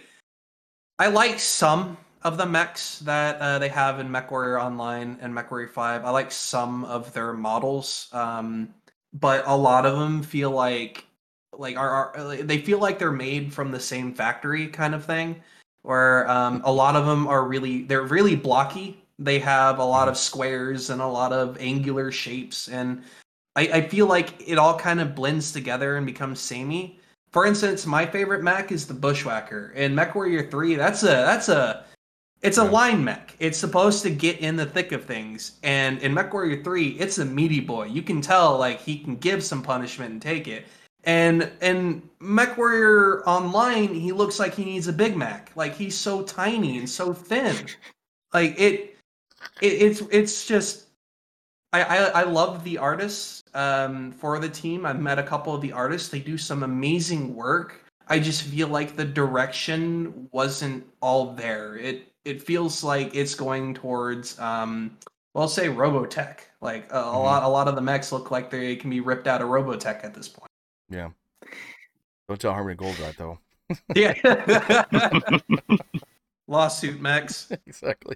I 0.97 1.07
like 1.07 1.39
some 1.39 1.97
of 2.23 2.37
the 2.37 2.47
mechs 2.47 2.97
that 2.99 3.39
uh, 3.39 3.59
they 3.59 3.69
have 3.69 3.99
in 3.99 4.09
MechWarrior 4.09 4.59
Online 4.59 5.19
and 5.21 5.35
MechWarrior 5.35 5.69
Five. 5.69 6.03
I 6.03 6.09
like 6.09 6.31
some 6.31 6.83
of 6.85 7.13
their 7.13 7.33
models. 7.33 8.09
Um, 8.11 8.73
but 9.13 9.43
a 9.47 9.55
lot 9.55 9.85
of 9.85 9.97
them 9.97 10.21
feel 10.21 10.51
like 10.51 11.06
like 11.57 11.77
are, 11.77 12.15
are 12.15 12.35
they 12.43 12.59
feel 12.59 12.79
like 12.79 12.99
they're 12.99 13.11
made 13.11 13.53
from 13.53 13.71
the 13.71 13.79
same 13.79 14.13
factory 14.13 14.67
kind 14.67 14.95
of 14.95 15.05
thing 15.05 15.35
where 15.83 16.29
um, 16.29 16.61
a 16.65 16.71
lot 16.71 16.95
of 16.95 17.05
them 17.05 17.27
are 17.27 17.47
really 17.47 17.83
they're 17.83 18.03
really 18.03 18.35
blocky 18.35 19.03
they 19.19 19.39
have 19.39 19.79
a 19.79 19.83
lot 19.83 20.07
of 20.07 20.17
squares 20.17 20.89
and 20.89 21.01
a 21.01 21.07
lot 21.07 21.33
of 21.33 21.57
angular 21.59 22.11
shapes 22.11 22.67
and 22.67 23.03
i, 23.55 23.61
I 23.67 23.81
feel 23.87 24.07
like 24.07 24.47
it 24.47 24.57
all 24.57 24.77
kind 24.77 24.99
of 24.99 25.15
blends 25.15 25.51
together 25.51 25.97
and 25.97 26.05
becomes 26.05 26.39
samey 26.39 26.99
for 27.31 27.45
instance 27.45 27.85
my 27.85 28.05
favorite 28.05 28.43
mech 28.43 28.71
is 28.71 28.85
the 28.85 28.93
bushwhacker 28.93 29.71
in 29.75 29.95
MechWarrior 29.95 30.49
3 30.51 30.75
that's 30.75 31.03
a 31.03 31.07
that's 31.07 31.49
a 31.49 31.85
it's 32.41 32.57
a 32.57 32.63
line 32.63 33.03
mech. 33.03 33.35
It's 33.39 33.57
supposed 33.57 34.03
to 34.03 34.09
get 34.09 34.39
in 34.39 34.55
the 34.55 34.65
thick 34.65 34.91
of 34.91 35.05
things. 35.05 35.57
And 35.63 35.99
in 36.03 36.13
MechWarrior 36.13 36.63
3, 36.63 36.89
it's 36.99 37.17
a 37.17 37.25
meaty 37.25 37.59
boy. 37.59 37.85
You 37.85 38.01
can 38.01 38.21
tell 38.21 38.57
like 38.57 38.79
he 38.79 38.99
can 38.99 39.15
give 39.15 39.43
some 39.43 39.63
punishment 39.63 40.11
and 40.11 40.21
take 40.21 40.47
it. 40.47 40.65
And 41.07 41.49
in 41.61 42.01
MechWarrior 42.21 43.23
Online, 43.25 43.93
he 43.93 44.11
looks 44.11 44.39
like 44.39 44.53
he 44.53 44.65
needs 44.65 44.89
a 44.89 44.93
Big 44.93 45.15
Mac. 45.15 45.51
Like 45.55 45.73
he's 45.73 45.97
so 45.97 46.21
tiny 46.21 46.77
and 46.79 46.89
so 46.89 47.13
thin. 47.13 47.55
Like 48.33 48.59
it, 48.59 48.97
it 49.61 49.67
it's 49.67 50.01
it's 50.11 50.45
just 50.45 50.87
I, 51.71 51.81
I 51.83 51.97
I 52.07 52.23
love 52.23 52.61
the 52.65 52.77
artists 52.77 53.41
um, 53.53 54.11
for 54.11 54.37
the 54.37 54.49
team. 54.49 54.85
I've 54.85 54.99
met 54.99 55.17
a 55.17 55.23
couple 55.23 55.55
of 55.55 55.61
the 55.61 55.71
artists. 55.71 56.09
They 56.09 56.19
do 56.19 56.37
some 56.37 56.63
amazing 56.63 57.33
work. 57.33 57.85
I 58.09 58.19
just 58.19 58.41
feel 58.43 58.67
like 58.67 58.97
the 58.97 59.05
direction 59.05 60.27
wasn't 60.33 60.85
all 61.01 61.33
there. 61.33 61.77
It 61.77 62.11
it 62.25 62.41
feels 62.41 62.83
like 62.83 63.15
it's 63.15 63.33
going 63.33 63.75
towards 63.75 64.37
um, 64.39 64.97
well, 65.33 65.47
say 65.47 65.67
Robotech. 65.67 66.39
Like 66.59 66.91
a, 66.91 66.97
a 66.97 67.01
Mhm. 67.03 67.23
lot, 67.23 67.43
a 67.43 67.47
lot 67.47 67.67
of 67.69 67.75
the 67.75 67.81
mechs 67.81 68.11
look 68.11 68.29
like 68.29 68.49
they 68.49 68.75
can 68.75 68.89
be 68.89 68.99
ripped 68.99 69.27
out 69.27 69.41
of 69.41 69.47
Robotech 69.47 70.03
at 70.03 70.13
this 70.13 70.27
point. 70.27 70.47
Yeah. 70.89 71.09
Don't 72.27 72.39
tell 72.39 72.53
Harmony 72.53 72.75
Gold 72.75 72.95
that 72.97 73.17
though. 73.17 73.39
Yeah. 73.95 74.13
Lawsuit 76.47 77.01
Max. 77.01 77.51
exactly. 77.65 78.15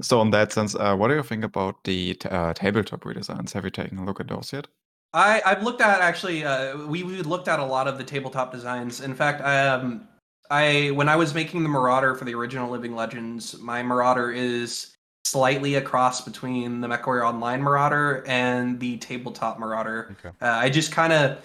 So, 0.00 0.22
in 0.22 0.30
that 0.30 0.52
sense, 0.52 0.76
uh, 0.76 0.94
what 0.94 1.08
do 1.08 1.14
you 1.14 1.24
think 1.24 1.42
about 1.42 1.82
the 1.82 2.14
t- 2.14 2.28
uh, 2.28 2.54
tabletop 2.54 3.00
redesigns? 3.02 3.52
Have 3.52 3.64
you 3.64 3.70
taken 3.70 3.98
a 3.98 4.04
look 4.04 4.20
at 4.20 4.28
those 4.28 4.52
yet? 4.52 4.68
I, 5.12 5.42
I've 5.44 5.62
looked 5.62 5.80
at 5.80 6.00
actually. 6.00 6.44
Uh, 6.44 6.86
we 6.86 7.02
we 7.02 7.20
looked 7.22 7.48
at 7.48 7.58
a 7.58 7.64
lot 7.64 7.88
of 7.88 7.98
the 7.98 8.04
tabletop 8.04 8.52
designs. 8.52 9.00
In 9.00 9.14
fact, 9.14 9.40
I 9.40 9.66
um, 9.66 10.06
I 10.50 10.90
when 10.94 11.08
I 11.08 11.16
was 11.16 11.34
making 11.34 11.62
the 11.62 11.68
Marauder 11.68 12.14
for 12.14 12.24
the 12.24 12.34
original 12.34 12.70
Living 12.70 12.94
Legends, 12.94 13.58
my 13.58 13.82
Marauder 13.82 14.30
is 14.30 14.95
slightly 15.26 15.74
a 15.74 15.82
cross 15.82 16.20
between 16.20 16.80
the 16.80 16.88
MechWarrior 16.88 17.26
Online 17.26 17.60
Marauder 17.60 18.24
and 18.26 18.78
the 18.78 18.96
tabletop 18.98 19.58
Marauder. 19.58 20.16
Okay. 20.18 20.34
Uh, 20.40 20.48
I 20.48 20.70
just 20.70 20.92
kind 20.92 21.12
of 21.12 21.38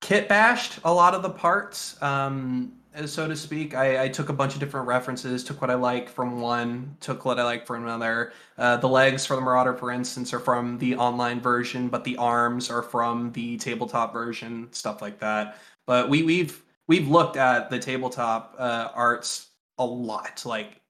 kit 0.00 0.28
bashed 0.28 0.78
a 0.84 0.92
lot 0.92 1.14
of 1.14 1.22
the 1.22 1.30
parts, 1.30 2.00
um, 2.02 2.72
so 3.04 3.28
to 3.28 3.36
speak. 3.36 3.74
I, 3.74 4.04
I 4.04 4.08
took 4.08 4.28
a 4.28 4.32
bunch 4.32 4.54
of 4.54 4.60
different 4.60 4.86
references, 4.86 5.44
took 5.44 5.60
what 5.60 5.70
I 5.70 5.74
like 5.74 6.08
from 6.08 6.40
one, 6.40 6.96
took 7.00 7.24
what 7.24 7.38
I 7.38 7.44
like 7.44 7.66
from 7.66 7.84
another. 7.84 8.32
Uh, 8.56 8.76
the 8.78 8.88
legs 8.88 9.26
for 9.26 9.36
the 9.36 9.42
Marauder, 9.42 9.74
for 9.74 9.92
instance, 9.92 10.32
are 10.32 10.40
from 10.40 10.78
the 10.78 10.96
online 10.96 11.40
version, 11.40 11.88
but 11.88 12.04
the 12.04 12.16
arms 12.16 12.70
are 12.70 12.82
from 12.82 13.30
the 13.32 13.56
tabletop 13.58 14.12
version, 14.12 14.68
stuff 14.72 15.02
like 15.02 15.18
that. 15.20 15.58
But 15.86 16.08
we, 16.08 16.22
we've 16.22 16.62
we've 16.86 17.08
looked 17.08 17.36
at 17.36 17.70
the 17.70 17.78
tabletop 17.78 18.54
uh, 18.58 18.88
arts 18.94 19.48
a 19.78 19.84
lot, 19.84 20.42
like 20.44 20.80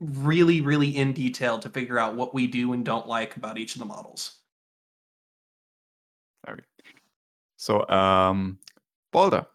really, 0.00 0.60
really 0.60 0.96
in 0.96 1.12
detail 1.12 1.58
to 1.60 1.68
figure 1.70 1.98
out 1.98 2.16
what 2.16 2.34
we 2.34 2.46
do 2.46 2.72
and 2.72 2.84
don't 2.84 3.06
like 3.06 3.36
about 3.36 3.58
each 3.58 3.74
of 3.74 3.80
the 3.80 3.84
models. 3.86 4.40
So, 7.56 7.86
um, 7.88 8.58
Bolter, 9.12 9.46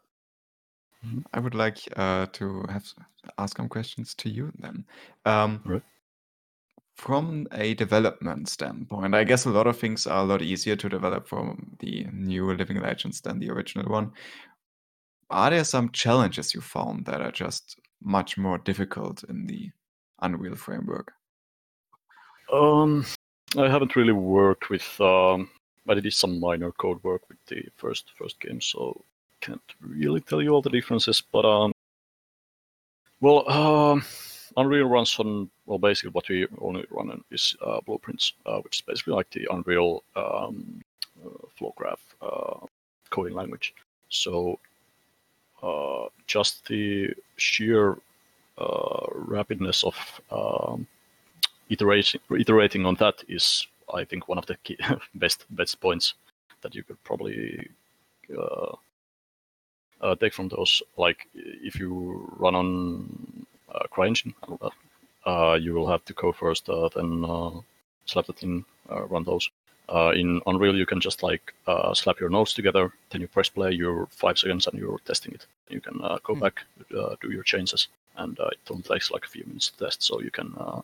Mhm. 1.04 1.24
I 1.34 1.40
would 1.40 1.56
like 1.56 1.80
uh, 1.96 2.28
to 2.28 2.64
have 2.70 2.86
ask 3.38 3.58
some 3.58 3.70
questions 3.70 4.14
to 4.16 4.30
you 4.30 4.52
then. 4.60 4.86
Um, 5.26 5.62
Right. 5.66 5.84
From 6.96 7.48
a 7.52 7.74
development 7.74 8.48
standpoint, 8.50 9.16
I 9.16 9.24
guess 9.24 9.46
a 9.46 9.50
lot 9.50 9.68
of 9.68 9.80
things 9.80 10.06
are 10.06 10.22
a 10.22 10.26
lot 10.26 10.42
easier 10.42 10.76
to 10.76 10.90
develop 10.90 11.28
from 11.28 11.76
the 11.80 12.06
new 12.14 12.54
Living 12.54 12.80
Legends 12.80 13.20
than 13.22 13.40
the 13.40 13.50
original 13.50 13.90
one. 13.92 14.14
Are 15.30 15.50
there 15.50 15.64
some 15.64 15.92
challenges 15.92 16.54
you 16.54 16.62
found 16.62 17.06
that 17.06 17.20
are 17.22 17.32
just 17.32 17.80
much 18.02 18.38
more 18.38 18.58
difficult 18.60 19.24
in 19.24 19.48
the 19.48 19.72
Unreal 20.24 20.56
framework? 20.56 21.14
Um, 22.52 23.06
I 23.58 23.70
haven't 23.70 23.96
really 23.96 24.14
worked 24.14 24.70
with. 24.70 25.00
Um, 25.00 25.50
I 25.88 25.94
did 25.96 26.14
some 26.14 26.40
minor 26.40 26.72
code 26.72 27.04
work 27.04 27.22
with 27.30 27.38
the 27.48 27.66
first 27.76 28.12
first 28.18 28.40
game, 28.40 28.62
so 28.62 29.04
can't 29.42 29.62
really 29.82 30.22
tell 30.22 30.42
you 30.42 30.50
all 30.50 30.62
the 30.62 30.70
differences. 30.70 31.22
But 31.22 31.46
um, 31.46 31.74
well, 33.22 33.50
um, 33.50 34.04
Unreal 34.56 34.88
runs 34.88 35.20
on 35.20 35.50
well, 35.66 35.78
basically 35.78 36.12
what 36.12 36.30
we 36.30 36.48
only 36.60 36.86
run 36.90 37.12
on 37.12 37.24
is 37.32 37.56
uh, 37.66 37.82
blueprints, 37.82 38.34
uh, 38.46 38.60
which 38.60 38.78
is 38.78 38.82
basically 38.82 39.14
like 39.14 39.30
the 39.32 39.48
Unreal 39.52 40.04
um, 40.16 40.82
uh, 41.24 41.48
flow 41.56 41.74
graph 41.76 42.02
uh, 42.22 42.66
coding 43.10 43.36
language. 43.36 43.74
So 44.10 44.60
uh, 45.62 46.08
just 46.28 46.66
the 46.68 47.14
sheer 47.38 47.98
rapidness 48.58 49.84
of 49.84 49.96
um, 50.32 50.88
iterating 51.70 52.22
iterating 52.40 52.86
on 52.86 52.96
that 52.96 53.24
is 53.28 53.68
I 53.94 54.06
think 54.06 54.28
one 54.28 54.38
of 54.38 54.46
the 54.46 54.56
key, 54.64 54.78
best 55.16 55.46
best 55.50 55.80
points 55.82 56.14
that 56.62 56.76
you 56.76 56.84
could 56.84 57.04
probably 57.04 57.68
uh, 58.38 58.76
uh, 60.02 60.16
take 60.16 60.34
from 60.34 60.50
those. 60.50 60.82
Like 60.98 61.28
if 61.34 61.80
you 61.80 62.30
run 62.38 62.56
on 62.56 63.46
uh, 63.74 63.84
CryEngine, 63.92 64.34
uh, 64.62 64.70
uh, 65.30 65.56
you 65.56 65.74
will 65.74 65.88
have 65.88 66.04
to 66.06 66.14
go 66.14 66.32
first, 66.32 66.70
uh, 66.70 66.90
then 66.96 67.26
uh, 67.26 67.52
slap 68.06 68.26
that 68.28 68.44
in, 68.44 68.66
uh, 68.92 69.04
run 69.06 69.24
those. 69.24 69.50
Uh, 69.90 70.12
in 70.16 70.42
Unreal, 70.48 70.76
you 70.76 70.86
can 70.86 71.00
just 71.00 71.24
like 71.24 71.54
uh, 71.68 71.94
slap 71.94 72.20
your 72.20 72.30
nodes 72.30 72.54
together, 72.54 72.92
then 73.10 73.22
you 73.22 73.28
press 73.28 73.50
play, 73.50 73.72
you're 73.72 74.08
five 74.08 74.38
seconds, 74.38 74.68
and 74.68 74.80
you're 74.80 75.00
testing 75.06 75.34
it. 75.34 75.46
You 75.70 75.82
can 75.82 76.02
uh, 76.02 76.18
go 76.24 76.36
Hmm. 76.36 76.40
back, 76.40 76.62
uh, 76.98 77.16
do 77.22 77.32
your 77.32 77.44
changes, 77.44 77.88
and 78.18 78.40
uh, 78.40 78.48
it 78.48 78.60
only 78.70 78.84
takes 78.84 79.12
like 79.12 79.26
a 79.26 79.30
few 79.30 79.44
minutes 79.46 79.70
to 79.70 79.86
test, 79.86 80.04
so 80.04 80.22
you 80.22 80.32
can 80.32 80.54
uh, 80.58 80.82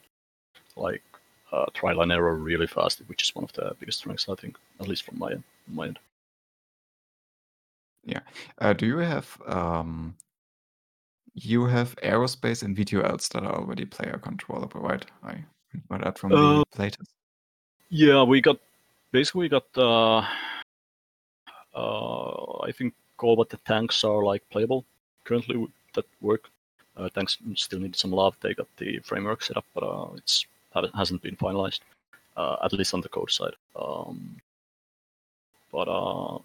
like 0.75 1.03
uh, 1.51 1.65
trial 1.73 2.01
and 2.01 2.11
error 2.11 2.35
really 2.35 2.67
fast, 2.67 3.01
which 3.07 3.23
is 3.23 3.35
one 3.35 3.43
of 3.43 3.53
the 3.53 3.75
biggest 3.79 3.99
strengths 3.99 4.29
I 4.29 4.35
think, 4.35 4.57
at 4.79 4.87
least 4.87 5.03
from 5.03 5.19
my 5.19 5.31
end. 5.31 5.43
My 5.67 5.87
end. 5.87 5.99
Uh, 8.59 8.73
do 8.73 8.85
you 8.85 8.97
have 8.97 9.37
um, 9.47 10.15
you 11.33 11.65
have 11.65 11.95
aerospace 12.03 12.63
and 12.63 12.75
VTOLs 12.75 13.29
that 13.29 13.43
are 13.43 13.55
already 13.55 13.85
player 13.85 14.19
controllable, 14.21 14.81
right? 14.81 15.05
I 15.23 15.45
remember 15.73 16.05
that 16.05 16.19
from 16.19 16.33
Uh, 16.33 16.59
the 16.59 16.65
playtest. 16.77 17.07
Yeah, 17.89 18.23
we 18.23 18.41
got 18.41 18.59
basically 19.11 19.41
we 19.41 19.49
got 19.49 19.65
uh, 19.77 20.25
uh, 21.73 22.59
I 22.63 22.71
think 22.71 22.93
all 23.19 23.35
but 23.35 23.49
the 23.49 23.57
tanks 23.57 24.03
are 24.03 24.23
like 24.23 24.43
playable 24.49 24.85
currently 25.23 25.67
that 25.95 26.05
work. 26.21 26.49
Uh, 26.97 27.09
tanks 27.09 27.37
still 27.55 27.79
need 27.79 27.95
some 27.95 28.11
love. 28.11 28.35
They 28.41 28.53
got 28.53 28.67
the 28.77 28.99
framework 28.99 29.41
set 29.43 29.57
up, 29.57 29.65
but 29.73 29.83
uh, 29.83 30.09
it's 30.15 30.45
hasn't 30.95 31.21
been 31.21 31.35
finalized, 31.35 31.79
uh, 32.37 32.57
at 32.63 32.73
least 32.73 32.93
on 32.93 33.01
the 33.01 33.09
code 33.09 33.31
side. 33.31 33.53
Um, 33.75 34.37
but 35.71 35.87
uh, 35.87 36.39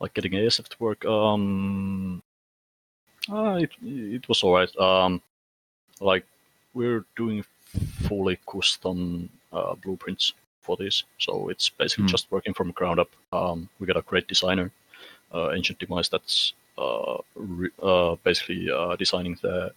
like 0.00 0.14
getting 0.14 0.32
ASF 0.32 0.68
to 0.68 0.76
work, 0.78 1.04
um, 1.04 2.22
uh, 3.30 3.56
it 3.60 3.70
it 3.82 4.28
was 4.28 4.42
alright. 4.42 4.74
Um, 4.78 5.20
like 6.00 6.24
we're 6.74 7.04
doing 7.16 7.44
fully 8.08 8.38
custom 8.50 9.28
uh, 9.52 9.74
blueprints 9.74 10.32
for 10.60 10.76
this, 10.76 11.04
so 11.18 11.48
it's 11.48 11.68
basically 11.68 12.04
Hmm. 12.04 12.08
just 12.16 12.30
working 12.30 12.54
from 12.54 12.70
ground 12.72 12.98
up. 13.00 13.10
Um, 13.32 13.68
we 13.78 13.86
got 13.86 13.96
a 13.96 14.02
great 14.02 14.26
designer, 14.28 14.70
uh, 15.34 15.52
Ancient 15.52 15.78
Demise, 15.78 16.08
that's 16.10 16.52
re- 17.34 17.70
uh, 17.82 18.16
basically 18.22 18.70
uh, 18.70 18.96
designing 18.96 19.38
the 19.42 19.72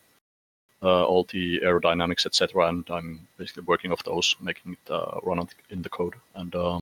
uh, 0.82 1.06
all 1.06 1.26
the 1.26 1.60
aerodynamics, 1.60 2.26
etc. 2.26 2.70
And 2.70 2.90
I'm 2.90 3.28
basically 3.38 3.64
working 3.64 3.92
off 3.92 4.04
those, 4.04 4.36
making 4.42 4.74
it 4.74 4.92
uh, 4.92 5.20
run 5.24 5.46
in 5.70 5.82
the 5.82 5.90
code. 5.90 6.16
And 6.36 6.56
um, 6.56 6.80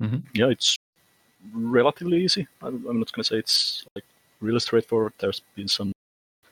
Mhm. 0.00 0.22
yeah, 0.34 0.46
it's 0.48 0.76
relatively 1.52 2.22
easy. 2.22 2.46
I'm, 2.62 2.86
I'm 2.86 2.98
not 3.00 3.12
going 3.12 3.24
to 3.24 3.24
say 3.24 3.38
it's 3.38 3.84
like 3.94 4.04
really 4.40 4.60
straightforward. 4.60 5.14
There's 5.18 5.42
been 5.56 5.68
some 5.68 5.92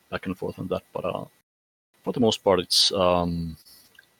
back 0.09 0.25
and 0.25 0.37
forth 0.37 0.59
on 0.59 0.67
that, 0.67 0.83
but 0.93 1.05
uh, 1.05 1.25
for 2.03 2.13
the 2.13 2.19
most 2.19 2.43
part, 2.43 2.59
it's 2.59 2.91
um, 2.91 3.55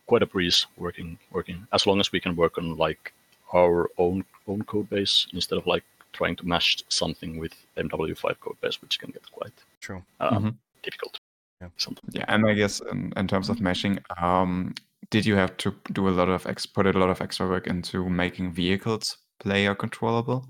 quite 0.06 0.24
a 0.24 0.26
breeze 0.26 0.66
working 0.78 1.18
working 1.32 1.68
as 1.74 1.86
long 1.86 2.00
as 2.00 2.12
we 2.12 2.20
can 2.20 2.36
work 2.36 2.58
on 2.58 2.78
like 2.78 3.14
our 3.54 3.90
own 3.98 4.24
own 4.48 4.62
code 4.64 4.90
base 4.90 5.28
instead 5.34 5.58
of 5.58 5.68
like 5.68 5.84
trying 6.14 6.36
to 6.38 6.48
mash 6.48 6.78
something 6.90 7.38
with 7.40 7.54
MW5 7.78 8.40
code 8.40 8.60
base, 8.62 8.82
which 8.82 9.00
can 9.00 9.12
get 9.12 9.30
quite 9.32 9.54
True. 9.82 10.04
uh, 10.20 10.32
Mhm. 10.40 10.56
difficult. 10.84 11.20
Yeah. 11.62 11.70
Sometimes. 11.78 12.16
Yeah, 12.16 12.26
and 12.28 12.46
I 12.48 12.54
guess 12.54 12.80
in, 12.82 13.14
in 13.16 13.28
terms 13.28 13.50
of 13.50 13.58
meshing, 13.58 14.00
um, 14.22 14.74
did 15.10 15.26
you 15.26 15.36
have 15.36 15.58
to 15.58 15.76
do 15.94 16.08
a 16.08 16.12
lot 16.12 16.30
of 16.30 16.46
ex- 16.46 16.66
put 16.68 16.86
a 16.86 16.92
lot 16.94 17.10
of 17.10 17.22
extra 17.22 17.48
work 17.48 17.66
into 17.68 18.10
making 18.10 18.52
vehicles 18.54 19.18
player 19.40 19.74
controllable? 19.76 20.46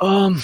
Um. 0.00 0.40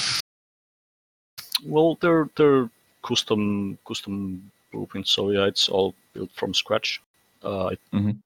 Well, 1.64 1.96
they're 2.00 2.28
they're 2.36 2.68
custom 3.02 3.78
custom 3.86 4.50
blueprints, 4.72 5.10
so 5.10 5.30
yeah, 5.30 5.46
it's 5.46 5.68
all 5.68 5.94
built 6.12 6.30
from 6.32 6.52
scratch. 6.54 7.00
Uh, 7.42 7.66
I- 7.68 7.78
Mhm. 7.96 8.18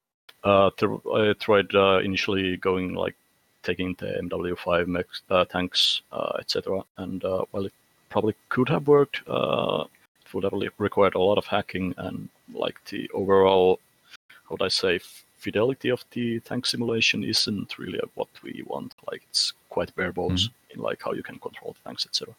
uh, 0.43 0.69
tr- 0.77 1.07
I 1.13 1.33
tried 1.33 1.73
uh, 1.73 1.99
initially 2.03 2.57
going 2.57 2.93
like 2.93 3.15
taking 3.63 3.95
the 3.99 4.07
MW5 4.23 4.87
mech, 4.87 5.05
uh, 5.29 5.45
tanks, 5.45 6.01
uh, 6.11 6.33
etc. 6.39 6.83
And 6.97 7.23
uh, 7.23 7.45
while 7.51 7.65
it 7.65 7.73
probably 8.09 8.35
could 8.49 8.69
have 8.69 8.87
worked, 8.87 9.21
uh, 9.27 9.85
it 10.25 10.33
would 10.33 10.43
have 10.43 10.53
required 10.77 11.15
a 11.15 11.19
lot 11.19 11.37
of 11.37 11.45
hacking 11.45 11.93
and 11.97 12.29
like 12.53 12.83
the 12.85 13.09
overall, 13.13 13.79
how 14.27 14.51
would 14.51 14.61
I 14.61 14.67
say, 14.67 14.99
fidelity 15.37 15.89
of 15.89 16.05
the 16.11 16.39
tank 16.41 16.65
simulation 16.65 17.23
isn't 17.23 17.77
really 17.79 17.99
what 18.15 18.29
we 18.43 18.63
want. 18.67 18.93
Like 19.09 19.23
it's 19.29 19.53
quite 19.69 19.95
bare 19.95 20.11
bones 20.11 20.49
in 20.69 20.79
like 20.79 21.01
how 21.03 21.13
you 21.13 21.23
can 21.23 21.39
control 21.39 21.73
the 21.73 21.89
tanks, 21.89 22.05
etc. 22.05 22.33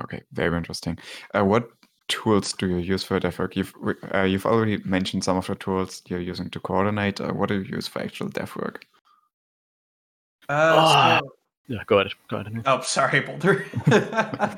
Okay, 0.00 0.22
very 0.32 0.56
interesting. 0.56 0.98
Uh, 1.34 1.44
what 1.44 1.70
tools 2.08 2.52
do 2.52 2.68
you 2.68 2.78
use 2.78 3.04
for 3.04 3.18
dev 3.20 3.38
work? 3.38 3.56
You've 3.56 3.74
uh, 4.14 4.22
you've 4.22 4.46
already 4.46 4.78
mentioned 4.84 5.24
some 5.24 5.36
of 5.36 5.46
the 5.46 5.54
tools 5.54 6.02
you're 6.08 6.20
using 6.20 6.50
to 6.50 6.60
coordinate. 6.60 7.20
Uh, 7.20 7.32
what 7.32 7.48
do 7.48 7.56
you 7.60 7.76
use 7.76 7.88
for 7.88 8.00
actual 8.00 8.28
dev 8.28 8.54
work? 8.56 8.86
Uh, 10.48 10.74
Ah. 10.78 11.20
so- 11.22 11.30
Yeah, 11.66 11.82
go 11.86 11.98
ahead. 12.00 12.12
Go 12.28 12.36
ahead. 12.38 12.62
oh, 12.66 12.80
sorry, 12.82 13.20
Bolter. 13.20 13.64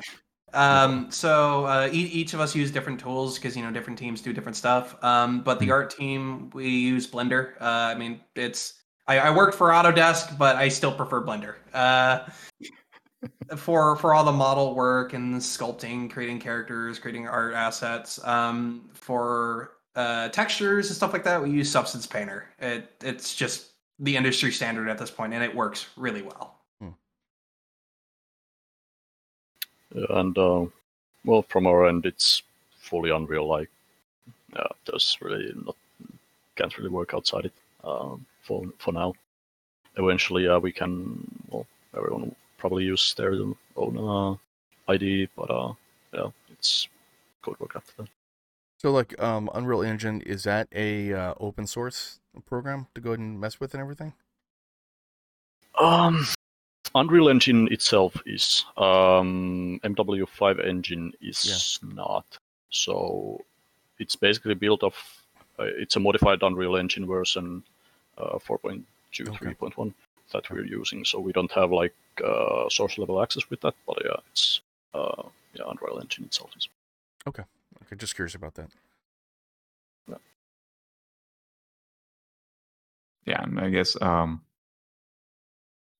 Um, 0.53 1.11
so 1.11 1.65
uh, 1.65 1.89
e- 1.91 1.97
each 2.13 2.33
of 2.33 2.39
us 2.39 2.55
use 2.55 2.71
different 2.71 3.01
tools 3.01 3.37
because 3.37 3.55
you 3.55 3.63
know 3.63 3.69
different 3.71 3.99
teams 3.99 4.21
do 4.21 4.31
different 4.31 4.55
stuff. 4.55 4.95
Um, 5.03 5.41
but 5.41 5.59
the 5.59 5.67
Mhm. 5.67 5.71
art 5.73 5.89
team 5.91 6.49
we 6.53 6.69
use 6.69 7.05
Blender. 7.05 7.51
Uh, 7.61 7.65
I 7.91 7.95
mean, 7.95 8.21
it's 8.33 8.81
I, 9.07 9.19
I 9.19 9.29
worked 9.29 9.55
for 9.55 9.69
Autodesk, 9.69 10.37
but 10.37 10.55
I 10.55 10.69
still 10.69 10.93
prefer 10.93 11.21
Blender. 11.21 11.55
Uh, 11.73 12.19
for 13.57 13.97
for 13.97 14.13
all 14.13 14.23
the 14.23 14.31
model 14.31 14.73
work 14.73 15.13
and 15.13 15.35
sculpting, 15.35 16.09
creating 16.09 16.39
characters, 16.39 16.97
creating 16.97 17.27
art 17.27 17.53
assets. 17.53 18.17
Um, 18.25 18.89
for 18.93 19.73
uh, 19.95 20.29
textures 20.29 20.87
and 20.87 20.95
stuff 20.95 21.11
like 21.11 21.25
that, 21.25 21.43
we 21.43 21.49
use 21.49 21.69
Substance 21.69 22.07
Painter. 22.07 22.45
It 22.59 22.89
it's 23.03 23.35
just 23.35 23.73
the 23.99 24.15
industry 24.15 24.51
standard 24.51 24.89
at 24.89 24.97
this 24.97 25.11
point, 25.11 25.33
and 25.33 25.43
it 25.43 25.55
works 25.55 25.87
really 25.95 26.21
well. 26.21 26.55
and 30.09 30.37
uh, 30.37 30.65
well, 31.25 31.43
from 31.43 31.67
our 31.67 31.87
end, 31.87 32.05
it's 32.05 32.43
fully 32.79 33.09
Unreal. 33.09 33.47
Like, 33.47 33.69
uh, 34.55 34.67
there's 34.85 35.17
really 35.21 35.53
not 35.65 35.75
can't 36.55 36.77
really 36.77 36.89
work 36.89 37.13
outside 37.13 37.45
it 37.45 37.53
um, 37.83 38.25
for 38.43 38.65
for 38.77 38.91
now. 38.91 39.13
Eventually, 39.95 40.47
uh, 40.47 40.59
we 40.59 40.71
can. 40.71 41.25
Well, 41.49 41.65
everyone 41.95 42.21
will 42.21 42.37
probably 42.57 42.83
use 42.83 43.13
their 43.15 43.33
own 43.75 43.97
uh, 43.97 44.35
ID, 44.91 45.29
but 45.35 45.49
uh, 45.49 45.73
yeah, 46.13 46.29
it's 46.51 46.87
code 47.41 47.59
work 47.59 47.73
after 47.75 47.91
that. 47.97 48.09
So 48.79 48.91
like 48.91 49.19
um, 49.21 49.49
Unreal 49.55 49.81
Engine 49.81 50.21
is 50.21 50.43
that 50.43 50.67
a 50.71 51.11
uh, 51.11 51.33
open 51.39 51.65
source 51.65 52.19
program 52.45 52.87
to 52.95 53.01
go 53.01 53.09
ahead 53.11 53.19
and 53.19 53.39
mess 53.39 53.59
with 53.59 53.73
and 53.73 53.81
everything? 53.81 54.13
Um, 55.79 56.25
Unreal 56.95 57.29
Engine 57.29 57.67
itself 57.71 58.15
is. 58.25 58.65
Um, 58.77 59.79
MW5 59.83 60.65
engine 60.65 61.13
is 61.21 61.79
not. 61.83 62.25
So 62.69 63.41
it's 63.99 64.15
basically 64.15 64.55
built 64.55 64.83
of 64.83 64.95
Uh, 65.59 65.63
it's 65.83 65.95
a 65.95 65.99
modified 65.99 66.43
Unreal 66.43 66.75
Engine 66.77 67.07
version, 67.07 67.63
uh, 68.19 68.37
4.2, 68.37 69.27
Okay. 69.27 69.55
3.1 69.55 69.91
that 70.31 70.47
we're 70.51 70.65
using. 70.65 71.03
So 71.03 71.19
we 71.19 71.31
don't 71.31 71.51
have 71.51 71.71
like 71.71 71.95
uh, 72.23 72.69
source 72.69 72.99
level 72.99 73.19
access 73.23 73.49
with 73.49 73.61
that, 73.61 73.73
but 73.87 73.97
yeah, 74.05 74.19
it's 74.31 74.61
uh, 74.93 75.23
yeah 75.55 75.65
Unreal 75.67 75.97
Engine 75.99 76.25
itself 76.25 76.51
is. 76.55 76.69
Okay, 77.25 77.43
okay, 77.81 77.95
just 77.95 78.13
curious 78.13 78.35
about 78.35 78.53
that. 78.53 78.69
Yeah, 83.27 83.43
and 83.43 83.59
I 83.59 83.69
guess 83.69 84.01
um 84.01 84.41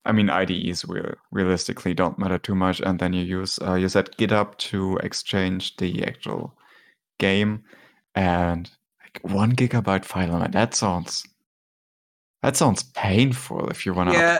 I 0.06 0.14
mean 0.14 0.30
IDEs 0.30 0.86
real, 0.86 1.16
realistically 1.32 1.94
don't 1.94 2.18
matter 2.18 2.38
too 2.38 2.56
much, 2.56 2.80
and 2.80 2.98
then 2.98 3.12
you 3.12 3.24
use 3.24 3.60
uh, 3.62 3.74
you 3.76 3.90
set 3.90 4.18
GitHub 4.18 4.58
to 4.58 4.98
exchange 5.04 5.76
the 5.76 6.06
actual 6.06 6.58
game, 7.20 7.64
and 8.16 8.72
like 9.04 9.20
one 9.34 9.52
gigabyte 9.54 10.06
file 10.06 10.32
on 10.32 10.44
it. 10.44 10.54
That 10.54 10.74
sounds 10.74 11.28
that 12.42 12.56
sounds 12.56 12.84
painful 12.84 13.70
if 13.70 13.86
you 13.86 13.94
want 13.94 14.12
to. 14.12 14.16
Yeah, 14.16 14.38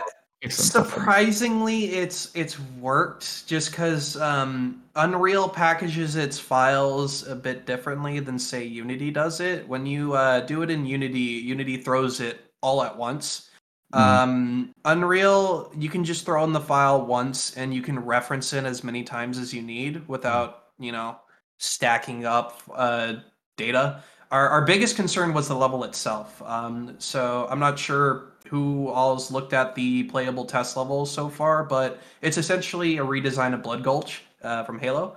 surprisingly 0.48 1.86
it's 1.86 2.30
it's 2.34 2.58
worked 2.80 3.46
just 3.46 3.70
because 3.70 4.16
um, 4.16 4.82
unreal 4.94 5.48
packages 5.48 6.16
its 6.16 6.38
files 6.38 7.26
a 7.26 7.34
bit 7.34 7.66
differently 7.66 8.20
than 8.20 8.38
say 8.38 8.64
unity 8.64 9.10
does 9.10 9.40
it 9.40 9.68
when 9.68 9.84
you 9.84 10.14
uh, 10.14 10.40
do 10.40 10.62
it 10.62 10.70
in 10.70 10.86
unity 10.86 11.18
unity 11.18 11.76
throws 11.76 12.20
it 12.20 12.47
all 12.62 12.82
at 12.82 12.96
once 12.96 13.50
Mhm. 13.94 13.98
um, 13.98 14.74
unreal 14.84 15.72
you 15.74 15.88
can 15.88 16.04
just 16.04 16.26
throw 16.26 16.44
in 16.44 16.52
the 16.52 16.60
file 16.60 17.06
once 17.06 17.56
and 17.56 17.72
you 17.72 17.80
can 17.80 17.98
reference 17.98 18.52
it 18.52 18.64
as 18.64 18.84
many 18.84 19.02
times 19.02 19.38
as 19.38 19.54
you 19.54 19.62
need 19.62 20.06
without 20.08 20.64
you 20.78 20.92
know 20.92 21.16
stacking 21.58 22.26
up 22.26 22.62
uh, 22.74 23.14
data 23.56 24.02
our, 24.30 24.48
our 24.48 24.64
biggest 24.64 24.96
concern 24.96 25.32
was 25.32 25.48
the 25.48 25.54
level 25.54 25.84
itself. 25.84 26.42
Um, 26.42 26.96
so 26.98 27.46
I'm 27.50 27.58
not 27.58 27.78
sure 27.78 28.32
who 28.48 28.88
all's 28.88 29.30
looked 29.30 29.52
at 29.52 29.74
the 29.74 30.04
playable 30.04 30.44
test 30.44 30.76
level 30.76 31.06
so 31.06 31.28
far, 31.28 31.64
but 31.64 32.00
it's 32.20 32.36
essentially 32.36 32.98
a 32.98 33.04
redesign 33.04 33.54
of 33.54 33.62
Blood 33.62 33.82
Gulch 33.82 34.22
uh, 34.42 34.64
from 34.64 34.78
Halo, 34.78 35.16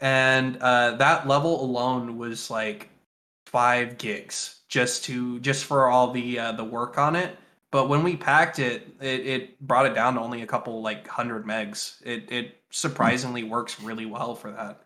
and 0.00 0.56
uh, 0.58 0.92
that 0.96 1.26
level 1.26 1.64
alone 1.64 2.18
was 2.18 2.50
like 2.50 2.90
five 3.52 3.98
gigs 3.98 4.62
just 4.68 5.04
to 5.04 5.38
just 5.40 5.66
for 5.66 5.88
all 5.88 6.10
the 6.10 6.38
uh, 6.38 6.52
the 6.52 6.64
work 6.64 6.98
on 6.98 7.14
it. 7.14 7.36
But 7.70 7.88
when 7.88 8.02
we 8.02 8.16
packed 8.16 8.58
it, 8.58 8.94
it, 9.00 9.26
it 9.26 9.60
brought 9.60 9.86
it 9.86 9.94
down 9.94 10.14
to 10.14 10.20
only 10.20 10.42
a 10.42 10.46
couple 10.46 10.82
like 10.82 11.06
hundred 11.06 11.46
megs. 11.46 12.00
It 12.04 12.32
it 12.32 12.58
surprisingly 12.70 13.44
works 13.44 13.80
really 13.80 14.06
well 14.06 14.34
for 14.34 14.50
that. 14.50 14.82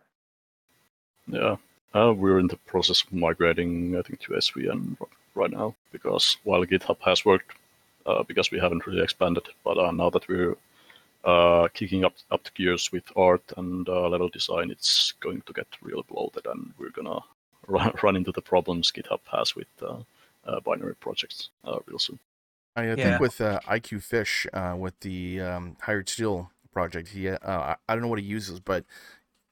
Yeah, 1.29 1.57
uh, 1.95 2.13
we're 2.13 2.39
in 2.39 2.49
the 2.49 2.57
process 2.59 3.03
of 3.03 3.13
migrating, 3.13 3.97
I 3.97 4.03
think, 4.03 4.21
to 4.21 4.33
SVN 4.33 4.97
right 5.35 5.51
now 5.51 5.75
because 5.93 6.37
while 6.45 6.65
GitHub 6.65 6.99
has 7.01 7.25
worked, 7.25 7.53
uh, 8.07 8.23
because 8.23 8.51
we 8.51 8.61
haven't 8.61 8.87
really 8.87 9.03
expanded, 9.03 9.49
but 9.65 9.79
uh, 9.79 9.91
now 9.91 10.11
that 10.11 10.29
we're 10.29 10.57
uh, 11.25 11.67
kicking 11.75 12.05
up 12.05 12.15
up 12.31 12.45
the 12.45 12.51
gears 12.55 12.93
with 12.93 13.05
art 13.17 13.53
and 13.57 13.89
uh, 13.89 14.09
level 14.09 14.29
design, 14.29 14.71
it's 14.71 15.13
going 15.21 15.43
to 15.47 15.53
get 15.53 15.67
real 15.83 16.05
bloated, 16.05 16.47
and 16.47 16.73
we're 16.79 16.91
gonna 16.91 17.21
run, 17.69 17.93
run 18.03 18.17
into 18.17 18.33
the 18.33 18.43
problems 18.43 18.91
GitHub 18.93 19.21
has 19.33 19.55
with 19.55 19.67
uh, 19.83 19.99
uh, 20.47 20.61
binary 20.61 20.95
projects 20.97 21.51
uh, 21.65 21.79
real 21.87 21.99
soon. 21.99 22.19
I 22.77 22.89
uh, 22.89 22.97
Yeah. 22.97 23.05
think 23.11 23.21
with 23.21 23.41
uh, 23.41 23.61
IQ 23.67 24.03
Fish, 24.03 24.47
uh, 24.53 24.75
with 24.79 24.99
the 25.01 25.41
um, 25.41 25.77
Hired 25.81 26.09
Steel 26.09 26.51
project, 26.73 27.09
he 27.09 27.29
uh, 27.29 27.39
I- 27.43 27.77
I 27.89 27.95
don't 27.95 28.03
know 28.03 28.09
what 28.09 28.19
he 28.21 28.25
uses, 28.27 28.61
but 28.61 28.85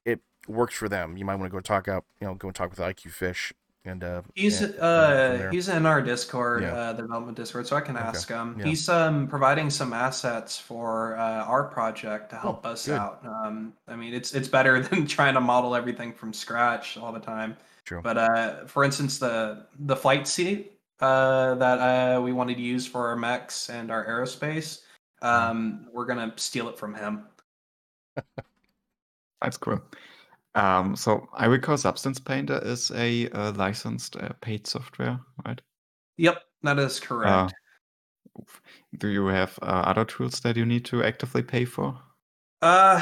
it 0.05 0.21
works 0.47 0.75
for 0.75 0.89
them. 0.89 1.17
You 1.17 1.25
might 1.25 1.37
want 1.37 1.51
to 1.51 1.57
go 1.57 1.61
talk 1.61 1.89
out, 1.89 2.05
you 2.21 2.27
know, 2.27 2.35
go 2.35 2.49
and 2.49 2.55
talk 2.55 2.71
with 2.71 2.79
IQ 2.81 3.11
Fish, 3.13 3.53
and 3.87 4.05
uh, 4.05 4.23
He's 4.35 4.61
and- 4.61 4.75
and 4.75 5.43
uh 5.43 5.51
he's 5.51 5.69
in 5.69 5.87
our 5.87 6.03
Discord, 6.03 6.63
Yeah. 6.63 6.75
uh, 6.75 6.93
the 6.93 7.03
development 7.03 7.37
Discord, 7.39 7.67
so 7.67 7.77
I 7.77 7.81
can 7.81 7.97
Okay. 7.97 8.05
ask 8.07 8.29
him. 8.29 8.57
Yeah. 8.59 8.67
He's 8.67 8.89
um 8.91 9.27
providing 9.27 9.71
some 9.71 9.95
assets 9.95 10.59
for 10.59 11.17
uh, 11.17 11.45
our 11.45 11.65
project 11.65 12.29
to 12.31 12.37
help 12.37 12.61
Oh, 12.67 12.71
us 12.73 12.85
good. 12.87 12.99
out. 12.99 13.25
Um, 13.25 13.73
I 13.89 13.97
mean, 13.97 14.13
it's 14.13 14.35
it's 14.35 14.49
better 14.49 14.81
than 14.87 15.07
trying 15.07 15.33
to 15.35 15.41
model 15.41 15.75
everything 15.75 16.13
from 16.13 16.33
scratch 16.35 16.99
all 16.99 17.11
the 17.13 17.21
time. 17.21 17.57
True. 17.85 18.01
But 18.03 18.19
uh, 18.19 18.67
for 18.67 18.85
instance, 18.85 19.19
the 19.19 19.67
the 19.79 19.97
flight 19.97 20.27
seat 20.27 20.79
uh, 21.01 21.55
that 21.57 21.79
uh, 21.79 22.21
we 22.21 22.33
wanted 22.33 22.57
to 22.57 22.63
use 22.63 22.87
for 22.87 23.09
our 23.09 23.17
mechs 23.17 23.69
and 23.71 23.91
our 23.91 24.07
aerospace, 24.07 24.81
Mm-hmm. 25.23 25.51
um, 25.51 25.87
we're 25.93 26.05
gonna 26.05 26.33
steal 26.37 26.69
it 26.69 26.79
from 26.79 26.95
him. 26.95 27.25
That's 29.41 29.57
cool. 29.57 29.81
Um, 30.55 30.95
so 30.97 31.29
I 31.33 31.47
recall 31.47 31.77
Substance 31.77 32.21
Painter 32.21 32.61
is 32.63 32.91
a, 32.93 33.29
uh 33.31 33.53
licensed 33.53 34.17
uh, 34.17 34.31
paid 34.41 34.67
software, 34.67 35.19
right? 35.45 35.61
Yep, 36.19 36.43
that 36.63 36.79
is 36.79 37.01
correct. 37.01 37.55
Uh, 38.37 38.43
do 38.99 39.09
you 39.09 39.27
have 39.27 39.59
uh, 39.63 39.83
other 39.87 40.05
tools 40.05 40.41
that 40.41 40.57
you 40.57 40.67
need 40.67 40.85
to 40.87 41.03
actively 41.03 41.43
pay 41.43 41.65
for? 41.65 41.99
Uh, 42.63 43.01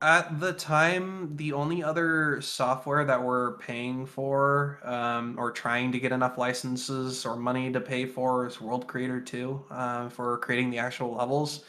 at 0.00 0.38
the 0.38 0.52
time, 0.52 1.36
the 1.36 1.52
only 1.52 1.82
other 1.82 2.40
software 2.40 3.04
that 3.04 3.22
we're 3.22 3.58
paying 3.58 4.06
for, 4.06 4.78
um, 4.84 5.34
or 5.38 5.50
trying 5.50 5.90
to 5.92 5.98
get 5.98 6.12
enough 6.12 6.38
licenses 6.38 7.26
or 7.26 7.36
money 7.36 7.72
to 7.72 7.80
pay 7.80 8.06
for, 8.06 8.46
is 8.46 8.60
World 8.60 8.86
Creator 8.86 9.20
2 9.22 9.64
uh, 9.70 10.08
for 10.08 10.38
creating 10.38 10.70
the 10.70 10.78
actual 10.78 11.14
levels. 11.16 11.64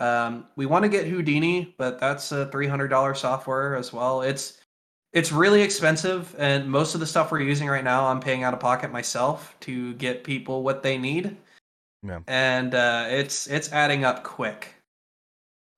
Um, 0.00 0.46
we 0.56 0.66
want 0.66 0.84
to 0.84 0.88
get 0.88 1.06
Houdini, 1.06 1.74
but 1.78 2.00
that's 2.00 2.32
a 2.32 2.46
$300 2.46 3.16
software 3.16 3.76
as 3.76 3.92
well. 3.92 4.22
It's 4.22 4.58
it's 5.14 5.32
really 5.32 5.62
expensive, 5.62 6.34
and 6.38 6.70
most 6.70 6.92
of 6.92 7.00
the 7.00 7.06
stuff 7.06 7.32
we're 7.32 7.40
using 7.40 7.66
right 7.66 7.82
now, 7.82 8.06
I'm 8.06 8.20
paying 8.20 8.42
out 8.42 8.52
of 8.52 8.60
pocket 8.60 8.92
myself 8.92 9.56
to 9.60 9.94
get 9.94 10.22
people 10.22 10.62
what 10.62 10.82
they 10.82 10.98
need. 10.98 11.34
Yeah. 12.02 12.20
And 12.26 12.74
uh, 12.74 13.06
it's 13.08 13.46
it's 13.46 13.72
adding 13.72 14.04
up 14.04 14.22
quick. 14.22 14.74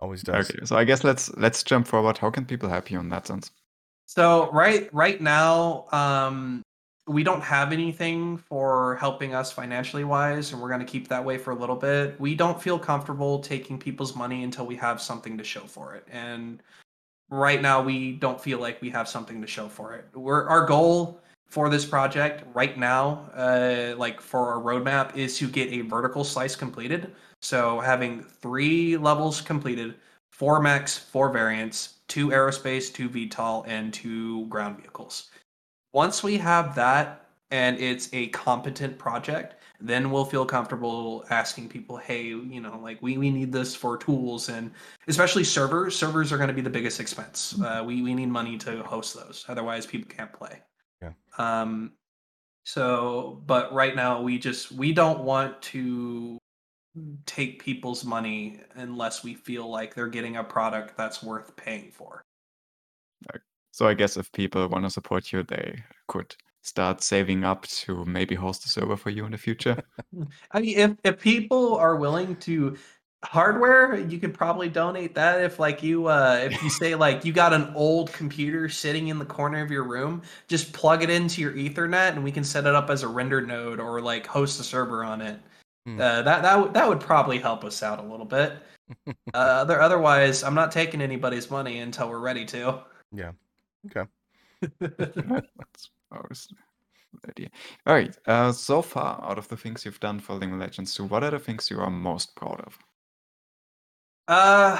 Always 0.01 0.23
does. 0.23 0.51
Okay, 0.51 0.65
so 0.65 0.77
I 0.77 0.85
guess 0.85 1.05
let's 1.05 1.35
let's 1.37 1.63
jump 1.63 1.87
forward. 1.87 2.19
How 2.19 2.31
can 2.31 2.45
people 2.45 2.69
help 2.69 2.91
you 2.91 2.99
in 3.01 3.09
that 3.11 3.27
sense? 3.27 3.51
So 4.07 4.51
right 4.53 4.93
right 4.93 5.21
now, 5.21 5.87
um, 5.93 6.63
we 7.07 7.23
don't 7.23 7.43
have 7.43 7.73
anything 7.73 8.39
for 8.39 8.97
helping 8.97 9.35
us 9.35 9.53
financially 9.53 10.05
wise, 10.05 10.53
and 10.53 10.61
we're 10.61 10.69
going 10.69 10.81
to 10.81 10.87
keep 10.87 11.09
that 11.09 11.25
way 11.25 11.39
for 11.39 11.53
a 11.53 11.55
little 11.55 11.77
bit. 11.77 12.19
We 12.21 12.35
don't 12.35 12.61
feel 12.61 12.79
comfortable 12.79 13.41
taking 13.41 13.79
people's 13.79 14.17
money 14.17 14.45
until 14.45 14.67
we 14.67 14.77
have 14.77 15.01
something 15.01 15.39
to 15.39 15.45
show 15.45 15.63
for 15.63 15.95
it, 15.95 16.07
and 16.11 16.63
right 17.31 17.63
now 17.63 17.83
we 17.83 18.13
don't 18.13 18.41
feel 18.41 18.59
like 18.59 18.83
we 18.83 18.91
have 18.91 19.09
something 19.09 19.41
to 19.41 19.47
show 19.47 19.69
for 19.69 19.95
it. 19.95 20.07
We're 20.15 20.49
our 20.49 20.67
goal 20.67 21.21
for 21.49 21.69
this 21.69 21.85
project 21.85 22.45
right 22.55 22.79
now, 22.79 23.29
uh, 23.35 23.95
like 23.97 24.21
for 24.21 24.53
our 24.53 24.61
roadmap, 24.61 25.17
is 25.17 25.37
to 25.39 25.49
get 25.49 25.73
a 25.73 25.81
vertical 25.83 26.25
slice 26.25 26.55
completed. 26.55 27.13
So 27.43 27.81
having 27.81 28.23
three 28.23 28.97
levels 28.97 29.41
completed, 29.41 29.95
four 30.31 30.61
mechs, 30.61 30.97
four 30.97 31.31
variants, 31.31 31.95
two 32.09 32.29
aerospace, 32.29 32.93
two 32.93 33.09
VTOL, 33.09 33.65
and 33.67 33.93
two 33.93 34.47
ground 34.47 34.79
vehicles. 34.79 35.31
Once 35.93 36.23
we 36.23 36.37
have 36.39 36.75
that 36.75 37.27
and 37.51 37.79
it's 37.79 38.09
a 38.13 38.29
competent 38.29 38.99
project, 38.99 39.57
then 39.81 40.11
we'll 40.11 40.25
feel 40.25 40.45
comfortable 40.45 41.25
asking 41.31 41.69
people, 41.69 41.97
hey, 41.97 42.25
you 42.25 42.61
know, 42.61 42.79
like 42.83 43.01
we, 43.01 43.17
we 43.17 43.31
need 43.31 43.51
this 43.51 43.75
for 43.75 43.97
tools 43.97 44.49
and 44.49 44.71
especially 45.09 45.43
servers. 45.43 45.97
Servers 45.97 46.33
are 46.33 46.37
going 46.37 46.49
to 46.49 46.55
be 46.55 46.61
the 46.61 46.71
biggest 46.71 47.01
expense. 47.01 47.59
Uh, 47.63 47.83
we, 47.85 48.03
we 48.03 48.15
need 48.15 48.29
money 48.29 48.59
to 48.59 48.83
host 48.83 49.15
those. 49.15 49.45
Otherwise, 49.49 49.87
people 49.87 50.09
can't 50.15 50.33
play. 50.33 50.61
Yeah. 51.01 51.13
Um, 51.39 51.93
so, 52.65 53.43
but 53.47 53.73
right 53.73 53.97
now 53.97 54.21
we 54.21 54.39
just, 54.39 54.71
we 54.71 54.93
don't 54.93 55.21
want 55.21 55.61
to 55.63 56.40
take 57.27 57.63
people's 57.63 58.05
money 58.05 58.61
unless 58.75 59.23
we 59.23 59.35
feel 59.35 59.69
like 59.71 59.95
they're 59.95 60.09
getting 60.09 60.37
a 60.37 60.45
product 60.45 60.97
that's 60.97 61.23
worth 61.23 61.55
paying 61.57 61.91
for. 61.91 62.23
So 63.73 63.87
I 63.87 63.95
guess 63.95 64.17
if 64.17 64.33
people 64.33 64.67
want 64.69 64.85
to 64.85 64.91
support 64.91 65.33
you, 65.33 65.43
they 65.43 65.83
could 66.09 66.35
start 66.63 67.03
saving 67.03 67.45
up 67.45 67.67
to 67.67 68.05
maybe 68.05 68.35
host 68.35 68.65
a 68.67 68.69
server 68.69 68.97
for 68.97 69.11
you 69.11 69.25
in 69.25 69.33
the 69.33 69.39
future. 69.39 69.83
I 70.53 70.61
mean, 70.61 70.79
if 70.79 70.97
if 71.05 71.21
people 71.21 71.77
are 71.77 71.97
willing 71.97 72.37
to 72.37 72.77
hardware, 73.23 73.99
you 73.99 74.19
could 74.19 74.35
probably 74.35 74.69
donate 74.69 75.15
that. 75.15 75.41
If 75.41 75.59
like 75.59 75.83
you, 75.83 76.07
uh, 76.07 76.41
if 76.43 76.63
you 76.63 76.71
say 76.83 76.95
like 76.95 77.25
you 77.25 77.33
got 77.33 77.53
an 77.53 77.73
old 77.75 78.13
computer 78.13 78.69
sitting 78.69 79.09
in 79.09 79.19
the 79.19 79.25
corner 79.25 79.63
of 79.63 79.71
your 79.71 79.85
room, 79.85 80.23
just 80.49 80.73
plug 80.73 81.03
it 81.03 81.11
into 81.11 81.41
your 81.41 81.53
Ethernet, 81.53 82.11
and 82.11 82.25
we 82.25 82.33
can 82.33 82.45
set 82.45 82.67
it 82.67 82.75
up 82.75 82.91
as 82.91 83.03
a 83.03 83.09
render 83.09 83.41
node 83.41 83.81
or 83.81 84.01
like 84.01 84.27
host 84.27 84.61
a 84.61 84.65
server 84.65 85.05
on 85.05 85.21
it. 85.21 85.39
Hmm. 85.87 86.01
Uh, 86.01 86.23
that 86.23 86.43
that 86.43 86.61
would 86.61 86.75
that 86.75 86.89
would 86.89 87.01
probably 87.01 87.39
help 87.39 87.65
us 87.65 87.83
out 87.83 87.99
a 87.99 88.03
little 88.03 88.27
bit. 88.27 88.55
uh, 89.09 89.37
other 89.37 89.81
otherwise, 89.81 90.43
I'm 90.43 90.55
not 90.55 90.73
taking 90.73 91.01
anybody's 91.01 91.51
money 91.51 91.79
until 91.79 92.09
we're 92.11 92.19
ready 92.19 92.45
to. 92.47 92.81
Yeah. 93.13 93.33
Okay. 93.87 94.09
That's 94.81 95.91
always 96.13 96.49
a 96.53 97.17
good 97.17 97.31
idea. 97.31 97.49
All 97.87 97.95
right. 97.95 98.17
Uh, 98.27 98.53
so 98.53 98.83
far, 98.83 99.23
out 99.25 99.39
of 99.39 99.49
the 99.49 99.57
things 99.57 99.85
you've 99.85 100.01
done 100.01 100.21
for 100.21 100.35
Living 100.35 100.59
Legends 100.59 100.95
2, 100.95 101.05
what 101.05 101.25
are 101.25 101.31
the 101.31 101.39
things 101.39 101.71
you 101.71 101.81
are 101.81 101.91
most 101.91 102.37
proud 102.37 102.61
of? 102.61 102.79
Uh 104.29 104.79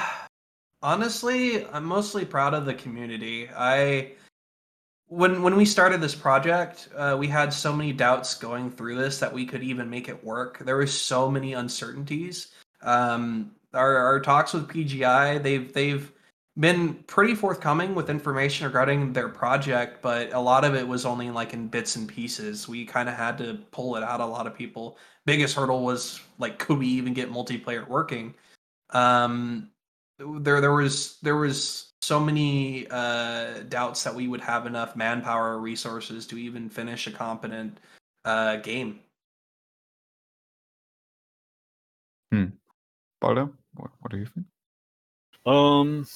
honestly, 0.81 1.65
I'm 1.67 1.85
mostly 1.85 2.25
proud 2.25 2.53
of 2.53 2.65
the 2.65 2.73
community. 2.73 3.49
I 3.55 4.13
when 5.11 5.41
when 5.41 5.57
we 5.57 5.65
started 5.65 5.99
this 5.99 6.15
project, 6.15 6.87
uh, 6.95 7.17
we 7.19 7.27
had 7.27 7.51
so 7.51 7.73
many 7.73 7.91
doubts 7.91 8.33
going 8.33 8.71
through 8.71 8.95
this 8.95 9.19
that 9.19 9.31
we 9.31 9.45
could 9.45 9.61
even 9.61 9.89
make 9.89 10.07
it 10.07 10.23
work. 10.23 10.59
There 10.59 10.77
were 10.77 10.87
so 10.87 11.29
many 11.29 11.51
uncertainties. 11.51 12.53
Um, 12.81 13.51
our 13.73 13.97
our 13.97 14.21
talks 14.21 14.53
with 14.53 14.69
PGI, 14.69 15.43
they've 15.43 15.71
they've 15.73 16.09
been 16.57 16.93
pretty 17.07 17.35
forthcoming 17.35 17.93
with 17.93 18.09
information 18.09 18.65
regarding 18.65 19.11
their 19.11 19.27
project, 19.27 20.01
but 20.01 20.31
a 20.33 20.39
lot 20.39 20.63
of 20.63 20.75
it 20.75 20.87
was 20.87 21.05
only 21.05 21.29
like 21.29 21.53
in 21.53 21.67
bits 21.67 21.97
and 21.97 22.07
pieces. 22.07 22.69
We 22.69 22.85
kind 22.85 23.09
of 23.09 23.15
had 23.15 23.37
to 23.39 23.59
pull 23.71 23.97
it 23.97 24.03
out. 24.03 24.21
A 24.21 24.25
lot 24.25 24.47
of 24.47 24.55
people. 24.55 24.97
Biggest 25.25 25.57
hurdle 25.57 25.83
was 25.83 26.21
like, 26.39 26.57
could 26.57 26.79
we 26.79 26.87
even 26.87 27.13
get 27.13 27.29
multiplayer 27.29 27.85
working? 27.85 28.33
Um, 28.91 29.71
there 30.39 30.61
there 30.61 30.73
was 30.73 31.17
there 31.21 31.35
was 31.35 31.91
so 32.01 32.19
many 32.19 32.87
uh, 32.89 33.59
doubts 33.69 34.03
that 34.03 34.15
we 34.15 34.27
would 34.27 34.41
have 34.41 34.65
enough 34.65 34.95
manpower 34.95 35.53
or 35.53 35.59
resources 35.59 36.25
to 36.27 36.37
even 36.37 36.69
finish 36.69 37.07
a 37.07 37.11
competent 37.11 37.79
uh, 38.25 38.57
game. 38.57 38.99
Bolter, 43.21 43.49
what, 43.75 43.91
what 43.99 44.11
do 44.11 44.17
you 44.17 44.25
think? 44.25 44.47
Um, 45.45 46.07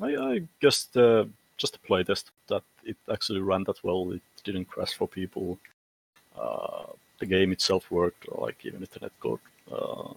I, 0.00 0.34
I 0.34 0.40
guess 0.60 0.84
the 0.84 1.28
just 1.56 1.74
the 1.74 1.86
playtest 1.86 2.24
that 2.48 2.62
it 2.82 2.96
actually 3.12 3.40
ran 3.40 3.64
that 3.64 3.84
well. 3.84 4.10
It 4.12 4.22
didn't 4.42 4.64
crash 4.64 4.94
for 4.94 5.06
people. 5.06 5.58
Uh, 6.36 6.86
the 7.20 7.26
game 7.26 7.52
itself 7.52 7.90
worked. 7.90 8.26
Like 8.36 8.64
even 8.64 8.82
if 8.82 8.90
the 8.90 9.00
netcode 9.00 9.38
uh, 9.70 10.14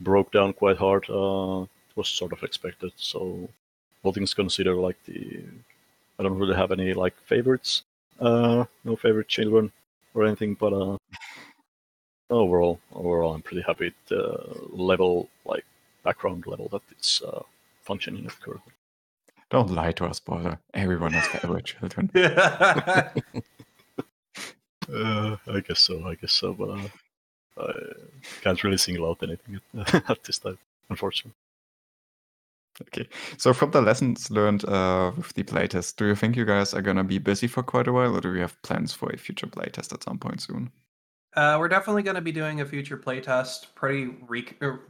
broke 0.00 0.30
down 0.32 0.52
quite 0.52 0.76
hard, 0.76 1.08
uh, 1.08 1.62
it 1.62 1.75
was 1.96 2.08
sort 2.08 2.32
of 2.32 2.42
expected. 2.42 2.92
So 2.96 3.48
all 4.02 4.12
things 4.12 4.34
considered, 4.34 4.76
like 4.76 5.02
the 5.04 5.42
I 6.18 6.22
don't 6.22 6.38
really 6.38 6.54
have 6.56 6.72
any 6.72 6.94
like 6.94 7.16
favorites. 7.26 7.82
Uh, 8.20 8.64
no 8.84 8.96
favorite 8.96 9.28
children 9.28 9.72
or 10.14 10.24
anything, 10.24 10.54
but 10.54 10.72
uh, 10.72 10.96
overall, 12.30 12.80
overall, 12.94 13.34
I'm 13.34 13.42
pretty 13.42 13.62
happy 13.62 13.88
at 13.88 13.92
the 14.08 14.68
level, 14.70 15.28
like 15.44 15.64
background 16.02 16.46
level, 16.46 16.68
that 16.68 16.82
it's 16.90 17.20
uh, 17.22 17.42
functioning 17.82 18.24
at 18.24 18.40
currently. 18.40 18.72
Don't 19.50 19.70
lie 19.70 19.92
to 19.92 20.06
us, 20.06 20.18
brother. 20.18 20.58
Everyone 20.74 21.12
has 21.12 21.26
favorite 21.26 21.64
children. 21.72 22.10
Uh, 24.92 25.36
I 25.48 25.60
guess 25.60 25.80
so. 25.80 26.06
I 26.06 26.14
guess 26.14 26.32
so, 26.32 26.52
but 26.52 26.70
uh, 26.70 26.88
I 27.58 27.72
can't 28.42 28.62
really 28.62 28.78
single 28.78 29.08
out 29.08 29.22
anything 29.22 29.60
at, 29.78 29.94
at 30.10 30.22
this 30.24 30.38
time, 30.38 30.58
unfortunately. 30.88 31.34
Okay. 32.82 33.08
So 33.38 33.52
from 33.52 33.70
the 33.70 33.80
lessons 33.80 34.30
learned 34.30 34.64
uh, 34.66 35.12
with 35.16 35.32
the 35.34 35.42
playtest, 35.44 35.96
do 35.96 36.06
you 36.06 36.14
think 36.14 36.36
you 36.36 36.44
guys 36.44 36.74
are 36.74 36.82
gonna 36.82 37.04
be 37.04 37.18
busy 37.18 37.46
for 37.46 37.62
quite 37.62 37.88
a 37.88 37.92
while, 37.92 38.16
or 38.16 38.20
do 38.20 38.34
you 38.34 38.40
have 38.40 38.60
plans 38.62 38.92
for 38.92 39.10
a 39.10 39.16
future 39.16 39.46
playtest 39.46 39.92
at 39.92 40.02
some 40.02 40.18
point 40.18 40.42
soon? 40.42 40.70
Uh, 41.36 41.56
we're 41.58 41.68
definitely 41.68 42.02
going 42.02 42.14
to 42.14 42.22
be 42.22 42.32
doing 42.32 42.62
a 42.62 42.64
future 42.64 42.96
playtest 42.96 43.66
pretty 43.74 44.06
re- 44.26 44.48
er, 44.62 44.80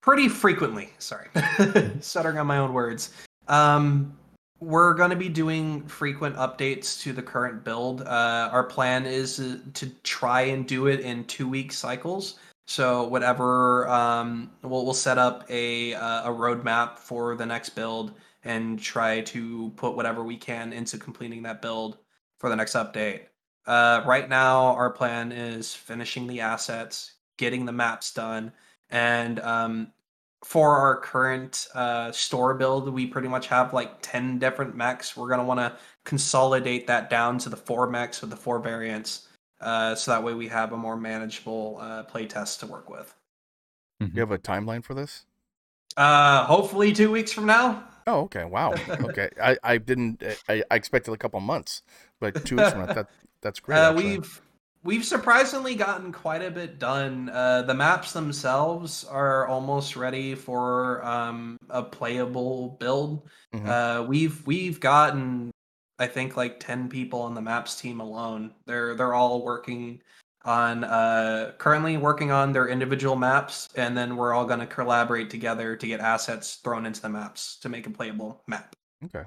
pretty 0.00 0.28
frequently. 0.28 0.90
Sorry, 0.98 1.28
stuttering 2.00 2.38
on 2.38 2.46
my 2.46 2.58
own 2.58 2.72
words. 2.72 3.10
Um, 3.48 4.16
we're 4.60 4.94
going 4.94 5.10
to 5.10 5.16
be 5.16 5.28
doing 5.28 5.86
frequent 5.86 6.36
updates 6.36 7.00
to 7.02 7.12
the 7.12 7.20
current 7.20 7.64
build. 7.64 8.02
Uh, 8.02 8.48
our 8.52 8.62
plan 8.62 9.04
is 9.04 9.60
to 9.74 9.86
try 10.02 10.42
and 10.42 10.66
do 10.66 10.86
it 10.86 11.00
in 11.00 11.24
two 11.24 11.48
week 11.48 11.72
cycles. 11.72 12.38
So 12.66 13.04
whatever, 13.06 13.88
um, 13.88 14.50
we'll 14.62 14.84
we'll 14.84 14.94
set 14.94 15.18
up 15.18 15.44
a 15.50 15.94
uh, 15.94 16.30
a 16.30 16.34
roadmap 16.34 16.98
for 16.98 17.36
the 17.36 17.46
next 17.46 17.70
build 17.70 18.12
and 18.44 18.78
try 18.78 19.20
to 19.22 19.70
put 19.76 19.96
whatever 19.96 20.22
we 20.24 20.36
can 20.36 20.72
into 20.72 20.98
completing 20.98 21.42
that 21.44 21.62
build 21.62 21.98
for 22.38 22.50
the 22.50 22.56
next 22.56 22.74
update. 22.74 23.22
Uh, 23.66 24.02
right 24.06 24.28
now, 24.28 24.74
our 24.74 24.90
plan 24.90 25.32
is 25.32 25.74
finishing 25.74 26.26
the 26.26 26.40
assets, 26.40 27.14
getting 27.36 27.64
the 27.66 27.72
maps 27.72 28.12
done, 28.12 28.52
and 28.90 29.40
um, 29.40 29.92
for 30.44 30.76
our 30.76 30.96
current 31.00 31.66
uh, 31.74 32.12
store 32.12 32.54
build, 32.54 32.88
we 32.88 33.06
pretty 33.06 33.28
much 33.28 33.48
have 33.48 33.72
like 33.72 34.00
10 34.02 34.38
different 34.38 34.76
mechs. 34.76 35.16
We're 35.16 35.28
to 35.28 35.44
want 35.44 35.58
to 35.60 35.76
consolidate 36.04 36.86
that 36.86 37.10
down 37.10 37.38
to 37.38 37.48
the 37.48 37.56
four 37.56 37.88
mechs 37.90 38.20
with 38.20 38.30
the 38.30 38.36
four 38.36 38.60
variants. 38.60 39.25
Uh, 39.60 39.94
so 39.94 40.10
that 40.10 40.22
way 40.22 40.34
we 40.34 40.48
have 40.48 40.72
a 40.72 40.76
more 40.76 40.96
manageable 40.96 41.78
uh, 41.80 42.02
play 42.04 42.26
test 42.26 42.60
to 42.60 42.66
work 42.66 42.90
with. 42.90 43.14
Do 44.00 44.10
you 44.12 44.20
have 44.20 44.30
a 44.30 44.38
timeline 44.38 44.84
for 44.84 44.92
this? 44.94 45.24
Uh, 45.96 46.44
hopefully, 46.44 46.92
two 46.92 47.10
weeks 47.10 47.32
from 47.32 47.46
now. 47.46 47.84
Oh, 48.06 48.20
okay. 48.22 48.44
Wow. 48.44 48.74
Okay. 48.88 49.30
I, 49.42 49.56
I 49.62 49.78
didn't. 49.78 50.22
I, 50.48 50.62
I 50.70 50.74
expected 50.74 51.12
a 51.12 51.16
couple 51.16 51.40
months, 51.40 51.82
but 52.20 52.44
two 52.44 52.56
weeks 52.56 52.72
from 52.72 52.86
now, 52.86 52.92
that 52.92 53.08
that's 53.40 53.60
great. 53.60 53.78
Uh, 53.80 53.94
we've 53.94 54.42
we've 54.84 55.04
surprisingly 55.04 55.74
gotten 55.74 56.12
quite 56.12 56.42
a 56.42 56.50
bit 56.50 56.78
done. 56.78 57.28
Uh, 57.30 57.62
the 57.62 57.74
maps 57.74 58.12
themselves 58.12 59.04
are 59.04 59.46
almost 59.48 59.96
ready 59.96 60.34
for 60.34 61.04
um, 61.04 61.56
a 61.70 61.82
playable 61.82 62.76
build. 62.78 63.28
Mhm. 63.54 63.66
Uh, 63.66 64.04
we've 64.04 64.46
we've 64.46 64.78
gotten 64.78 65.50
I 65.98 66.06
think 66.06 66.36
like 66.36 66.60
ten 66.60 66.88
people 66.88 67.22
on 67.22 67.34
the 67.34 67.40
maps 67.40 67.80
team 67.80 68.00
alone. 68.00 68.52
They're 68.66 68.94
they're 68.94 69.14
all 69.14 69.42
working 69.42 70.02
on 70.44 70.84
uh, 70.84 71.52
currently 71.58 71.96
working 71.96 72.30
on 72.30 72.52
their 72.52 72.68
individual 72.68 73.16
maps, 73.16 73.68
and 73.74 73.96
then 73.96 74.16
we're 74.16 74.32
all 74.32 74.46
going 74.46 74.60
to 74.60 74.66
collaborate 74.66 75.28
together 75.28 75.76
to 75.76 75.86
get 75.86 76.00
assets 76.00 76.56
thrown 76.56 76.86
into 76.86 77.02
the 77.02 77.08
maps 77.08 77.56
to 77.60 77.68
make 77.68 77.86
a 77.86 77.90
playable 77.90 78.42
map. 78.46 78.74
Okay. 79.04 79.24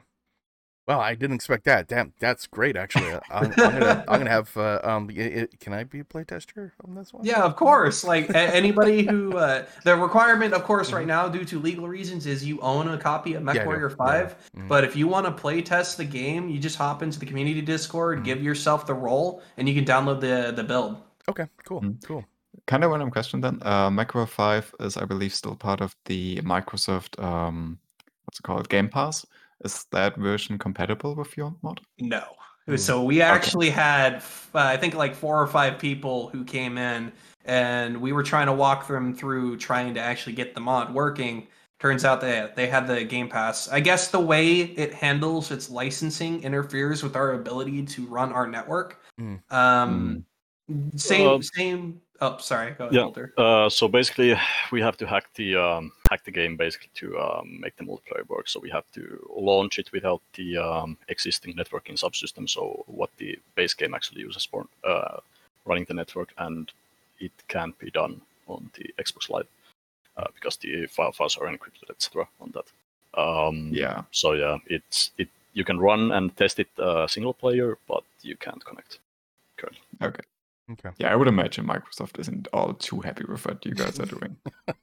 Well, 0.89 0.99
I 1.01 1.13
didn't 1.13 1.35
expect 1.35 1.65
that. 1.65 1.87
Damn, 1.87 2.13
that's 2.19 2.47
great. 2.47 2.75
Actually, 2.75 3.11
Uh, 3.11 3.19
I'm, 3.29 3.45
I'm 3.45 3.51
gonna 3.51 4.05
I'm 4.07 4.17
gonna 4.21 4.29
have. 4.31 4.57
Uh, 4.57 4.79
um, 4.83 5.07
i- 5.15 5.41
i- 5.41 5.47
can 5.59 5.71
I 5.71 5.83
be 5.83 5.99
a 5.99 6.03
playtester 6.03 6.71
on 6.83 6.95
this 6.95 7.13
one? 7.13 7.23
Yeah, 7.23 7.43
of 7.43 7.55
course. 7.55 8.03
Like 8.03 8.33
anybody 8.33 9.03
who 9.05 9.37
uh, 9.45 9.65
the 9.85 9.95
requirement, 9.95 10.55
of 10.55 10.63
course, 10.63 10.91
right 10.91 11.05
now 11.05 11.29
due 11.29 11.45
to 11.45 11.59
legal 11.59 11.87
reasons, 11.87 12.25
is 12.25 12.43
you 12.43 12.59
own 12.61 12.87
a 12.87 12.97
copy 12.97 13.35
of 13.35 13.43
Mm-hmm. 13.43 13.55
Yeah, 13.55 13.61
I 13.61 13.65
do. 13.65 13.69
MechWarrior 13.69 13.89
Yeah. 13.91 13.95
Five. 13.97 14.35
Mhm. 14.57 14.67
But 14.67 14.83
if 14.83 14.95
you 14.95 15.07
want 15.07 15.27
to 15.27 15.31
play 15.31 15.61
test 15.61 15.97
the 15.97 16.05
game, 16.05 16.49
you 16.49 16.57
just 16.57 16.75
hop 16.75 17.03
into 17.03 17.19
the 17.19 17.27
community 17.27 17.61
Discord, 17.61 18.21
Mhm. 18.21 18.23
give 18.25 18.41
yourself 18.41 18.87
the 18.87 18.95
role, 18.95 19.43
and 19.57 19.69
you 19.69 19.75
can 19.75 19.85
download 19.85 20.19
the 20.21 20.51
the 20.51 20.63
build. 20.63 20.97
Okay. 21.29 21.45
Cool. 21.65 21.81
Mm. 21.81 22.03
Cool. 22.03 22.25
Kind 22.65 22.83
of 22.83 22.89
random 22.89 23.11
question 23.11 23.41
then. 23.41 23.59
Uh, 23.61 23.89
MechWarrior 23.91 24.27
5 24.27 24.73
is, 24.79 24.97
I 24.97 25.05
believe, 25.05 25.33
still 25.35 25.55
part 25.55 25.81
of 25.81 25.95
the 26.05 26.37
Microsoft, 26.41 27.21
um, 27.23 27.77
what's 28.25 28.39
it 28.39 28.43
called, 28.43 28.69
Game 28.69 28.89
Pass. 28.89 29.23
Is 29.65 29.85
that 29.91 30.15
version 30.15 30.57
compatible 30.57 31.15
with 31.15 31.35
your 31.35 31.55
mod? 31.61 31.81
No. 31.99 32.23
Mm. 32.67 32.79
So 32.79 33.03
we 33.03 33.21
actually 33.21 33.69
had, 33.69 34.15
uh, 34.53 34.59
I 34.59 34.77
think, 34.77 34.93
like 34.93 35.15
four 35.15 35.41
or 35.41 35.47
five 35.47 35.79
people 35.79 36.29
who 36.29 36.43
came 36.43 36.77
in, 36.77 37.11
and 37.45 37.99
we 37.99 38.11
were 38.11 38.23
trying 38.23 38.45
to 38.47 38.53
walk 38.53 38.87
them 38.87 39.13
through 39.13 39.57
trying 39.57 39.93
to 39.95 39.99
actually 39.99 40.33
get 40.33 40.53
the 40.53 40.61
mod 40.61 40.93
working. 40.93 41.47
Turns 41.79 42.03
out 42.03 42.19
that 42.21 42.55
they 42.55 42.67
had 42.67 42.87
the 42.87 43.05
Game 43.05 43.29
Pass. 43.29 43.69
I 43.69 43.79
guess 43.79 44.09
the 44.09 44.19
way 44.19 44.59
it 44.61 44.93
handles 44.93 45.49
its 45.49 45.69
licensing 45.69 46.43
interferes 46.43 47.01
with 47.01 47.15
our 47.15 47.33
ability 47.33 47.83
to 47.83 48.05
run 48.05 48.33
our 48.33 48.47
network. 48.47 49.01
Mm. 49.19 49.39
Um, 49.51 50.25
Same, 50.95 51.27
Uh, 51.27 51.41
same. 51.41 52.01
Oh, 52.21 52.37
sorry. 52.37 52.71
Go 52.71 52.85
ahead, 52.85 52.93
yeah. 52.93 53.03
Bolter. 53.03 53.33
Uh, 53.37 53.69
so 53.69 53.87
basically, 53.87 54.35
we 54.71 54.81
have 54.81 54.97
to 54.97 55.07
hack 55.07 55.25
the 55.35 55.55
um, 55.55 55.91
hack 56.09 56.23
the 56.25 56.31
game 56.31 56.57
basically 56.57 56.89
to 56.95 57.17
um, 57.19 57.59
make 57.59 57.75
the 57.77 57.83
multiplayer 57.83 58.27
work. 58.27 58.47
So 58.49 58.59
we 58.59 58.69
have 58.69 58.85
to 58.93 59.25
launch 59.35 59.79
it 59.79 59.91
without 59.91 60.21
the 60.35 60.57
um, 60.57 60.97
existing 61.07 61.55
networking 61.55 61.97
subsystem. 61.97 62.49
So 62.49 62.83
what 62.87 63.09
the 63.17 63.39
base 63.55 63.73
game 63.73 63.93
actually 63.93 64.21
uses 64.21 64.45
for 64.45 64.67
uh, 64.83 65.19
running 65.65 65.85
the 65.85 65.93
network, 65.93 66.33
and 66.37 66.71
it 67.19 67.31
can't 67.47 67.77
be 67.79 67.91
done 67.91 68.21
on 68.47 68.69
the 68.75 68.93
Xbox 69.03 69.29
Live 69.29 69.47
uh, 70.17 70.27
because 70.35 70.57
the 70.57 70.87
file 70.87 71.11
files 71.11 71.37
are 71.37 71.47
encrypted, 71.47 71.89
etc. 71.89 72.27
On 72.41 72.51
that. 72.53 73.19
Um, 73.19 73.69
Yeah. 73.73 74.03
So 74.11 74.33
yeah, 74.33 74.57
it's 74.67 75.11
it. 75.17 75.29
You 75.53 75.63
can 75.63 75.79
run 75.79 76.11
and 76.11 76.35
test 76.37 76.59
it 76.59 76.69
uh, 76.77 77.07
single 77.07 77.33
player, 77.33 77.77
but 77.87 78.03
you 78.21 78.35
can't 78.35 78.63
connect 78.63 78.99
currently. 79.57 79.81
Okay. 80.01 80.23
Okay. 80.71 80.89
Yeah, 80.97 81.11
I 81.11 81.15
would 81.15 81.27
imagine 81.27 81.65
Microsoft 81.65 82.19
isn't 82.19 82.47
all 82.53 82.73
too 82.73 82.99
happy 82.99 83.23
with 83.27 83.45
what 83.45 83.65
you 83.65 83.73
guys 83.73 83.99
are 83.99 84.05
doing. 84.05 84.37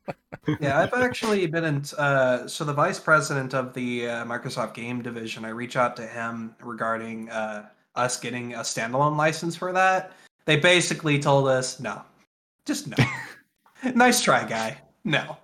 yeah, 0.61 0.81
I've 0.81 0.93
actually 0.95 1.47
been 1.47 1.65
in. 1.65 1.85
Uh, 1.97 2.49
so 2.49 2.65
the 2.65 2.73
vice 2.73 2.99
president 2.99 3.55
of 3.55 3.73
the 3.73 4.09
uh, 4.09 4.25
Microsoft 4.25 4.75
Game 4.75 5.01
Division, 5.01 5.45
I 5.45 5.51
reach 5.51 5.77
out 5.77 5.97
to 5.97 6.07
him 6.07 6.57
regarding 6.61 7.31
uh, 7.31 7.69
us 7.95 8.19
getting 8.19 8.55
a 8.55 8.61
standalone 8.61 9.17
license 9.17 9.55
for 9.55 9.73
that. 9.73 10.13
They 10.45 10.57
basically 10.57 11.19
told 11.21 11.47
us 11.49 11.79
no, 11.79 12.03
just 12.65 12.89
no. 12.89 12.97
nice 13.95 14.21
try, 14.21 14.45
guy. 14.45 14.79
No, 15.05 15.37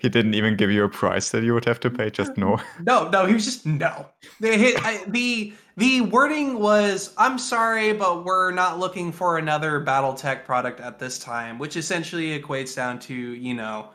he 0.00 0.08
didn't 0.08 0.34
even 0.34 0.56
give 0.56 0.70
you 0.70 0.84
a 0.84 0.88
price 0.88 1.30
that 1.30 1.42
you 1.42 1.54
would 1.54 1.64
have 1.64 1.80
to 1.80 1.90
pay, 1.90 2.10
just 2.10 2.36
no. 2.36 2.60
no, 2.80 3.08
no. 3.08 3.26
He 3.26 3.34
was 3.34 3.44
just 3.44 3.66
no. 3.66 4.06
They 4.40 4.58
hit 4.58 4.76
I, 4.84 5.04
the 5.08 5.52
the 5.76 6.00
wording 6.02 6.58
was, 6.58 7.14
"I'm 7.16 7.38
sorry, 7.38 7.92
but 7.92 8.24
we're 8.24 8.50
not 8.50 8.78
looking 8.78 9.12
for 9.12 9.38
another 9.38 9.84
BattleTech 9.84 10.44
product 10.44 10.80
at 10.80 10.98
this 10.98 11.18
time," 11.18 11.58
which 11.58 11.76
essentially 11.76 12.38
equates 12.38 12.74
down 12.76 12.98
to 13.00 13.14
you 13.14 13.54
know. 13.54 13.90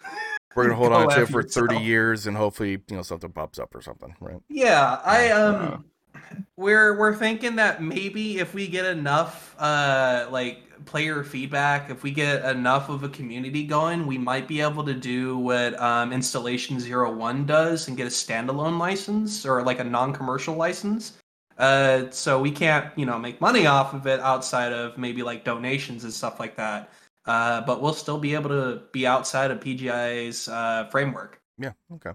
We're 0.56 0.64
gonna 0.64 0.76
hold 0.76 0.90
Go 0.92 0.96
on 0.96 1.08
to 1.10 1.16
it 1.16 1.22
after 1.22 1.32
for 1.32 1.42
30 1.42 1.78
years 1.78 2.26
and 2.26 2.36
hopefully, 2.36 2.82
you 2.88 2.96
know, 2.96 3.02
something 3.02 3.30
pops 3.30 3.58
up 3.58 3.74
or 3.74 3.80
something, 3.82 4.14
right? 4.20 4.40
Yeah, 4.48 5.00
I 5.04 5.26
Yeah. 5.26 5.34
um 5.34 5.84
we're 6.56 6.98
we're 6.98 7.14
thinking 7.14 7.56
that 7.56 7.82
maybe 7.82 8.38
if 8.38 8.54
we 8.54 8.66
get 8.66 8.84
enough 8.84 9.54
uh 9.58 10.26
like 10.30 10.69
player 10.84 11.24
feedback, 11.24 11.90
if 11.90 12.02
we 12.02 12.10
get 12.10 12.44
enough 12.44 12.88
of 12.88 13.02
a 13.02 13.08
community 13.08 13.64
going, 13.64 14.06
we 14.06 14.18
might 14.18 14.48
be 14.48 14.60
able 14.60 14.84
to 14.84 14.94
do 14.94 15.38
what 15.38 15.78
um 15.80 16.12
installation 16.12 16.78
01 16.78 17.46
does 17.46 17.88
and 17.88 17.96
get 17.96 18.06
a 18.06 18.10
standalone 18.10 18.78
license 18.78 19.46
or 19.46 19.62
like 19.62 19.80
a 19.80 19.84
non-commercial 19.84 20.54
license. 20.54 21.18
Uh 21.58 22.10
so 22.10 22.40
we 22.40 22.50
can't, 22.50 22.86
you 22.96 23.06
know, 23.06 23.18
make 23.18 23.40
money 23.40 23.66
off 23.66 23.94
of 23.94 24.06
it 24.06 24.20
outside 24.20 24.72
of 24.72 24.96
maybe 24.98 25.22
like 25.22 25.44
donations 25.44 26.04
and 26.04 26.12
stuff 26.12 26.40
like 26.40 26.56
that. 26.56 26.92
Uh 27.26 27.60
but 27.62 27.82
we'll 27.82 27.92
still 27.94 28.18
be 28.18 28.34
able 28.34 28.50
to 28.50 28.82
be 28.92 29.06
outside 29.06 29.50
of 29.50 29.60
PGI's 29.60 30.48
uh 30.48 30.86
framework. 30.90 31.40
Yeah. 31.58 31.72
Okay. 31.94 32.12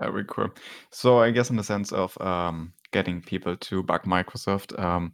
Very 0.00 0.24
cool. 0.26 0.48
So 0.90 1.20
I 1.20 1.30
guess 1.30 1.50
in 1.50 1.56
the 1.56 1.64
sense 1.64 1.92
of 1.92 2.20
um, 2.20 2.72
getting 2.90 3.20
people 3.20 3.56
to 3.56 3.82
bug 3.82 4.04
Microsoft, 4.04 4.78
um, 4.78 5.12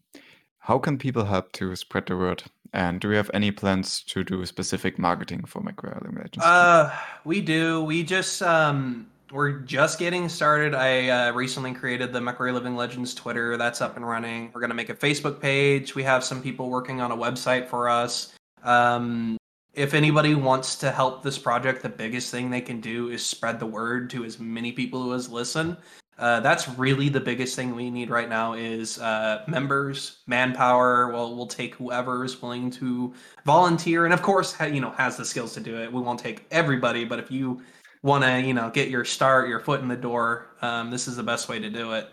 how 0.60 0.78
can 0.78 0.98
people 0.98 1.24
help 1.24 1.52
to 1.52 1.74
spread 1.74 2.06
the 2.06 2.16
word? 2.16 2.44
And 2.72 3.00
do 3.00 3.10
you 3.10 3.16
have 3.16 3.30
any 3.34 3.50
plans 3.50 4.02
to 4.04 4.22
do 4.22 4.44
specific 4.46 4.98
marketing 4.98 5.44
for 5.44 5.60
Living 5.60 6.14
Legends? 6.14 6.44
Uh, 6.44 6.94
we 7.24 7.40
do. 7.40 7.82
We 7.82 8.04
just 8.04 8.42
um, 8.42 9.08
we're 9.32 9.52
just 9.60 9.98
getting 9.98 10.28
started. 10.28 10.74
I 10.74 11.08
uh, 11.08 11.32
recently 11.32 11.72
created 11.72 12.12
the 12.12 12.20
McRae 12.20 12.52
Living 12.52 12.76
Legends 12.76 13.14
Twitter. 13.14 13.56
That's 13.56 13.80
up 13.80 13.96
and 13.96 14.06
running. 14.06 14.52
We're 14.54 14.60
gonna 14.60 14.74
make 14.74 14.90
a 14.90 14.94
Facebook 14.94 15.40
page. 15.40 15.94
We 15.94 16.04
have 16.04 16.22
some 16.22 16.40
people 16.42 16.70
working 16.70 17.00
on 17.00 17.10
a 17.10 17.16
website 17.16 17.66
for 17.66 17.88
us. 17.88 18.32
Um, 18.62 19.36
if 19.74 19.94
anybody 19.94 20.34
wants 20.34 20.76
to 20.76 20.90
help 20.92 21.22
this 21.22 21.38
project, 21.38 21.82
the 21.82 21.88
biggest 21.88 22.30
thing 22.30 22.50
they 22.50 22.60
can 22.60 22.80
do 22.80 23.08
is 23.08 23.24
spread 23.24 23.58
the 23.58 23.66
word 23.66 24.10
to 24.10 24.24
as 24.24 24.38
many 24.38 24.72
people 24.72 25.02
who 25.02 25.14
as 25.14 25.28
listen. 25.28 25.76
Uh, 26.20 26.38
that's 26.40 26.68
really 26.68 27.08
the 27.08 27.18
biggest 27.18 27.56
thing 27.56 27.74
we 27.74 27.90
need 27.90 28.10
right 28.10 28.28
now 28.28 28.52
is 28.52 28.98
uh, 29.00 29.42
members, 29.48 30.18
manpower. 30.26 31.10
Well, 31.10 31.34
we'll 31.34 31.46
take 31.46 31.74
whoever 31.76 32.24
is 32.26 32.40
willing 32.42 32.70
to 32.72 33.14
volunteer, 33.46 34.04
and 34.04 34.12
of 34.12 34.20
course, 34.20 34.52
ha- 34.52 34.66
you 34.66 34.82
know, 34.82 34.90
has 34.90 35.16
the 35.16 35.24
skills 35.24 35.54
to 35.54 35.60
do 35.60 35.80
it. 35.80 35.90
We 35.90 36.02
won't 36.02 36.20
take 36.20 36.44
everybody, 36.50 37.06
but 37.06 37.18
if 37.18 37.30
you 37.30 37.62
want 38.02 38.22
to, 38.24 38.38
you 38.38 38.52
know, 38.52 38.68
get 38.68 38.90
your 38.90 39.04
start, 39.04 39.48
your 39.48 39.60
foot 39.60 39.80
in 39.80 39.88
the 39.88 39.96
door, 39.96 40.48
um, 40.60 40.90
this 40.90 41.08
is 41.08 41.16
the 41.16 41.22
best 41.22 41.48
way 41.48 41.58
to 41.58 41.70
do 41.70 41.92
it. 41.92 42.10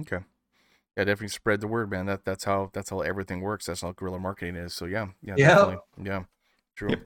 Okay. 0.00 0.20
Yeah, 0.96 1.04
definitely 1.04 1.28
spread 1.28 1.60
the 1.60 1.66
word, 1.66 1.90
man. 1.90 2.06
That 2.06 2.24
that's 2.24 2.44
how 2.44 2.70
that's 2.72 2.90
how 2.90 3.00
everything 3.00 3.40
works. 3.40 3.66
That's 3.66 3.80
how 3.80 3.90
guerrilla 3.90 4.20
marketing 4.20 4.54
is. 4.54 4.72
So 4.72 4.84
yeah, 4.84 5.08
yeah, 5.20 5.34
Yep. 5.36 5.48
definitely. 5.48 5.76
Yeah. 6.04 6.22
True. 6.76 6.90
Yep. 6.90 7.00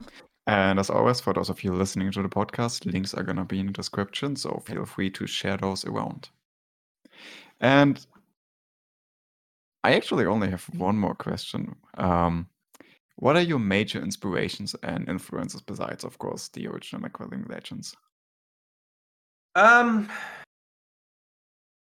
And 0.45 0.79
as 0.79 0.89
always, 0.89 1.21
for 1.21 1.33
those 1.33 1.49
of 1.49 1.63
you 1.63 1.73
listening 1.73 2.11
to 2.11 2.21
the 2.21 2.29
podcast, 2.29 2.85
links 2.91 3.13
are 3.13 3.23
going 3.23 3.37
to 3.37 3.45
be 3.45 3.59
in 3.59 3.67
the 3.67 3.73
description, 3.73 4.35
so 4.35 4.61
feel 4.65 4.85
free 4.85 5.09
to 5.11 5.25
share 5.25 5.57
those 5.57 5.85
around. 5.85 6.29
And 7.61 8.05
I 9.83 9.93
actually 9.93 10.25
only 10.25 10.49
have 10.49 10.65
one 10.75 10.97
more 10.97 11.15
question. 11.15 11.75
Um, 11.97 12.47
what 13.15 13.37
are 13.37 13.41
your 13.41 13.59
major 13.59 14.01
inspirations 14.01 14.75
and 14.83 15.07
influences 15.07 15.61
besides, 15.61 16.03
of 16.03 16.17
course, 16.17 16.49
the 16.49 16.67
original 16.67 17.09
Living 17.19 17.45
Legends? 17.47 17.95
Um, 19.55 20.09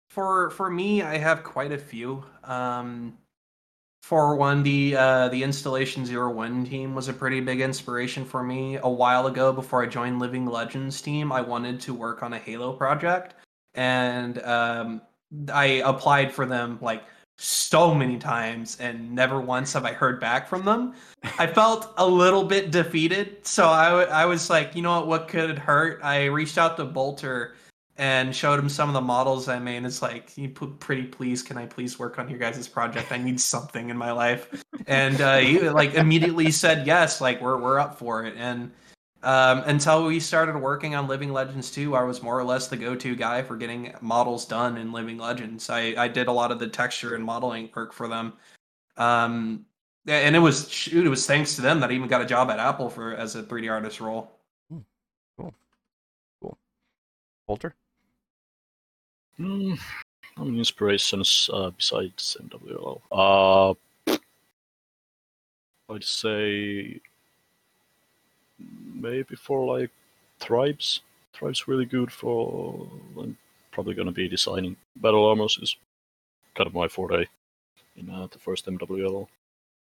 for 0.10 0.52
for 0.52 0.70
me, 0.70 1.02
I 1.02 1.18
have 1.18 1.44
quite 1.44 1.72
a 1.72 1.78
few. 1.78 2.24
Um, 2.44 3.18
for 4.08 4.38
one, 4.38 4.64
the 4.64 4.96
uh, 4.96 5.28
the 5.28 5.44
installation 5.44 6.06
zero 6.06 6.32
one 6.32 6.66
team 6.66 6.96
was 6.96 7.10
a 7.10 7.14
pretty 7.14 7.42
big 7.42 7.60
inspiration 7.60 8.24
for 8.24 8.42
me. 8.42 8.78
A 8.78 8.90
while 8.90 9.28
ago, 9.28 9.52
before 9.52 9.84
I 9.84 9.86
joined 9.86 10.20
Living 10.20 10.46
Legends 10.46 11.02
team, 11.02 11.30
I 11.30 11.42
wanted 11.42 11.82
to 11.82 11.94
work 11.94 12.24
on 12.24 12.32
a 12.32 12.40
Halo 12.40 12.72
project, 12.72 13.34
and 13.74 14.42
um, 14.44 15.02
I 15.54 15.84
applied 15.84 16.32
for 16.32 16.46
them 16.46 16.80
like 16.82 17.04
so 17.38 17.94
many 17.94 18.18
times, 18.18 18.78
and 18.80 19.12
never 19.14 19.42
once 19.42 19.74
have 19.74 19.84
I 19.84 19.92
heard 19.92 20.22
back 20.22 20.48
from 20.48 20.64
them. 20.64 20.94
I 21.38 21.46
felt 21.60 21.94
a 21.98 22.08
little 22.08 22.46
bit 22.46 22.72
defeated, 22.72 23.46
so 23.46 23.68
I, 23.68 23.90
w- 23.90 24.08
I 24.08 24.26
was 24.26 24.50
like, 24.50 24.74
you 24.74 24.84
know 24.84 25.02
what, 25.02 25.08
what 25.08 25.28
could 25.28 25.60
hurt? 25.60 26.00
I 26.02 26.28
reached 26.28 26.58
out 26.58 26.78
to 26.78 26.86
Bolter 26.86 27.56
and 27.98 28.36
showed 28.36 28.60
him 28.60 28.70
some 28.70 28.90
of 28.90 28.94
the 28.94 29.02
models 29.02 29.48
I 29.48 29.60
made. 29.60 29.84
It's 29.84 30.02
like, 30.02 30.38
you 30.38 30.50
put 30.50 30.80
pretty 30.80 31.04
please, 31.04 31.42
can 31.42 31.58
I 31.58 31.66
please 31.66 31.98
work 31.98 32.20
on 32.20 32.30
your 32.30 32.40
guys' 32.40 32.68
project? 32.68 33.12
I 33.12 33.18
need 33.18 33.40
something 33.40 33.90
in 33.90 33.98
my 33.98 34.12
life. 34.12 34.64
And 34.86 35.20
uh, 35.20 35.38
he 35.38 35.70
like 35.70 35.96
immediately 35.96 36.52
said 36.52 36.86
yes, 36.86 37.22
like 37.22 37.42
we're 37.42 37.58
we're 37.58 37.80
up 37.80 37.98
for 37.98 38.26
it. 38.26 38.36
And 38.38 38.72
um, 39.24 39.64
until 39.66 40.06
we 40.06 40.20
started 40.20 40.58
working 40.58 40.96
on 40.96 41.08
Living 41.08 41.34
Legends 41.34 41.72
2, 41.72 41.96
I 41.96 42.04
was 42.04 42.22
more 42.22 42.40
or 42.40 42.44
less 42.44 42.68
the 42.68 42.78
go-to 42.78 43.16
guy 43.16 43.42
for 43.42 43.58
getting 43.58 43.94
models 44.00 44.46
done 44.46 44.78
in 44.78 44.92
Living 44.92 45.18
Legends. 45.18 45.70
I, 45.70 45.96
I 45.98 46.08
did 46.08 46.28
a 46.28 46.32
lot 46.32 46.52
of 46.52 46.60
the 46.60 46.68
texture 46.68 47.16
and 47.16 47.24
modeling 47.24 47.70
work 47.76 47.94
for 47.94 48.08
them. 48.08 48.34
Um, 48.96 49.66
and 50.06 50.36
it 50.36 50.40
was 50.40 50.70
shoot, 50.72 51.06
it 51.06 51.10
was 51.10 51.26
thanks 51.26 51.56
to 51.56 51.62
them 51.62 51.80
that 51.80 51.90
I 51.90 51.94
even 51.94 52.08
got 52.08 52.22
a 52.22 52.26
job 52.26 52.50
at 52.52 52.60
Apple 52.60 52.90
for 52.90 53.16
as 53.16 53.36
a 53.36 53.44
3D 53.44 53.70
artist 53.70 54.00
role. 54.00 54.32
Cool. 54.70 55.54
Cool. 56.42 56.58
Bolter? 57.48 57.76
Mm, 59.40 59.80
inspirations 60.38 61.50
uh, 61.54 61.70
besides 61.70 62.38
MWLL. 62.42 63.02
Uh, 63.12 63.74
I'd 65.90 66.04
say 66.04 67.00
maybe 68.94 69.36
for 69.36 69.80
like 69.80 69.92
tribes. 70.40 71.02
Tribes 71.34 71.68
really 71.68 71.86
good 71.86 72.12
for. 72.12 72.88
I'm 73.20 73.38
probably 73.72 73.94
gonna 73.94 74.12
be 74.12 74.28
designing 74.28 74.76
battle 74.96 75.26
armors 75.26 75.60
is 75.62 75.76
kind 76.56 76.68
of 76.68 76.74
my 76.74 76.88
forte 76.88 77.26
in 77.96 78.10
uh, 78.10 78.28
the 78.32 78.40
first 78.40 78.66
MWLL. 78.66 79.28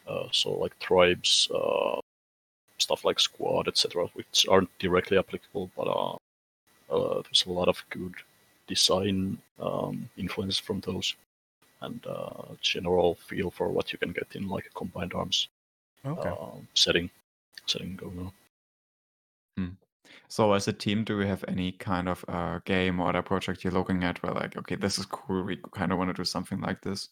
Uh, 0.07 0.29
so 0.33 0.53
like 0.53 0.79
tribes, 0.79 1.49
uh, 1.55 2.01
stuff 2.79 3.05
like 3.05 3.21
squad, 3.21 3.69
etc., 3.69 4.07
which 4.15 4.47
aren't 4.49 4.77
directly 4.79 5.19
applicable, 5.19 5.71
but 5.77 5.87
uh, 5.87 6.17
uh, 6.91 7.23
there's 7.23 7.45
a 7.47 7.53
lot 7.53 7.69
of 7.69 7.85
good 7.91 8.15
design 8.67 9.39
um, 9.59 10.09
influence 10.17 10.59
from 10.59 10.81
those 10.81 11.15
and 11.81 12.07
uh, 12.07 12.55
general 12.61 13.17
feel 13.17 13.51
for 13.51 13.69
what 13.69 13.93
you 13.93 13.99
can 13.99 14.13
get 14.13 14.29
in 14.35 14.49
like 14.49 14.67
a 14.67 14.71
combined 14.71 15.15
arms 15.15 15.49
Okay. 16.05 16.31
uh, 16.31 16.59
setting 16.75 17.11
setting 17.67 17.97
going 17.97 18.19
on. 18.19 18.33
So, 20.33 20.55
as 20.55 20.67
a 20.67 20.73
team, 20.73 21.05
do 21.05 21.19
we 21.19 21.27
have 21.27 21.45
any 21.47 21.73
kind 21.73 22.09
of 22.09 22.25
uh, 22.27 22.61
game 22.65 23.01
or 23.01 23.11
other 23.11 23.21
project 23.21 23.65
you're 23.65 23.73
looking 23.73 24.03
at 24.03 24.23
where, 24.23 24.33
like, 24.33 24.57
okay, 24.57 24.77
this 24.77 24.99
is 24.99 25.05
cool, 25.05 25.43
we 25.43 25.59
kind 25.73 25.93
of 25.93 25.99
want 25.99 26.09
to 26.09 26.15
do 26.15 26.25
something 26.25 26.59
like 26.61 26.81
this? 26.81 27.11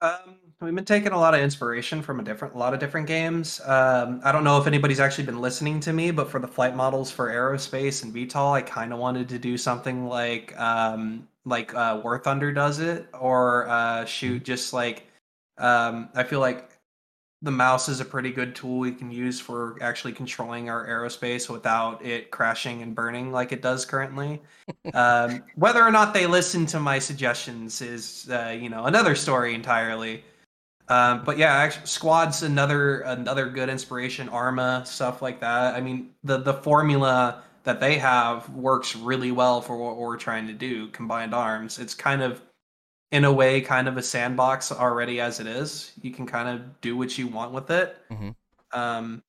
Um, 0.00 0.38
we've 0.62 0.74
been 0.74 0.84
taking 0.84 1.12
a 1.12 1.18
lot 1.18 1.34
of 1.34 1.40
inspiration 1.40 2.02
from 2.02 2.20
a 2.20 2.22
different 2.22 2.54
a 2.54 2.58
lot 2.58 2.72
of 2.72 2.80
different 2.80 3.06
games. 3.06 3.60
Um, 3.64 4.20
I 4.24 4.32
don't 4.32 4.44
know 4.44 4.58
if 4.60 4.66
anybody's 4.66 5.00
actually 5.00 5.24
been 5.24 5.40
listening 5.40 5.80
to 5.80 5.92
me, 5.92 6.10
but 6.10 6.30
for 6.30 6.38
the 6.38 6.48
flight 6.48 6.76
models 6.76 7.10
for 7.10 7.28
aerospace 7.28 8.02
and 8.02 8.14
VTOL, 8.14 8.52
I 8.52 8.62
kind 8.62 8.92
of 8.92 8.98
wanted 8.98 9.28
to 9.30 9.38
do 9.38 9.58
something 9.58 10.06
like 10.06 10.58
um, 10.58 11.28
like 11.44 11.74
uh, 11.74 12.00
War 12.02 12.18
Thunder 12.18 12.52
does 12.52 12.78
it, 12.78 13.08
or 13.18 13.68
uh, 13.68 14.04
shoot 14.04 14.44
just 14.44 14.72
like 14.72 15.06
um, 15.58 16.08
I 16.14 16.22
feel 16.22 16.40
like 16.40 16.70
the 17.42 17.50
mouse 17.50 17.88
is 17.88 18.00
a 18.00 18.04
pretty 18.04 18.30
good 18.30 18.54
tool 18.54 18.78
we 18.78 18.92
can 18.92 19.10
use 19.10 19.40
for 19.40 19.76
actually 19.80 20.12
controlling 20.12 20.70
our 20.70 20.86
aerospace 20.86 21.50
without 21.50 22.04
it 22.04 22.30
crashing 22.30 22.82
and 22.82 22.94
burning 22.94 23.32
like 23.32 23.50
it 23.50 23.60
does 23.60 23.84
currently. 23.84 24.40
um, 24.94 25.42
whether 25.56 25.82
or 25.82 25.90
not 25.90 26.14
they 26.14 26.24
listen 26.24 26.64
to 26.66 26.78
my 26.78 27.00
suggestions 27.00 27.82
is, 27.82 28.28
uh, 28.30 28.56
you 28.56 28.68
know, 28.68 28.84
another 28.84 29.16
story 29.16 29.56
entirely. 29.56 30.22
Um, 30.92 31.24
but 31.24 31.38
yeah, 31.38 31.52
actually, 31.54 31.86
Squad's 31.86 32.42
another 32.42 33.00
another 33.02 33.48
good 33.48 33.68
inspiration. 33.68 34.28
Arma 34.28 34.82
stuff 34.84 35.22
like 35.22 35.40
that. 35.40 35.74
I 35.74 35.80
mean, 35.80 36.10
the 36.24 36.38
the 36.38 36.54
formula 36.54 37.42
that 37.64 37.80
they 37.80 37.96
have 37.98 38.48
works 38.50 38.96
really 38.96 39.30
well 39.30 39.60
for 39.62 39.76
what 39.76 39.96
we're 39.96 40.16
trying 40.16 40.46
to 40.48 40.52
do. 40.52 40.88
Combined 40.88 41.34
arms. 41.34 41.78
It's 41.78 41.94
kind 41.94 42.20
of 42.22 42.42
in 43.10 43.24
a 43.24 43.32
way 43.32 43.60
kind 43.60 43.88
of 43.88 43.96
a 43.96 44.02
sandbox 44.02 44.72
already 44.72 45.20
as 45.20 45.38
it 45.40 45.46
is. 45.46 45.92
You 46.02 46.10
can 46.10 46.26
kind 46.26 46.48
of 46.48 46.80
do 46.80 46.96
what 46.96 47.16
you 47.16 47.26
want 47.28 47.52
with 47.52 47.70
it. 47.70 47.96
Mhm. 48.10 48.34
Um, 48.72 49.22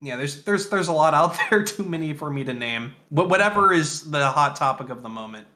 yeah, 0.00 0.16
there's 0.16 0.42
there's 0.42 0.68
there's 0.68 0.88
a 0.88 0.92
lot 0.92 1.14
out 1.14 1.36
there. 1.50 1.62
Too 1.62 1.84
many 1.84 2.12
for 2.14 2.30
me 2.30 2.44
to 2.44 2.52
name. 2.52 2.94
Wh- 3.10 3.28
Whatever 3.30 3.72
is 3.72 4.10
the 4.10 4.28
hot 4.30 4.56
topic 4.56 4.88
of 4.90 5.02
the 5.02 5.08
moment. 5.08 5.46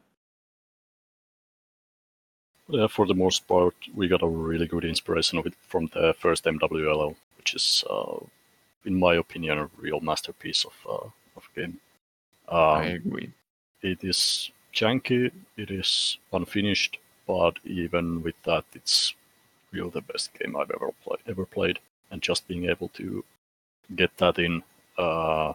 Yeah, 2.68 2.88
for 2.88 3.06
the 3.06 3.14
most 3.14 3.46
part, 3.46 3.74
we 3.94 4.08
got 4.08 4.22
a 4.22 4.26
really 4.28 4.66
good 4.66 4.84
inspiration 4.84 5.38
of 5.38 5.46
it 5.46 5.54
from 5.68 5.88
the 5.94 6.14
first 6.18 6.44
MWLL, 6.44 7.14
which 7.36 7.54
is, 7.54 7.84
uh, 7.88 8.18
in 8.84 8.98
my 8.98 9.14
opinion, 9.14 9.58
a 9.58 9.70
real 9.76 10.00
masterpiece 10.00 10.64
of 10.64 10.74
uh, 10.88 11.08
of 11.36 11.48
game. 11.54 11.80
I 12.48 12.88
Um, 12.88 12.94
agree. 12.94 13.32
it 13.82 14.02
is 14.02 14.50
janky, 14.72 15.30
it 15.56 15.70
is 15.70 16.18
unfinished, 16.32 16.98
but 17.26 17.58
even 17.64 18.22
with 18.22 18.40
that, 18.44 18.64
it's 18.74 19.14
really 19.72 19.90
the 19.90 20.00
best 20.00 20.32
game 20.34 20.56
I've 20.56 20.70
ever 20.70 20.90
played. 21.04 21.20
Ever 21.26 21.46
played, 21.46 21.78
and 22.10 22.20
just 22.22 22.48
being 22.48 22.68
able 22.68 22.88
to 22.90 23.24
get 23.94 24.16
that 24.18 24.38
in, 24.38 24.62
uh, 24.98 25.52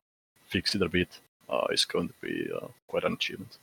fix 0.48 0.76
it 0.76 0.82
a 0.82 0.90
bit, 0.90 1.20
uh, 1.50 1.68
is 1.72 1.86
going 1.86 2.08
to 2.08 2.14
be 2.22 2.50
uh, 2.54 2.68
quite 2.88 3.04
an 3.04 3.14
achievement. 3.14 3.58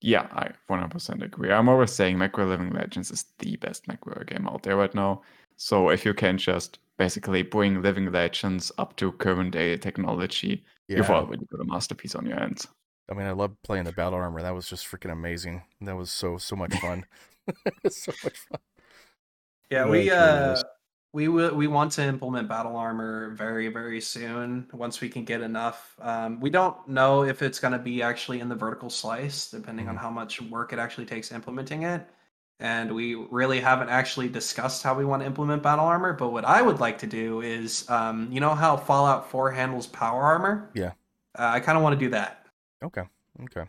Yeah, 0.00 0.28
I 0.32 0.50
100% 0.68 1.22
agree. 1.22 1.50
I'm 1.50 1.68
always 1.68 1.92
saying 1.92 2.16
MechWarrior 2.16 2.48
Living 2.48 2.70
Legends 2.70 3.10
is 3.10 3.24
the 3.38 3.56
best 3.56 3.86
MechWarrior 3.86 4.26
game 4.26 4.46
out 4.46 4.62
there 4.62 4.76
right 4.76 4.94
now. 4.94 5.22
So 5.56 5.88
if 5.90 6.04
you 6.04 6.14
can 6.14 6.38
just 6.38 6.78
basically 6.98 7.42
bring 7.42 7.82
Living 7.82 8.12
Legends 8.12 8.70
up 8.78 8.96
to 8.96 9.10
current 9.12 9.52
day 9.52 9.76
technology, 9.76 10.64
you've 10.88 11.10
already 11.10 11.44
got 11.46 11.60
a 11.60 11.64
masterpiece 11.64 12.14
on 12.14 12.26
your 12.26 12.38
hands. 12.38 12.68
I 13.10 13.14
mean, 13.14 13.26
I 13.26 13.32
love 13.32 13.56
playing 13.62 13.84
the 13.84 13.92
battle 13.92 14.18
armor. 14.18 14.42
That 14.42 14.54
was 14.54 14.68
just 14.68 14.86
freaking 14.86 15.12
amazing. 15.12 15.62
That 15.80 15.96
was 15.96 16.10
so 16.10 16.38
so 16.38 16.54
much 16.54 16.74
fun. 16.76 17.04
so 17.88 18.12
much 18.22 18.38
fun. 18.38 18.60
Yeah, 19.70 19.86
Yeah, 19.86 19.90
we 19.90 20.10
uh 20.10 20.52
is. 20.52 20.64
We 21.12 21.28
will 21.28 21.54
we 21.54 21.66
want 21.66 21.92
to 21.92 22.02
implement 22.04 22.48
battle 22.48 22.76
armor 22.76 23.30
very 23.30 23.68
very 23.68 24.00
soon 24.00 24.68
once 24.72 25.00
we 25.00 25.08
can 25.08 25.24
get 25.24 25.40
enough. 25.40 25.96
Um, 26.00 26.40
we 26.40 26.50
don't 26.50 26.86
know 26.88 27.24
if 27.24 27.42
it's 27.42 27.58
going 27.60 27.72
to 27.72 27.78
be 27.78 28.02
actually 28.02 28.40
in 28.40 28.48
the 28.48 28.54
vertical 28.54 28.90
slice, 28.90 29.50
depending 29.50 29.88
on 29.88 29.96
Mhm. 29.96 30.00
how 30.00 30.10
much 30.10 30.40
work 30.42 30.72
it 30.72 30.78
actually 30.78 31.06
takes 31.06 31.32
implementing 31.32 31.82
it. 31.84 32.08
And 32.60 32.92
we 32.94 33.14
really 33.14 33.60
haven't 33.60 33.88
actually 33.88 34.28
discussed 34.28 34.82
how 34.82 34.94
we 34.94 35.04
want 35.04 35.22
to 35.22 35.26
implement 35.26 35.62
battle 35.62 35.86
armor. 35.86 36.12
But 36.12 36.30
what 36.30 36.44
I 36.44 36.60
would 36.60 36.80
like 36.80 36.98
to 36.98 37.06
do 37.06 37.40
is, 37.40 37.88
um, 37.88 38.30
you 38.32 38.40
know 38.40 38.54
how 38.54 38.76
Fallout 38.76 39.30
4 39.30 39.50
handles 39.52 39.86
power 39.86 40.22
armor? 40.22 40.70
Yeah. 40.74 40.92
Uh, 41.38 41.52
I 41.54 41.60
kind 41.60 41.78
of 41.78 41.84
want 41.84 41.98
to 41.98 42.04
do 42.04 42.10
that. 42.10 42.46
Okay. 42.82 43.04
Okay. 43.44 43.64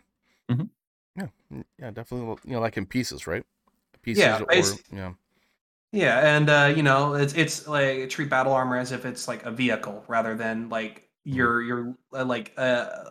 Mhm. 0.50 0.68
Yeah. 1.16 1.28
Yeah. 1.78 1.90
Definitely. 1.92 2.36
You 2.44 2.54
know, 2.54 2.60
like 2.60 2.76
in 2.76 2.84
pieces, 2.86 3.26
right? 3.28 3.44
Pieces. 4.02 4.22
Yeah, 4.24 4.40
Or 4.40 4.96
yeah. 4.96 5.12
Yeah, 5.92 6.36
and 6.36 6.48
uh, 6.48 6.72
you 6.74 6.82
know, 6.82 7.14
it's 7.14 7.34
it's 7.34 7.66
like 7.66 8.08
treat 8.10 8.30
battle 8.30 8.52
armor 8.52 8.76
as 8.76 8.92
if 8.92 9.04
it's 9.04 9.26
like 9.26 9.44
a 9.44 9.50
vehicle 9.50 10.04
rather 10.06 10.36
than 10.36 10.68
like 10.68 11.08
your 11.24 11.62
your 11.62 11.96
uh, 12.14 12.24
like 12.24 12.52
uh 12.56 13.10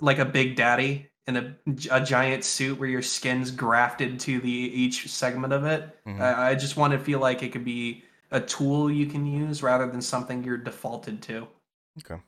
like 0.00 0.18
a 0.18 0.24
big 0.24 0.56
daddy 0.56 1.10
in 1.26 1.36
a, 1.36 1.56
a 1.92 2.00
giant 2.04 2.44
suit 2.44 2.78
where 2.78 2.88
your 2.88 3.02
skin's 3.02 3.50
grafted 3.50 4.20
to 4.20 4.40
the 4.40 4.50
each 4.50 5.08
segment 5.08 5.52
of 5.52 5.64
it. 5.64 5.98
Mhm. 6.06 6.20
I, 6.20 6.50
I 6.50 6.54
just 6.56 6.76
want 6.76 6.92
to 6.94 6.98
feel 6.98 7.20
like 7.20 7.42
it 7.42 7.52
could 7.52 7.64
be 7.64 8.04
a 8.32 8.40
tool 8.40 8.90
you 8.90 9.06
can 9.06 9.26
use 9.26 9.62
rather 9.62 9.86
than 9.90 10.02
something 10.02 10.44
you're 10.44 10.56
defaulted 10.58 11.22
to. 11.24 11.48
Okay. 11.98 12.20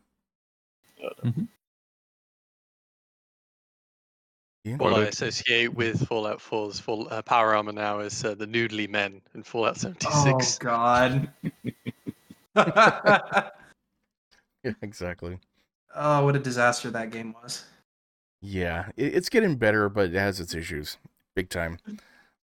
Ian? 4.65 4.79
What 4.79 4.95
I 4.95 5.03
associate 5.05 5.75
with 5.75 6.07
Fallout 6.07 6.39
4's 6.39 6.79
full 6.79 7.09
uh, 7.11 7.23
power 7.23 7.55
armor 7.55 7.73
now 7.73 7.99
is 7.99 8.25
uh, 8.25 8.35
the 8.35 8.47
noodly 8.47 8.89
men 8.89 9.21
in 9.35 9.43
Fallout 9.43 9.77
76. 9.77 10.59
Oh 10.63 10.65
God. 10.65 11.31
Yeah. 14.65 14.75
Exactly. 14.81 15.41
oh, 15.97 16.25
what 16.25 16.37
a 16.37 16.39
disaster 16.39 16.89
that 16.91 17.11
game 17.11 17.35
was. 17.43 17.65
Yeah, 18.41 18.91
it, 18.97 19.15
it's 19.15 19.29
getting 19.29 19.57
better, 19.57 19.89
but 19.89 20.11
it 20.11 20.15
has 20.15 20.39
its 20.39 20.55
issues, 20.55 20.99
big 21.35 21.49
time. 21.49 21.79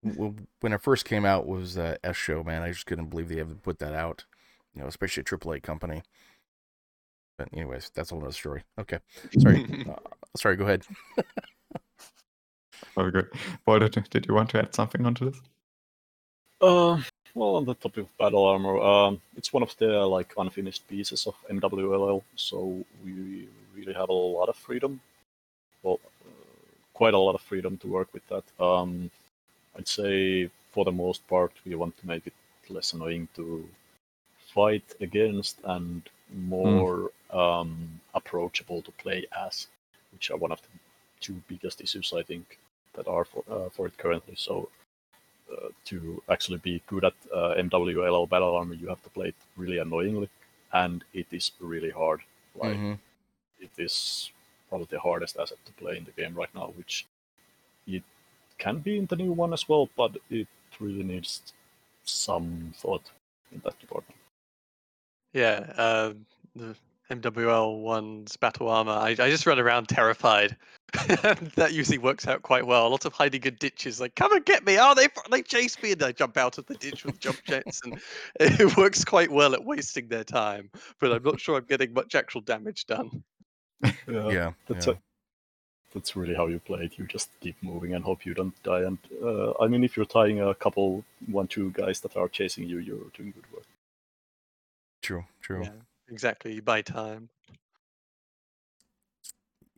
When 0.02 0.72
it 0.72 0.80
first 0.80 1.04
came 1.04 1.24
out 1.24 1.46
was 1.46 1.78
uh, 1.78 1.98
S 2.02 2.16
show, 2.16 2.42
man. 2.42 2.62
I 2.62 2.70
just 2.70 2.86
couldn't 2.86 3.10
believe 3.10 3.28
they 3.28 3.38
ever 3.38 3.54
put 3.54 3.78
that 3.78 3.92
out. 3.92 4.24
You 4.74 4.82
know, 4.82 4.88
especially 4.88 5.20
a 5.20 5.24
AAA 5.24 5.62
company. 5.62 6.02
But 7.38 7.48
anyways, 7.52 7.90
that's 7.94 8.10
a 8.10 8.14
whole 8.14 8.24
other 8.24 8.32
story. 8.32 8.62
Okay, 8.78 8.98
sorry. 9.38 9.86
uh, 9.88 9.94
sorry. 10.36 10.56
Go 10.56 10.64
ahead. 10.64 10.84
Very 13.00 13.12
good. 13.12 13.30
Bolter, 13.64 13.88
did 13.88 14.26
you 14.26 14.34
want 14.34 14.50
to 14.50 14.58
add 14.58 14.74
something 14.74 15.06
onto 15.06 15.30
this? 15.30 15.40
Uh, 16.60 17.00
well, 17.34 17.56
on 17.56 17.64
the 17.64 17.74
topic 17.74 18.04
of 18.04 18.18
battle 18.18 18.44
armor, 18.44 18.78
um, 18.78 19.22
it's 19.38 19.54
one 19.54 19.62
of 19.62 19.74
the 19.78 20.06
like 20.06 20.34
unfinished 20.36 20.86
pieces 20.86 21.26
of 21.26 21.34
MWLL, 21.50 22.22
so 22.36 22.84
we 23.02 23.48
really 23.74 23.94
have 23.94 24.10
a 24.10 24.12
lot 24.12 24.50
of 24.50 24.56
freedom. 24.56 25.00
Well, 25.82 25.98
uh, 26.26 26.30
quite 26.92 27.14
a 27.14 27.18
lot 27.18 27.34
of 27.34 27.40
freedom 27.40 27.78
to 27.78 27.86
work 27.86 28.12
with 28.12 28.26
that. 28.28 28.44
Um, 28.62 29.10
I'd 29.78 29.88
say 29.88 30.50
for 30.70 30.84
the 30.84 30.92
most 30.92 31.26
part, 31.26 31.52
we 31.64 31.74
want 31.76 31.96
to 32.00 32.06
make 32.06 32.26
it 32.26 32.34
less 32.68 32.92
annoying 32.92 33.28
to 33.36 33.66
fight 34.54 34.94
against 35.00 35.56
and 35.64 36.02
more 36.34 37.12
um, 37.30 38.00
approachable 38.12 38.82
to 38.82 38.90
play 38.92 39.24
as, 39.46 39.68
which 40.12 40.30
are 40.30 40.36
one 40.36 40.52
of 40.52 40.60
the 40.60 40.68
two 41.20 41.40
biggest 41.48 41.80
issues 41.80 42.12
I 42.12 42.22
think 42.22 42.58
that 42.94 43.08
are 43.08 43.24
for 43.24 43.44
uh, 43.50 43.68
for 43.70 43.86
it 43.86 43.96
currently. 43.98 44.34
So 44.36 44.68
uh, 45.52 45.68
to 45.86 46.22
actually 46.28 46.58
be 46.58 46.82
good 46.86 47.04
at 47.04 47.14
uh, 47.34 47.54
MWLL 47.58 48.28
battle 48.28 48.56
armor, 48.56 48.74
you 48.74 48.88
have 48.88 49.02
to 49.02 49.10
play 49.10 49.28
it 49.28 49.34
really 49.56 49.78
annoyingly, 49.78 50.28
and 50.72 51.04
it 51.12 51.26
is 51.32 51.52
really 51.60 51.90
hard. 51.90 52.20
Like 52.54 52.78
Mhm. 52.78 52.98
it 53.60 53.70
is 53.78 54.30
probably 54.68 54.88
the 54.90 55.00
hardest 55.00 55.36
asset 55.38 55.58
to 55.66 55.72
play 55.72 55.96
in 55.98 56.04
the 56.04 56.12
game 56.22 56.34
right 56.34 56.54
now, 56.54 56.72
which 56.76 57.06
it 57.86 58.02
can 58.58 58.78
be 58.80 58.98
in 58.98 59.06
the 59.06 59.16
new 59.16 59.32
one 59.32 59.52
as 59.52 59.68
well, 59.68 59.88
but 59.96 60.16
it 60.30 60.48
really 60.80 61.02
needs 61.04 61.52
some 62.04 62.72
thought 62.76 63.10
in 63.52 63.60
that 63.64 63.78
department. 63.80 64.20
Yeah, 65.32 65.72
um, 65.76 66.26
the 66.54 66.74
MWL 67.10 67.80
one's 67.80 68.36
battle 68.36 68.68
armor. 68.68 68.92
I, 68.92 69.10
I 69.10 69.30
just 69.30 69.44
run 69.44 69.58
around 69.58 69.88
terrified. 69.88 70.56
that 70.92 71.70
usually 71.72 71.98
works 71.98 72.26
out 72.26 72.42
quite 72.42 72.66
well. 72.66 72.88
Lots 72.90 73.04
of 73.04 73.12
hiding 73.12 73.42
in 73.44 73.56
ditches, 73.56 74.00
like 74.00 74.14
"Come 74.14 74.32
and 74.32 74.44
get 74.44 74.64
me!" 74.64 74.76
Oh, 74.80 74.94
they 74.94 75.08
they 75.30 75.42
chase 75.42 75.80
me, 75.82 75.92
and 75.92 76.02
I 76.02 76.12
jump 76.12 76.36
out 76.36 76.58
of 76.58 76.66
the 76.66 76.74
ditch 76.74 77.04
with 77.04 77.20
jump 77.20 77.42
jets, 77.44 77.80
and 77.84 78.00
it 78.40 78.76
works 78.76 79.04
quite 79.04 79.30
well 79.30 79.54
at 79.54 79.64
wasting 79.64 80.08
their 80.08 80.24
time. 80.24 80.70
But 81.00 81.12
I'm 81.12 81.22
not 81.22 81.40
sure 81.40 81.56
I'm 81.56 81.64
getting 81.64 81.92
much 81.92 82.14
actual 82.14 82.40
damage 82.40 82.86
done. 82.86 83.22
Yeah. 84.06 84.52
That's 84.68 84.86
yeah. 84.86 84.94
a, 84.94 84.96
that's 85.94 86.16
really 86.16 86.34
how 86.34 86.46
you 86.46 86.58
play 86.58 86.84
it. 86.84 86.98
You 86.98 87.06
just 87.06 87.30
keep 87.40 87.56
moving 87.62 87.94
and 87.94 88.04
hope 88.04 88.24
you 88.24 88.34
don't 88.34 88.60
die. 88.62 88.82
And 88.82 88.98
uh, 89.22 89.52
I 89.60 89.66
mean, 89.66 89.84
if 89.84 89.96
you're 89.96 90.06
tying 90.06 90.40
a 90.40 90.54
couple, 90.54 91.04
one, 91.26 91.46
two 91.46 91.70
guys 91.70 92.00
that 92.00 92.16
are 92.16 92.28
chasing 92.28 92.68
you, 92.68 92.78
you're 92.78 93.10
doing 93.16 93.32
good 93.32 93.52
work. 93.52 93.64
True. 95.02 95.24
True. 95.40 95.62
Yeah, 95.64 95.70
exactly. 96.10 96.54
You 96.54 96.62
buy 96.62 96.82
time. 96.82 97.28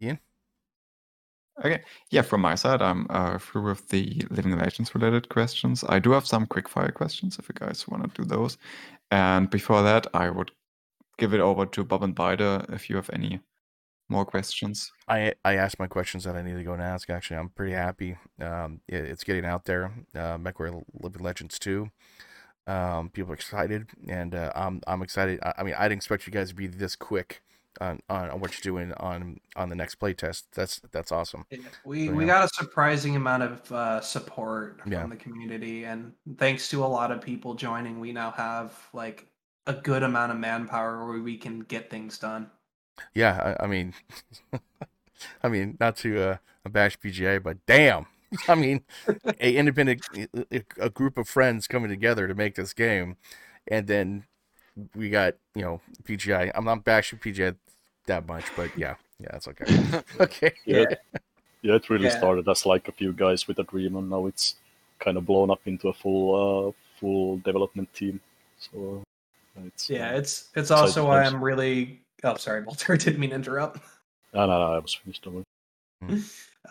Ian. 0.01 0.19
Okay. 1.65 1.83
Yeah, 2.11 2.23
from 2.23 2.41
my 2.41 2.55
side, 2.55 2.83
I'm 2.83 3.07
uh, 3.11 3.39
through 3.39 3.65
with 3.65 3.89
the 3.89 4.25
Living 4.31 4.59
Legends 4.59 4.95
related 4.95 5.29
questions. 5.29 5.85
I 5.89 5.99
do 5.99 6.11
have 6.13 6.27
some 6.27 6.47
quick 6.47 6.69
fire 6.69 6.91
questions 6.91 7.39
if 7.39 7.49
you 7.49 7.55
guys 7.55 7.87
want 7.87 8.03
to 8.03 8.23
do 8.23 8.27
those. 8.27 8.59
And 9.11 9.51
before 9.51 9.83
that, 9.83 10.07
I 10.15 10.31
would 10.31 10.51
give 11.19 11.35
it 11.35 11.41
over 11.41 11.67
to 11.67 11.85
Bob 11.85 12.03
and 12.03 12.17
Bider 12.17 12.73
if 12.73 12.89
you 12.89 12.97
have 12.97 13.11
any 13.13 13.41
more 14.13 14.25
questions? 14.25 14.93
I 15.09 15.35
I 15.45 15.57
asked 15.57 15.79
my 15.79 15.89
questions 15.89 16.25
that 16.25 16.37
I 16.37 16.43
need 16.43 16.55
to 16.55 16.63
go 16.63 16.75
and 16.75 16.83
ask. 16.83 17.11
Actually, 17.11 17.39
I'm 17.39 17.49
pretty 17.49 17.73
happy. 17.73 18.17
Um, 18.41 18.81
it, 18.87 19.05
it's 19.05 19.25
getting 19.25 19.45
out 19.45 19.65
there. 19.65 19.93
Uh, 20.15 20.39
MechWarrior 20.39 20.83
Living 20.93 21.23
Legends 21.23 21.59
two. 21.59 21.91
Um, 22.67 23.11
people 23.11 23.33
are 23.33 23.35
excited, 23.35 23.89
and 24.09 24.35
uh, 24.35 24.53
I'm 24.55 24.81
I'm 24.87 25.03
excited. 25.03 25.41
I, 25.43 25.55
I 25.59 25.63
mean, 25.65 25.75
I 25.77 25.85
didn't 25.89 25.99
expect 25.99 26.27
you 26.27 26.33
guys 26.33 26.51
to 26.51 26.55
be 26.55 26.67
this 26.69 26.95
quick 26.97 27.43
on, 27.81 28.01
on 28.09 28.39
what 28.41 28.53
you're 28.53 28.73
doing 28.79 28.93
on 28.95 29.41
on 29.57 29.69
the 29.69 29.75
next 29.75 29.99
playtest. 29.99 30.45
That's 30.55 30.81
that's 30.93 31.11
awesome. 31.13 31.45
We 31.85 32.09
So, 32.09 32.13
we 32.13 32.25
yeah. 32.25 32.27
got 32.27 32.45
a 32.45 32.49
surprising 32.55 33.17
amount 33.17 33.43
of 33.43 33.73
uh, 33.73 34.01
support 34.01 34.81
from 34.93 34.93
Yeah. 34.93 35.07
the 35.09 35.17
community, 35.17 35.85
and 35.85 36.13
thanks 36.39 36.69
to 36.71 36.85
a 36.85 36.87
lot 36.87 37.11
of 37.11 37.21
people 37.21 37.55
joining, 37.55 38.01
we 38.01 38.13
now 38.13 38.31
have 38.33 38.89
like 38.93 39.27
a 39.67 39.75
good 39.75 40.03
amount 40.03 40.33
of 40.33 40.39
manpower 40.39 41.07
where 41.07 41.21
we 41.21 41.37
can 41.37 41.61
get 41.61 41.91
things 41.91 42.19
done. 42.19 42.51
Yeah, 43.15 43.57
I, 43.59 43.65
I 43.65 43.67
mean, 43.67 43.95
I 45.43 45.49
mean, 45.49 45.77
not 45.81 45.97
to 45.99 46.21
uh, 46.21 46.37
bash 46.69 46.99
PGA, 46.99 47.39
but 47.39 47.65
damn, 47.67 48.07
I 48.49 48.55
mean, 48.55 48.83
a 49.41 49.55
independent 49.57 50.03
a, 50.53 50.63
a 50.79 50.91
group 50.91 51.19
of 51.19 51.29
friends 51.29 51.67
coming 51.67 51.91
together 51.91 52.27
to 52.29 52.35
make 52.35 52.55
this 52.55 52.73
game, 52.73 53.17
and 53.69 53.87
then 53.87 54.25
we 54.95 55.11
got 55.11 55.35
you 55.55 55.63
know 55.63 55.81
PGI. 56.05 56.51
I'm 56.55 56.65
not 56.65 56.85
bashing 56.85 57.19
PGI 57.19 57.57
that 58.07 58.27
much, 58.27 58.45
but 58.57 58.77
yeah, 58.77 58.95
yeah, 59.19 59.29
that's 59.33 59.49
okay. 59.49 59.65
okay, 60.21 60.53
Yeah, 60.65 60.85
yeah, 61.63 61.75
it 61.75 61.89
really 61.91 62.07
Yeah. 62.07 62.19
started 62.19 62.49
as 62.49 62.67
like 62.67 62.89
a 62.89 62.93
few 62.93 63.13
guys 63.13 63.47
with 63.47 63.59
a 63.59 63.65
dream, 63.65 63.97
and 63.97 64.11
now 64.11 64.27
it's 64.27 64.57
kind 64.99 65.17
of 65.17 65.27
blown 65.27 65.51
up 65.51 65.61
into 65.67 65.89
a 65.89 65.93
full, 65.93 66.69
uh, 66.69 66.73
full 67.01 67.39
development 67.39 67.93
team. 67.93 68.21
So 68.59 69.03
uh, 69.59 69.63
it's 69.67 69.91
Yeah, 69.91 70.11
uh, 70.11 70.19
it's 70.19 70.51
it's 70.55 70.71
also 70.71 71.07
why. 71.07 71.23
I'm 71.23 71.43
really. 71.43 72.01
Oh, 72.25 72.37
sorry, 72.37 72.63
Walter. 72.63 72.93
I 72.93 72.97
Didn't 72.97 73.19
mean 73.19 73.31
to 73.31 73.37
interrupt. 73.37 73.81
no, 74.33 74.47
no, 74.47 74.59
no, 74.59 74.73
I 74.75 74.79
was 74.79 74.95
finished. 74.95 75.25
Don't 75.25 75.35
worry. 75.35 75.45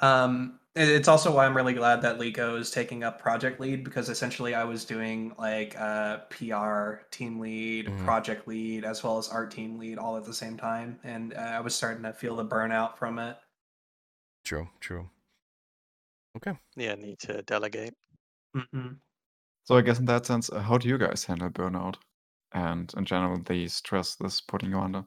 Um, 0.02 0.54
it- 0.56 0.61
it's 0.76 1.08
also 1.08 1.34
why 1.36 1.46
I'm 1.46 1.56
really 1.56 1.74
glad 1.74 2.02
that 2.04 2.18
Lico 2.18 2.58
is 2.58 2.72
taking 2.72 3.04
up 3.04 3.20
project 3.20 3.60
lead 3.60 3.84
because 3.84 4.10
essentially 4.10 4.56
I 4.56 4.64
was 4.64 4.86
doing 4.86 5.34
like 5.38 5.78
uh, 5.80 6.20
PR 6.30 7.08
team 7.12 7.40
lead, 7.40 7.98
Mhm. 7.98 7.98
project 7.98 8.48
lead, 8.48 8.86
as 8.86 9.04
well 9.04 9.18
as 9.18 9.28
art 9.30 9.52
team 9.52 9.78
lead 9.78 9.98
all 9.98 10.18
at 10.18 10.24
the 10.26 10.34
same 10.34 10.58
time, 10.58 11.00
and 11.04 11.34
uh, 11.34 11.38
I 11.38 11.60
was 11.60 11.76
starting 11.76 12.04
to 12.04 12.14
feel 12.14 12.36
the 12.38 12.46
burnout 12.46 12.98
from 12.98 13.20
it. 13.20 13.38
true, 14.44 14.70
true. 14.80 15.10
Okay. 16.36 16.58
Yeah, 16.76 16.96
need 16.96 17.20
to 17.20 17.42
delegate. 17.44 17.94
hmm 18.56 18.94
So 19.66 19.78
I 19.78 19.82
guess 19.82 20.00
in 20.00 20.06
that 20.06 20.26
sense, 20.26 20.50
uh, 20.52 20.62
how 20.62 20.78
do 20.80 20.88
you 20.90 20.98
guys 21.00 21.26
handle 21.26 21.50
burnout 21.52 21.98
and 22.54 22.94
in 22.98 23.06
general 23.06 23.40
the 23.40 23.68
stress 23.70 24.16
this 24.16 24.42
putting 24.42 24.72
you 24.72 24.80
under? 24.80 25.06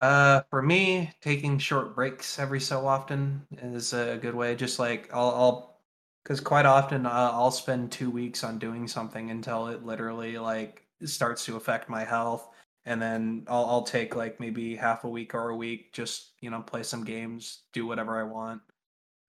Uh, 0.00 0.42
for 0.50 0.62
me, 0.62 1.10
taking 1.20 1.58
short 1.58 1.94
breaks 1.94 2.38
every 2.38 2.60
so 2.60 2.86
often 2.86 3.44
is 3.50 3.92
a 3.92 4.18
good 4.20 4.34
way. 4.34 4.54
Just 4.54 4.78
like 4.78 5.12
I'll, 5.12 5.30
I'll, 5.30 5.80
because 6.22 6.40
quite 6.40 6.66
often 6.66 7.06
uh, 7.06 7.30
I'll 7.32 7.50
spend 7.50 7.90
two 7.90 8.10
weeks 8.10 8.44
on 8.44 8.58
doing 8.58 8.86
something 8.86 9.30
until 9.30 9.68
it 9.68 9.84
literally 9.84 10.38
like 10.38 10.86
starts 11.04 11.44
to 11.46 11.56
affect 11.56 11.88
my 11.88 12.04
health, 12.04 12.48
and 12.84 13.02
then 13.02 13.44
I'll, 13.48 13.64
I'll 13.66 13.82
take 13.82 14.14
like 14.14 14.38
maybe 14.38 14.76
half 14.76 15.04
a 15.04 15.08
week 15.08 15.34
or 15.34 15.50
a 15.50 15.56
week, 15.56 15.92
just 15.92 16.32
you 16.40 16.50
know, 16.50 16.60
play 16.62 16.82
some 16.84 17.04
games, 17.04 17.62
do 17.72 17.86
whatever 17.86 18.18
I 18.20 18.24
want. 18.24 18.62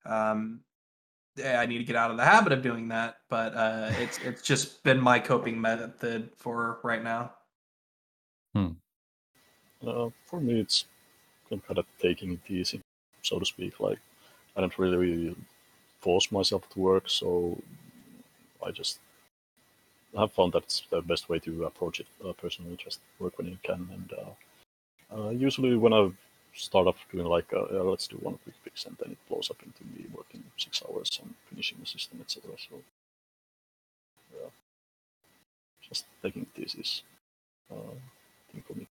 Um, 0.05 0.61
I 1.43 1.65
need 1.65 1.77
to 1.79 1.83
get 1.85 1.95
out 1.95 2.11
of 2.11 2.17
the 2.17 2.25
habit 2.25 2.53
of 2.53 2.61
doing 2.61 2.89
that, 2.89 3.17
but 3.29 3.55
uh, 3.55 3.91
it's 3.99 4.19
it's 4.19 4.41
just 4.43 4.83
been 4.83 4.99
my 5.01 5.19
coping 5.19 5.59
method 5.59 6.31
for 6.37 6.79
right 6.83 7.03
now. 7.03 7.33
Uh, 9.85 10.09
for 10.25 10.39
me, 10.41 10.59
it's 10.59 10.85
kind 11.49 11.77
of 11.77 11.85
taking 12.01 12.33
it 12.33 12.51
easy, 12.51 12.81
so 13.23 13.39
to 13.39 13.45
speak. 13.45 13.79
Like 13.79 13.99
I 14.55 14.61
don't 14.61 14.77
really 14.79 15.35
force 16.01 16.31
myself 16.31 16.69
to 16.71 16.79
work, 16.79 17.09
so 17.09 17.57
I 18.65 18.71
just 18.71 18.99
have 20.17 20.31
found 20.33 20.53
that's 20.53 20.83
the 20.89 21.01
best 21.01 21.29
way 21.29 21.39
to 21.39 21.65
approach 21.65 21.99
it 21.99 22.07
uh, 22.25 22.33
personally. 22.33 22.77
Just 22.77 22.99
work 23.19 23.37
when 23.37 23.47
you 23.47 23.57
can, 23.63 23.87
and 23.93 24.13
uh, 24.21 24.51
uh, 25.15 25.29
usually 25.29 25.75
when 25.75 25.93
I 25.93 26.11
start 26.53 26.87
off 26.87 26.97
doing 27.11 27.27
like 27.27 27.51
uh, 27.53 27.83
let's 27.83 28.07
do 28.07 28.17
one 28.17 28.39
quick 28.43 28.55
fix, 28.63 28.85
and 28.85 28.97
then 28.99 29.13
it 29.13 29.19
blows 29.29 29.49
up 29.51 29.61
into 29.63 29.83
me 29.85 30.07
working 30.13 30.43
six 30.57 30.83
hours 30.87 31.19
on 31.21 31.35
finishing 31.49 31.77
the 31.79 31.87
system, 31.87 32.19
etc. 32.21 32.51
So 32.57 32.81
yeah, 34.33 34.49
just 35.87 36.05
taking 36.23 36.43
it 36.43 36.61
easy 36.63 36.81
is 36.81 37.03
uh, 37.71 37.95
thing 38.51 38.63
for 38.67 38.75
me. 38.75 38.88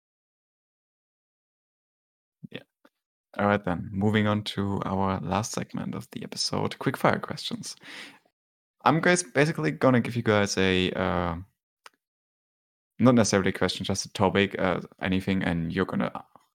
All 3.39 3.47
right, 3.47 3.65
then, 3.65 3.89
moving 3.93 4.27
on 4.27 4.43
to 4.45 4.81
our 4.85 5.19
last 5.21 5.53
segment 5.53 5.95
of 5.95 6.09
the 6.13 6.23
episode 6.23 6.79
quick 6.79 6.97
fire 6.97 7.19
questions. 7.19 7.75
I'm 8.85 9.01
guys 9.01 9.23
basically 9.23 9.73
gonna 9.73 10.01
give 10.01 10.15
you 10.15 10.23
guys 10.23 10.57
a 10.57 10.91
uh, 10.93 11.37
not 12.99 13.15
necessarily 13.15 13.51
a 13.51 13.53
question, 13.53 13.85
just 13.85 14.07
a 14.07 14.13
topic, 14.13 14.55
uh, 14.59 14.81
anything, 15.03 15.43
and 15.43 15.73
you're 15.73 15.85
gonna 15.87 16.13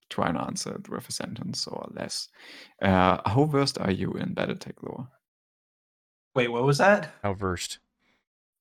try 0.09 0.29
and 0.29 0.37
answer 0.37 0.75
it 0.75 0.89
with 0.89 1.09
a 1.09 1.11
sentence 1.11 1.67
or 1.67 1.89
less. 1.91 2.29
Uh, 2.81 3.17
how 3.25 3.45
versed 3.45 3.77
are 3.79 3.91
you 3.91 4.11
in 4.13 4.33
BattleTech 4.33 4.81
lore? 4.81 5.07
Wait, 6.35 6.47
what 6.47 6.63
was 6.63 6.77
that? 6.77 7.13
How 7.23 7.33
versed? 7.33 7.79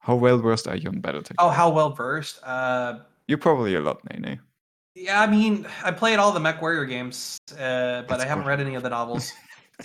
How 0.00 0.16
well 0.16 0.38
versed 0.38 0.66
are 0.66 0.76
you 0.76 0.90
in 0.90 1.02
BattleTech? 1.02 1.34
Oh, 1.38 1.50
how 1.50 1.70
well 1.70 1.90
versed? 1.90 2.40
Uh, 2.42 3.00
You're 3.26 3.38
probably 3.38 3.74
a 3.74 3.80
lot, 3.80 4.00
Nene. 4.10 4.40
Yeah, 5.00 5.22
I 5.22 5.26
mean, 5.26 5.66
I 5.84 5.92
played 5.92 6.18
all 6.18 6.32
the 6.32 6.40
MechWarrior 6.40 6.88
games, 6.88 7.38
uh, 7.52 8.02
but 8.02 8.08
That's 8.08 8.24
I 8.24 8.26
haven't 8.26 8.44
good. 8.44 8.50
read 8.50 8.60
any 8.60 8.74
of 8.74 8.82
the 8.82 8.90
novels. 8.90 9.32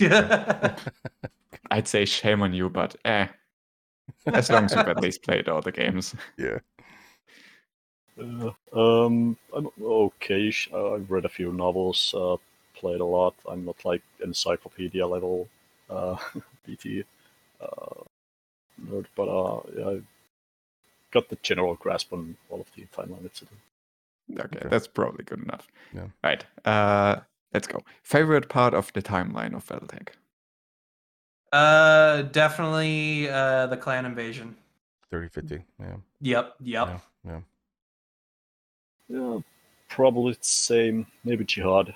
I'd 1.70 1.86
say 1.86 2.04
shame 2.04 2.42
on 2.42 2.52
you, 2.52 2.68
but 2.68 2.96
eh. 3.04 3.28
As 4.26 4.50
long 4.50 4.64
as 4.64 4.74
you've 4.74 4.88
at 4.88 5.00
least 5.00 5.22
played 5.22 5.48
all 5.48 5.60
the 5.60 5.70
games. 5.70 6.14
Yeah. 6.36 6.58
Uh, 8.18 8.50
um, 8.72 9.36
I'm 9.54 9.70
okay. 9.80 10.52
I've 10.74 11.10
read 11.10 11.24
a 11.24 11.28
few 11.28 11.52
novels, 11.52 12.12
uh, 12.16 12.36
played 12.74 13.00
a 13.00 13.04
lot. 13.04 13.34
I'm 13.48 13.64
not 13.64 13.84
like 13.84 14.02
encyclopedia 14.22 15.06
level 15.06 15.48
uh, 15.88 16.16
BT 16.66 17.04
uh, 17.60 18.02
nerd, 18.84 19.06
but 19.14 19.28
uh, 19.28 19.60
yeah, 19.76 19.88
I 19.90 20.00
got 21.12 21.28
the 21.28 21.38
general 21.42 21.76
grasp 21.76 22.12
on 22.12 22.36
all 22.50 22.60
of 22.60 22.66
the 22.74 22.86
timeline, 22.86 23.24
etc. 23.24 23.56
Okay, 24.32 24.42
Okay. 24.58 24.68
that's 24.68 24.86
probably 24.88 25.24
good 25.24 25.40
enough. 25.42 25.66
Yeah. 25.94 26.08
Right. 26.22 26.44
Uh, 26.64 27.20
let's 27.52 27.66
go. 27.66 27.80
Favorite 28.02 28.48
part 28.48 28.74
of 28.74 28.92
the 28.92 29.02
timeline 29.02 29.54
of 29.54 29.64
BattleTech? 29.66 30.08
uh, 31.52 32.22
definitely 32.22 33.28
uh, 33.28 33.66
the 33.68 33.76
clan 33.76 34.04
invasion. 34.06 34.56
30, 35.10 35.28
50. 35.28 35.64
Yeah. 35.78 35.96
Yep, 36.20 36.54
yep. 36.60 36.88
Yeah. 36.88 36.98
Yeah. 37.30 37.40
Yeah, 39.08 39.38
probably 39.88 40.32
the 40.32 40.38
same. 40.42 41.06
Maybe 41.24 41.44
Jihad. 41.44 41.94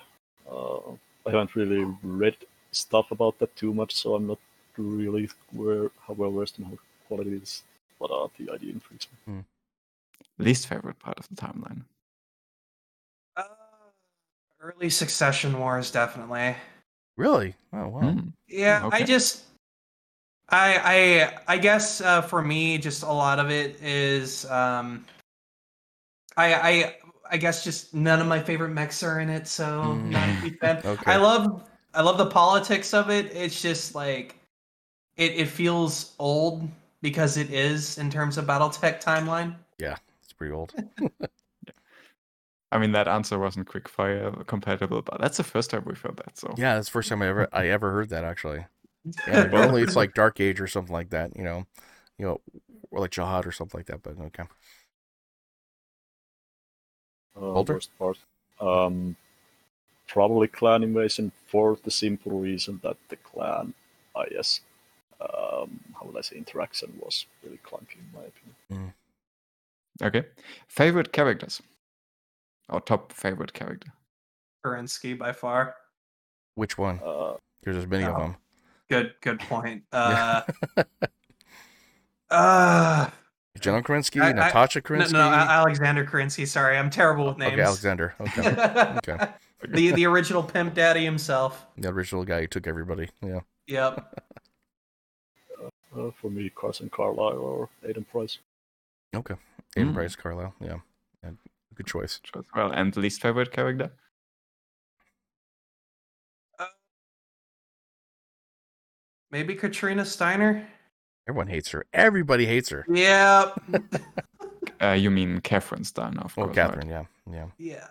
Uh, 0.49 0.77
I 1.25 1.31
haven't 1.31 1.55
really 1.55 1.83
read 2.03 2.35
stuff 2.71 3.11
about 3.11 3.37
that 3.39 3.53
too 3.55 3.73
much, 3.73 3.95
so 3.95 4.15
I'm 4.15 4.27
not 4.27 4.39
really 4.77 5.29
aware 5.53 5.89
how 6.07 6.13
well 6.13 6.31
versed 6.31 6.59
in 6.59 6.65
how 6.65 6.77
quality 7.07 7.33
is. 7.35 7.63
What 7.97 8.11
are 8.11 8.29
the 8.37 8.53
idea 8.53 8.71
intrigues 8.73 9.07
me. 9.27 9.43
Least 10.37 10.67
favorite 10.67 10.99
part 10.99 11.19
of 11.19 11.27
the 11.27 11.35
timeline? 11.35 11.81
Early 14.61 14.89
Succession 14.89 15.57
Wars, 15.57 15.89
definitely. 15.89 16.55
Really? 17.15 17.55
Oh 17.71 17.87
wow. 17.87 18.11
Hmm. 18.11 18.27
Yeah, 18.47 18.89
I 18.91 19.03
just, 19.03 19.43
I, 20.49 21.31
I, 21.47 21.53
I 21.53 21.57
guess 21.57 22.01
uh, 22.01 22.21
for 22.21 22.41
me, 22.41 22.77
just 22.77 23.03
a 23.03 23.11
lot 23.11 23.39
of 23.39 23.49
it 23.51 23.81
is, 23.81 24.49
um, 24.49 25.05
I, 26.35 26.53
I, 26.53 26.95
I 27.31 27.37
guess 27.37 27.63
just 27.63 27.93
none 27.93 28.19
of 28.19 28.27
my 28.27 28.41
favorite 28.41 28.69
mechs 28.69 29.03
are 29.03 29.19
in 29.19 29.29
it, 29.29 29.47
so 29.47 29.93
not 29.93 30.29
a 30.29 30.33
huge 30.33 30.57
fan. 30.59 30.81
Okay. 30.85 31.11
I 31.11 31.17
love, 31.17 31.69
I 31.93 32.01
love 32.01 32.17
the 32.17 32.25
politics 32.25 32.93
of 32.93 33.09
it. 33.09 33.27
It's 33.33 33.61
just 33.61 33.95
like, 33.95 34.35
it, 35.15 35.33
it 35.35 35.47
feels 35.47 36.15
old 36.19 36.67
because 37.01 37.37
it 37.37 37.51
is 37.51 37.97
in 37.97 38.09
terms 38.09 38.37
of 38.37 38.45
BattleTech 38.45 39.01
timeline. 39.01 39.55
Yeah, 39.77 39.95
it's 40.23 40.33
pretty 40.33 40.53
old. 40.53 40.73
I 42.71 42.77
mean, 42.77 42.91
that 42.91 43.07
answer 43.07 43.39
wasn't 43.39 43.67
quickfire 43.67 44.45
compatible, 44.47 45.01
but 45.01 45.19
that's 45.19 45.37
the 45.37 45.43
first 45.43 45.71
time 45.71 45.83
we've 45.85 45.99
heard 46.01 46.17
that. 46.17 46.37
So 46.37 46.55
Yeah, 46.55 46.75
that's 46.75 46.87
the 46.87 46.91
first 46.91 47.09
time 47.09 47.21
I 47.21 47.27
ever 47.27 47.47
I 47.53 47.67
ever 47.67 47.91
heard 47.91 48.09
that 48.09 48.23
actually. 48.23 48.65
Yeah, 49.27 49.45
normally 49.45 49.83
it's 49.83 49.95
like 49.95 50.13
Dark 50.13 50.39
Age 50.39 50.59
or 50.61 50.67
something 50.67 50.93
like 50.93 51.09
that, 51.11 51.35
you 51.35 51.43
know, 51.43 51.65
you 52.17 52.25
know, 52.25 52.41
or 52.91 53.01
like 53.01 53.11
Jihad 53.11 53.45
or 53.47 53.51
something 53.51 53.79
like 53.79 53.87
that. 53.87 54.03
But 54.03 54.19
okay, 54.19 54.43
Uh, 57.35 57.41
Walter? 57.53 57.73
worst 57.73 57.89
part. 57.97 58.17
Um, 58.59 59.15
probably 60.07 60.47
clan 60.47 60.83
invasion 60.83 61.31
for 61.47 61.77
the 61.83 61.91
simple 61.91 62.39
reason 62.39 62.79
that 62.83 62.97
the 63.09 63.17
clan 63.17 63.73
IS, 64.15 64.61
um, 65.21 65.81
how 65.99 66.05
would 66.07 66.17
I 66.17 66.21
say, 66.21 66.37
interaction 66.37 66.99
was 67.01 67.25
really 67.43 67.59
clunky 67.59 67.99
in 67.99 68.09
my 68.13 68.21
opinion. 68.25 68.55
okay. 70.01 70.25
Favorite 70.67 71.11
characters? 71.13 71.61
Or 72.69 72.79
top 72.81 73.11
favorite 73.11 73.53
character? 73.53 73.91
Kerensky 74.65 75.17
by 75.17 75.31
far. 75.31 75.75
Which 76.55 76.77
one? 76.77 76.99
Uh, 77.03 77.35
There's 77.63 77.77
as 77.77 77.87
many 77.87 78.03
of 78.03 78.15
Oh. 78.15 78.19
them. 78.19 78.35
Good, 78.89 79.13
good 79.21 79.39
point. 79.39 79.83
Uh, 79.93 80.41
uh 82.29 83.09
General 83.59 83.83
Kerensky, 83.83 84.21
I- 84.21 84.29
I- 84.29 84.33
Natasha 84.33 84.79
no, 84.79 84.83
Kerensky. 84.83 85.11
no, 85.13 85.19
A- 85.29 85.33
Alexander 85.33 86.05
Kerensky. 86.05 86.47
Sorry, 86.47 86.77
I'm 86.77 86.89
terrible 86.89 87.27
with 87.27 87.37
names. 87.37 87.53
okay, 87.53 87.61
Alexander. 87.61 88.15
Okay, 88.21 88.47
okay. 89.11 89.27
the 89.67 89.91
the 89.91 90.05
original 90.05 90.41
pimp 90.43 90.73
daddy 90.75 91.03
himself. 91.03 91.65
the 91.77 91.89
original 91.89 92.23
guy 92.23 92.41
who 92.41 92.47
took 92.47 92.67
everybody. 92.67 93.09
Yeah. 93.21 93.39
Yep. 93.67 94.23
uh, 95.97 96.11
for 96.21 96.29
me, 96.29 96.49
Carson 96.55 96.89
Carlisle 96.89 97.37
or 97.37 97.69
Aidan 97.85 98.05
Pryde. 98.09 98.37
Okay. 99.15 99.35
Aidan 99.75 99.91
Mm. 99.91 99.95
Pryde, 99.95 100.17
Carlisle. 100.17 100.55
Yeah. 100.61 100.77
yeah. 101.23 101.31
Good 101.79 101.87
choice. 101.87 102.19
Choice 102.23 102.43
Well, 102.53 102.71
and 102.73 102.93
least 102.97 103.21
favorite 103.21 103.53
character? 103.53 103.89
Maybe 109.31 109.55
Katrina 109.55 110.03
Steiner. 110.05 110.67
Everyone 111.27 111.47
hates 111.47 111.69
her. 111.69 111.85
Everybody 111.93 112.45
hates 112.45 112.69
her. 112.69 112.85
Yep. 112.89 113.61
Uh, 114.81 114.93
you 114.93 115.11
mean 115.11 115.41
Katherine 115.41 115.83
Steiner, 115.83 116.21
of 116.21 116.31
Oh, 116.37 116.43
course. 116.45 116.55
right? 116.55 116.67
Catherine. 116.69 116.87
Yeah. 116.87 117.03
Yeah. 117.29 117.47
yeah. 117.57 117.87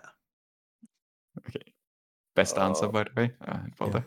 Okay. 1.47 1.61
Best 2.35 2.57
answer, 2.57 2.85
Uh, 2.85 2.89
by 2.89 3.03
the 3.03 3.11
way. 3.15 3.31
Uh, 3.47 3.57
Walter. 3.79 4.03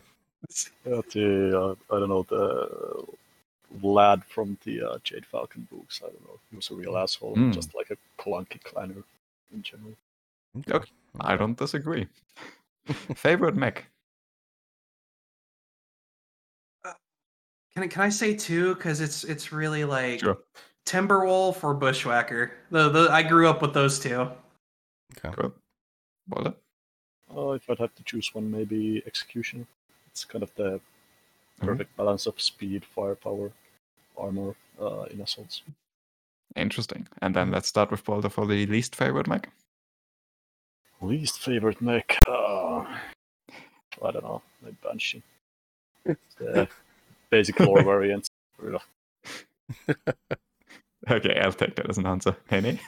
Yeah, 0.84 1.00
the 1.12 1.60
uh, 1.60 1.94
I 1.94 2.00
don't 2.00 2.08
know 2.08 2.24
the 2.28 3.04
lad 3.86 4.24
from 4.24 4.58
the 4.64 4.82
uh, 4.82 4.98
Jade 5.04 5.24
Falcon 5.24 5.68
books. 5.70 6.00
I 6.04 6.08
don't 6.08 6.24
know. 6.26 6.40
He 6.50 6.56
was 6.56 6.70
a 6.72 6.74
real 6.74 6.96
asshole, 6.96 7.36
Mm. 7.36 7.52
just 7.54 7.72
like 7.76 7.90
a 7.92 7.96
clunky 8.20 8.60
clanner 8.60 9.04
in 9.52 9.62
general. 9.62 9.92
Okay. 10.70 10.90
I 11.20 11.36
don't 11.36 11.56
disagree. 11.56 12.06
favorite 13.16 13.56
mech? 13.56 13.86
Can 17.74 17.84
I, 17.84 17.86
can 17.86 18.02
I 18.02 18.08
say 18.10 18.34
two? 18.36 18.74
Because 18.74 19.00
it's 19.00 19.24
it's 19.24 19.50
really 19.50 19.84
like 19.84 20.20
Sure. 20.20 20.38
Timberwolf 20.84 21.64
or 21.64 21.72
Bushwhacker. 21.74 22.52
The, 22.70 22.90
the 22.90 23.08
I 23.10 23.22
grew 23.22 23.48
up 23.48 23.62
with 23.62 23.72
those 23.72 23.98
two. 23.98 24.28
Cool. 25.22 25.54
Walter? 26.28 26.54
Uh, 27.34 27.50
if 27.52 27.68
I'd 27.70 27.78
have 27.78 27.94
to 27.94 28.02
choose 28.04 28.34
one, 28.34 28.50
maybe 28.50 29.02
Execution. 29.06 29.66
It's 30.08 30.24
kind 30.24 30.42
of 30.42 30.54
the 30.54 30.80
Mhm. 31.60 31.66
perfect 31.66 31.96
balance 31.96 32.26
of 32.26 32.38
speed, 32.40 32.84
firepower, 32.84 33.52
armor 34.18 34.54
uh, 34.80 35.04
in 35.10 35.20
assaults. 35.22 35.62
Interesting. 36.56 37.08
And 37.20 37.34
then 37.34 37.50
let's 37.50 37.68
start 37.68 37.90
with 37.90 38.04
Bolter 38.04 38.28
for 38.28 38.46
the 38.46 38.66
least 38.66 38.94
favorite 38.96 39.26
mech. 39.26 39.50
Least 41.00 41.40
favorite 41.40 41.80
mech? 41.80 42.18
Uh, 42.28 42.84
I 44.02 44.10
don't 44.12 44.22
know. 44.22 44.42
Maybe 44.62 44.76
Banshee. 44.82 45.22
It's 46.04 46.34
the 46.38 46.68
basic 47.30 47.58
lore 47.60 47.82
variant. 47.82 48.28
Okay, 51.10 51.36
I'll 51.40 51.52
take 51.52 51.74
that 51.74 51.90
as 51.90 51.98
an 51.98 52.06
answer. 52.06 52.36
Nene? 52.48 52.78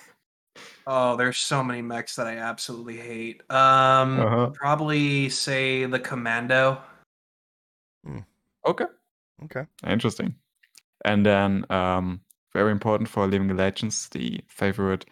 Oh, 0.87 1.17
there's 1.17 1.39
so 1.39 1.65
many 1.65 1.83
mechs 1.83 2.15
that 2.15 2.29
I 2.29 2.37
absolutely 2.37 2.97
hate. 2.97 3.43
Um, 3.51 4.21
Uh-huh. 4.21 4.51
probably 4.55 5.29
say 5.31 5.85
the 5.87 5.99
Commando. 5.99 6.81
Okay. 8.67 8.87
Okay. 9.45 9.67
Interesting. 9.87 10.37
And 11.05 11.27
then, 11.27 11.67
um, 11.71 12.21
very 12.55 12.73
important 12.73 13.09
for 13.09 13.27
Living 13.27 13.55
Legends, 13.57 14.09
the 14.11 14.41
favorite. 14.49 15.05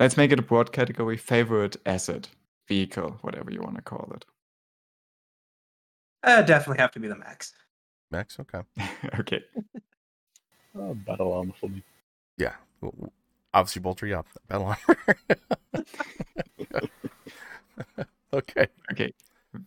Let's 0.00 0.16
make 0.16 0.32
it 0.32 0.38
a 0.38 0.42
broad 0.42 0.72
category: 0.72 1.16
favorite 1.16 1.76
asset, 1.84 2.28
vehicle, 2.68 3.18
whatever 3.22 3.50
you 3.50 3.60
want 3.60 3.76
to 3.76 3.82
call 3.82 4.10
it. 4.14 4.24
Uh, 6.22 6.42
definitely 6.42 6.80
have 6.80 6.92
to 6.92 7.00
be 7.00 7.08
the 7.08 7.16
Max. 7.16 7.52
Max. 8.10 8.38
Okay. 8.40 8.60
okay. 9.18 9.42
Uh, 10.78 10.92
battle 11.06 11.32
armor 11.32 11.52
for 11.60 11.68
me. 11.68 11.82
Yeah. 12.36 12.54
W- 12.80 12.92
w- 12.96 13.10
Obviously, 13.54 13.80
Bolter. 13.80 14.06
Yeah. 14.06 14.22
Battle 14.48 14.66
armor. 14.66 14.96
okay. 18.32 18.66
Okay. 18.92 19.12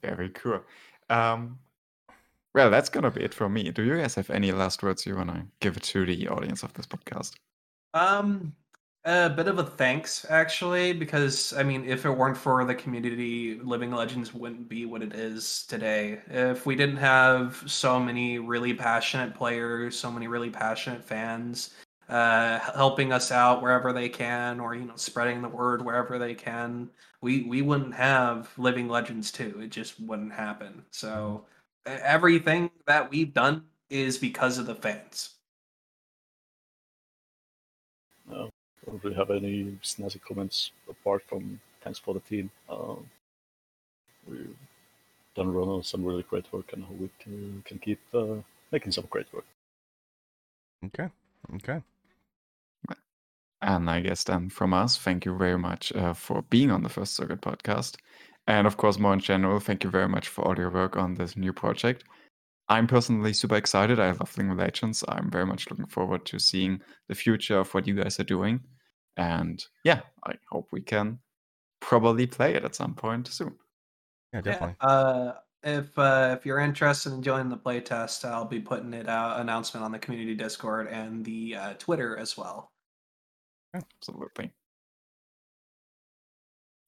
Very 0.01 0.29
cool. 0.29 0.61
Um, 1.09 1.59
well, 2.53 2.69
that's 2.69 2.90
gonna 2.90 3.11
be 3.11 3.23
it 3.23 3.34
from 3.34 3.53
me. 3.53 3.72
Do 3.72 3.84
you 3.84 3.98
guys 3.98 4.15
have 4.15 4.30
any 4.30 4.52
last 4.52 4.84
words 4.84 5.06
you 5.06 5.15
wanna 5.15 5.48
give 5.60 5.82
to 5.82 6.06
the 6.06 6.28
audience 6.28 6.64
of 6.64 6.73
this 6.73 6.88
podcast? 6.88 7.34
Um, 7.94 8.56
a 9.03 9.30
bit 9.30 9.48
of 9.48 9.57
a 9.57 9.64
thanks 9.64 10.26
actually, 10.30 10.94
because 10.94 11.53
I 11.53 11.64
mean, 11.64 11.86
if 11.86 12.06
it 12.06 12.11
weren't 12.11 12.38
for 12.38 12.64
the 12.65 12.76
community, 12.76 13.60
Living 13.60 13.91
Legends 13.91 14.34
wouldn't 14.34 14.69
be 14.69 14.86
what 14.86 15.02
it 15.02 15.14
is 15.14 15.65
today. 15.68 16.22
If 16.28 16.65
we 16.65 16.76
didn't 16.76 16.98
have 16.98 17.64
so 17.65 17.99
many 17.99 18.38
really 18.40 18.73
passionate 18.73 19.34
players, 19.36 19.98
so 19.98 20.11
many 20.11 20.28
really 20.28 20.49
passionate 20.52 21.03
fans, 21.03 21.72
uh, 22.10 22.60
helping 22.60 23.11
us 23.14 23.32
out 23.32 23.61
wherever 23.61 23.91
they 23.94 24.10
can, 24.10 24.60
or 24.60 24.76
you 24.76 24.86
know, 24.86 24.95
spreading 24.98 25.41
the 25.41 25.49
word 25.49 25.84
wherever 25.84 26.19
they 26.19 26.36
can, 26.36 26.90
we 27.22 27.44
we 27.44 27.61
wouldn't 27.61 27.94
have 27.95 28.52
Living 28.57 28.88
Legends 28.88 29.32
too. 29.32 29.60
It 29.61 29.69
just 29.72 29.99
wouldn't 29.99 30.34
happen. 30.34 30.84
So 30.91 31.45
e- 31.48 31.60
everything 31.86 32.72
that 32.86 33.10
we've 33.10 33.34
done 33.34 33.66
is 33.90 34.18
because 34.18 34.58
of 34.58 34.66
the 34.66 34.76
fans. 34.76 35.32
Uh, 38.32 38.48
don't 38.86 39.03
really 39.03 39.16
have 39.16 39.32
any 39.32 39.78
snazzy 39.84 40.22
comments 40.22 40.72
apart 40.90 41.24
from 41.28 41.60
thanks 41.84 41.99
for 41.99 42.14
the 42.14 42.20
team. 42.22 42.49
Um, 42.70 43.10
we've 44.28 44.56
done 45.36 45.53
run 45.53 45.68
on 45.68 45.84
some 45.84 46.03
really 46.03 46.24
great 46.24 46.52
work 46.52 46.74
and 46.74 46.84
hope 46.84 46.99
we 46.99 47.10
can, 47.20 47.64
can 47.66 47.80
keep 47.80 47.99
uh, 48.14 48.36
making 48.72 48.91
some 48.91 49.06
great 49.10 49.32
work. 49.34 49.45
Okay. 50.86 51.10
Okay. 51.56 51.82
And 53.62 53.90
I 53.90 53.99
guess 53.99 54.24
then 54.24 54.49
from 54.49 54.74
us, 54.74 54.98
thank 54.98 55.24
you 55.24 55.38
very 55.38 55.58
much 55.58 55.94
uh, 55.94 56.14
for 56.14 56.41
being 56.44 56.72
on 56.72 56.82
the 56.82 56.90
First 56.90 57.16
Circuit 57.16 57.41
podcast. 57.41 57.98
And 58.47 58.68
of 58.68 58.77
course, 58.77 58.99
more 58.99 59.13
in 59.13 59.19
general, 59.19 59.59
thank 59.59 59.84
you 59.84 59.89
very 59.89 60.07
much 60.07 60.27
for 60.27 60.45
all 60.45 60.57
your 60.57 60.72
work 60.72 60.97
on 60.97 61.13
this 61.13 61.38
new 61.38 61.53
project. 61.53 62.03
I'm 62.69 62.88
personally 62.88 63.34
super 63.34 63.55
excited. 63.55 63.99
I 63.99 64.11
love 64.11 64.35
Living 64.38 64.55
Legends. 64.55 65.03
I'm 65.07 65.30
very 65.30 65.45
much 65.45 65.69
looking 65.69 65.88
forward 65.88 66.26
to 66.27 66.39
seeing 66.39 66.81
the 67.09 67.15
future 67.15 67.59
of 67.59 67.73
what 67.73 67.88
you 67.88 67.95
guys 67.95 68.19
are 68.19 68.23
doing. 68.26 68.61
And 69.18 69.63
yeah, 69.84 70.01
I 70.26 70.35
hope 70.49 70.69
we 70.72 70.81
can 70.81 71.19
probably 71.81 72.27
play 72.27 72.55
it 72.55 72.63
at 72.63 72.76
some 72.76 72.95
point 72.95 73.27
soon. 73.27 73.55
Yeah. 74.34 74.41
Definitely. 74.41 74.76
Yeah, 74.81 74.88
uh, 74.88 75.35
if 75.63 75.97
uh, 75.99 76.35
if 76.38 76.45
you're 76.45 76.59
interested 76.59 77.13
in 77.13 77.22
joining 77.22 77.49
the 77.49 77.57
playtest, 77.57 78.23
I'll 78.26 78.45
be 78.45 78.59
putting 78.59 78.93
it 78.93 79.09
out 79.09 79.39
announcement 79.39 79.85
on 79.85 79.91
the 79.91 79.99
community 79.99 80.34
Discord 80.34 80.88
and 80.88 81.23
the 81.26 81.55
uh, 81.55 81.73
Twitter 81.73 82.18
as 82.18 82.38
well. 82.38 82.72
Absolutely. 83.73 84.51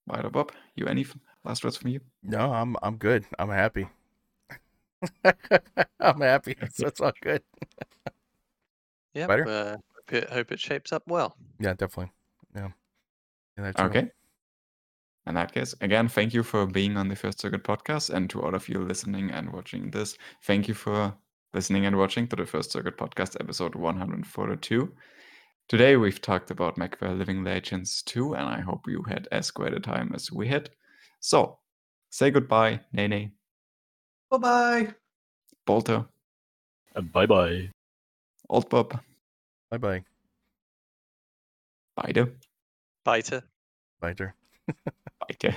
Right, 0.07 0.31
Bob, 0.31 0.51
you 0.75 0.85
any 0.87 1.01
f- 1.01 1.15
last 1.43 1.63
words 1.63 1.77
from 1.77 1.91
you? 1.91 1.99
No, 2.23 2.53
I'm 2.53 2.75
I'm 2.81 2.97
good. 2.97 3.25
I'm 3.39 3.49
happy. 3.49 3.87
I'm 5.99 6.21
happy. 6.21 6.55
That's, 6.61 6.77
that's 6.77 7.01
all 7.01 7.11
good. 7.21 7.43
Yeah, 9.13 9.25
Spider? 9.25 9.47
uh, 9.47 9.71
hope 9.71 10.13
it, 10.13 10.29
hope 10.29 10.51
it 10.51 10.59
shapes 10.59 10.93
up 10.93 11.03
well. 11.07 11.35
Yeah, 11.59 11.73
definitely. 11.73 12.11
Yeah. 12.55 12.69
yeah 13.57 13.63
that's 13.65 13.79
all. 13.79 13.87
Okay. 13.87 14.09
In 15.25 15.35
that 15.35 15.53
case, 15.53 15.73
again, 15.81 16.09
thank 16.09 16.33
you 16.33 16.43
for 16.43 16.65
being 16.65 16.97
on 16.97 17.07
the 17.07 17.15
First 17.15 17.39
Circuit 17.39 17.63
podcast. 17.63 18.09
And 18.09 18.29
to 18.31 18.41
all 18.41 18.55
of 18.55 18.67
you 18.67 18.79
listening 18.79 19.31
and 19.31 19.53
watching 19.53 19.91
this, 19.91 20.17
thank 20.43 20.67
you 20.67 20.73
for 20.73 21.13
listening 21.53 21.85
and 21.85 21.97
watching 21.97 22.27
to 22.27 22.35
the 22.35 22.45
First 22.45 22.71
Circuit 22.71 22.97
podcast, 22.97 23.39
episode 23.39 23.75
142. 23.75 24.91
Today, 25.69 25.95
we've 25.95 26.21
talked 26.21 26.51
about 26.51 26.75
MechWarrior 26.75 27.17
Living 27.17 27.43
Legends 27.43 28.01
2, 28.03 28.33
and 28.35 28.49
I 28.49 28.59
hope 28.59 28.81
you 28.87 29.03
had 29.03 29.29
as 29.31 29.49
great 29.49 29.73
a 29.73 29.79
time 29.79 30.11
as 30.13 30.29
we 30.29 30.47
had. 30.47 30.69
So, 31.23 31.57
say 32.09 32.31
goodbye, 32.31 32.81
Nene. 32.91 33.31
Bye 34.29 34.37
bye. 34.37 34.87
Bolter. 35.65 36.05
bye 37.13 37.25
bye. 37.25 37.69
Old 38.49 38.67
Bob. 38.69 38.99
Bye 39.71 39.77
bye. 39.77 40.03
Beide. 41.95 42.27
Beide. 43.05 43.41
Beide. 44.01 44.33
Beide. 45.21 45.55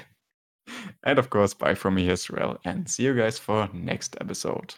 And 1.03 1.19
of 1.19 1.31
course, 1.31 1.53
bye 1.53 1.75
from 1.75 1.97
me, 1.97 2.09
Israel, 2.11 2.61
and 2.65 2.89
see 2.89 3.03
you 3.03 3.17
guys 3.17 3.37
for 3.37 3.69
next 3.73 4.17
episode. 4.21 4.77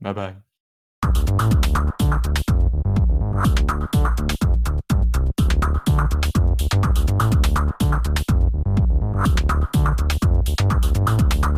Bye 0.00 0.12
bye. 0.12 0.34
Thank 9.18 10.12
you. 10.12 10.17
Thank 10.56 11.44
you. 11.44 11.57